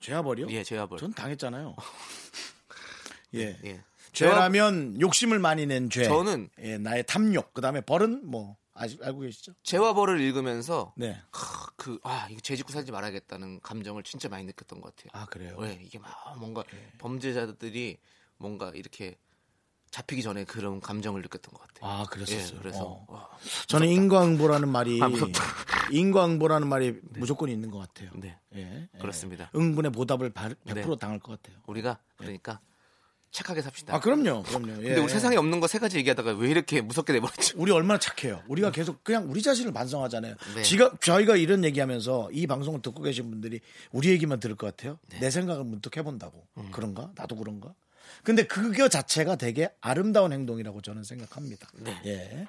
죄아벌이요? 0.00 0.48
예, 0.50 0.62
죄아벌. 0.64 0.98
전 0.98 1.12
당했잖아요. 1.14 1.76
예. 3.34 3.56
예. 3.64 3.84
죄라면 4.12 5.00
욕심을 5.00 5.38
많이 5.38 5.66
낸 5.66 5.88
죄. 5.88 6.04
저는 6.04 6.50
예, 6.60 6.78
나의 6.78 7.04
탐욕. 7.06 7.54
그다음에 7.54 7.80
벌은 7.80 8.26
뭐 8.26 8.56
아직 8.80 9.02
알고 9.02 9.20
계시죠? 9.20 9.52
죄와벌을 9.62 10.20
읽으면서 10.20 10.92
네. 10.96 11.20
그 11.76 11.98
아 12.02 12.28
이거 12.30 12.40
죄 12.40 12.56
짓고 12.56 12.72
살지 12.72 12.92
말아야겠다는 12.92 13.60
감정을 13.60 14.02
진짜 14.02 14.28
많이 14.28 14.44
느꼈던 14.44 14.80
것 14.80 14.94
같아요. 14.94 15.10
아 15.22 15.26
그래요. 15.26 15.58
네, 15.60 15.78
이게 15.82 15.98
막 15.98 16.10
뭔가 16.38 16.64
범죄자들이 16.98 17.98
뭔가 18.38 18.70
이렇게 18.74 19.16
잡히기 19.90 20.22
전에 20.22 20.44
그런 20.44 20.80
감정을 20.80 21.20
느꼈던 21.22 21.52
것 21.52 21.66
같아요. 21.66 21.90
아 21.90 22.04
그랬었어요. 22.04 22.56
예, 22.56 22.58
그래서 22.60 22.84
어. 22.84 23.06
와, 23.08 23.28
저는 23.66 23.88
인과응보라는 23.88 24.68
말이 24.68 25.00
아. 25.02 25.08
인과응보라는 25.90 26.68
말이 26.68 27.00
무조건 27.02 27.48
있는 27.48 27.70
것 27.70 27.78
같아요. 27.78 28.10
네. 28.14 28.38
예, 28.54 28.88
예. 28.94 28.98
그렇습니다. 28.98 29.50
응분의 29.54 29.92
보답을 29.92 30.30
100% 30.30 30.74
네. 30.74 30.82
당할 30.98 31.18
것 31.18 31.42
같아요. 31.42 31.60
우리가 31.66 31.98
그러니까 32.16 32.60
착하게 33.32 33.62
삽시다. 33.62 33.94
아 33.94 34.00
그럼요, 34.00 34.42
그럼요. 34.42 34.70
예. 34.82 34.88
근데 34.88 35.00
우리 35.00 35.08
세상에 35.12 35.36
없는 35.36 35.60
거 35.60 35.66
세 35.68 35.78
가지 35.78 35.98
얘기하다가 35.98 36.32
왜 36.32 36.50
이렇게 36.50 36.80
무섭게 36.80 37.12
내버렸죠? 37.12 37.54
우리 37.56 37.70
얼마나 37.70 37.98
착해요. 38.00 38.42
우리가 38.48 38.72
계속 38.72 39.04
그냥 39.04 39.26
우리 39.30 39.40
자신을 39.40 39.72
반성하잖아요. 39.72 40.34
네. 40.56 40.62
지가 40.62 40.96
저희가 41.00 41.36
이런 41.36 41.62
얘기하면서 41.64 42.30
이 42.32 42.46
방송을 42.48 42.82
듣고 42.82 43.02
계신 43.02 43.30
분들이 43.30 43.60
우리 43.92 44.08
얘기만 44.10 44.40
들을 44.40 44.56
것 44.56 44.66
같아요. 44.74 44.98
네. 45.08 45.20
내 45.20 45.30
생각을 45.30 45.62
문득 45.64 45.96
해본다고 45.96 46.44
음. 46.58 46.70
그런가? 46.72 47.12
나도 47.14 47.36
그런가? 47.36 47.72
근데 48.24 48.42
그거 48.42 48.88
자체가 48.88 49.36
되게 49.36 49.70
아름다운 49.80 50.32
행동이라고 50.32 50.82
저는 50.82 51.04
생각합니다. 51.04 51.68
네. 51.74 52.00
예. 52.06 52.46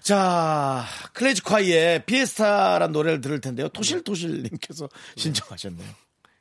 자, 0.00 0.86
클래식콰이의 1.12 2.06
피에스타란 2.06 2.92
노래를 2.92 3.20
들을 3.20 3.40
텐데요. 3.42 3.68
토실토실님께서 3.68 4.88
네. 4.88 5.20
신청하셨네요. 5.22 5.88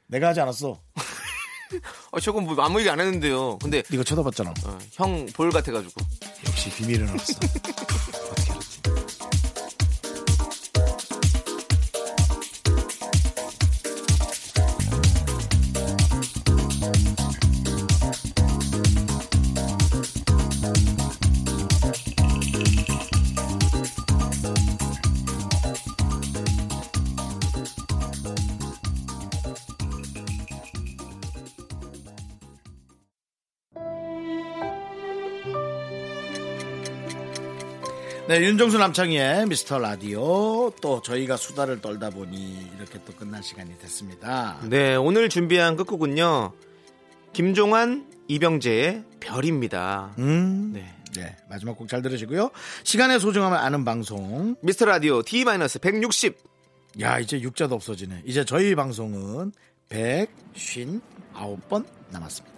내가 0.07 0.29
하지 0.29 0.39
않았어. 0.39 0.81
어, 2.11 2.19
저건 2.19 2.45
뭐 2.45 2.55
아무 2.63 2.79
얘기 2.79 2.89
안 2.89 2.99
했는데요. 2.99 3.57
근데 3.59 3.83
네가 3.89 4.03
쳐다봤잖아. 4.03 4.53
어, 4.65 4.77
형 4.93 5.27
볼 5.33 5.51
같아가지고. 5.51 5.93
역시 6.47 6.69
비밀은 6.71 7.09
없어. 7.09 7.33
네, 38.37 38.43
윤정수 38.43 38.77
남창희의 38.77 39.47
미스터 39.47 39.79
라디오. 39.79 40.69
또 40.79 41.01
저희가 41.01 41.37
수다를 41.37 41.81
떨다 41.81 42.11
보니 42.11 42.69
이렇게 42.77 42.99
또 43.03 43.11
끝날 43.13 43.41
시간이 43.41 43.79
됐습니다. 43.79 44.59
네, 44.69 44.95
오늘 44.95 45.27
준비한 45.27 45.75
끝곡은요. 45.75 46.53
김종환, 47.33 48.05
이병재의 48.27 49.05
별입니다. 49.19 50.13
음. 50.19 50.69
네. 50.71 50.93
네, 51.15 51.35
마지막 51.49 51.75
곡 51.79 51.87
잘 51.87 52.03
들으시고요. 52.03 52.51
시간의 52.83 53.19
소중함을 53.19 53.57
아는 53.57 53.83
방송. 53.83 54.55
미스터 54.61 54.85
라디오 54.85 55.23
D-160. 55.23 56.35
야, 57.01 57.17
이제 57.17 57.41
육자도 57.41 57.73
없어지네. 57.73 58.21
이제 58.23 58.45
저희 58.45 58.75
방송은 58.75 59.51
159번 59.89 61.85
남았습니다. 62.11 62.55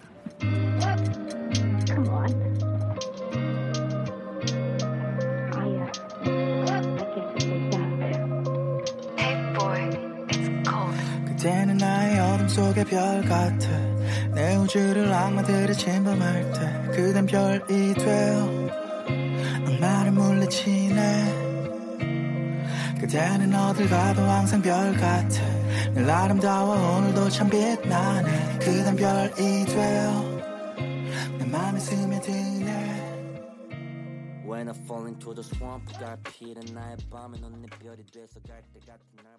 그때는 11.26 11.78
나의 11.78 12.20
어둠 12.20 12.48
속의 12.48 12.84
별 12.84 13.22
같아. 13.22 13.68
내 14.34 14.56
우주를 14.56 15.12
악마들이 15.12 15.74
침범할 15.74 16.52
때 16.52 16.92
그댄 16.92 17.26
별이 17.26 17.94
되어 17.94 18.68
악마를 19.66 20.12
물리치네. 20.12 21.40
그대는 23.00 23.54
어딜 23.54 23.88
가도 23.88 24.22
항상 24.22 24.60
별 24.60 24.92
같아. 24.92 25.40
늘 25.94 26.10
아름다워 26.10 26.98
오늘도 26.98 27.30
참 27.30 27.48
빛나네. 27.48 28.58
그댄 28.60 28.96
별이 28.96 29.64
되어 29.64 30.40
내 31.38 31.44
맘에 31.46 31.80
스며드네 31.80 32.59
When 34.49 34.69
I 34.69 34.73
fall 34.73 35.07
into 35.07 35.33
the 35.33 35.43
swamp, 35.43 35.91
got 35.99 36.21
피는 36.23 36.73
나의 36.73 36.97
밤에 37.09 37.39
넌내 37.39 37.67
별이 37.81 38.05
돼서 38.05 38.39
갈 38.47 38.61
때 38.73 38.79
같은 38.79 39.05
날부터 39.23 39.38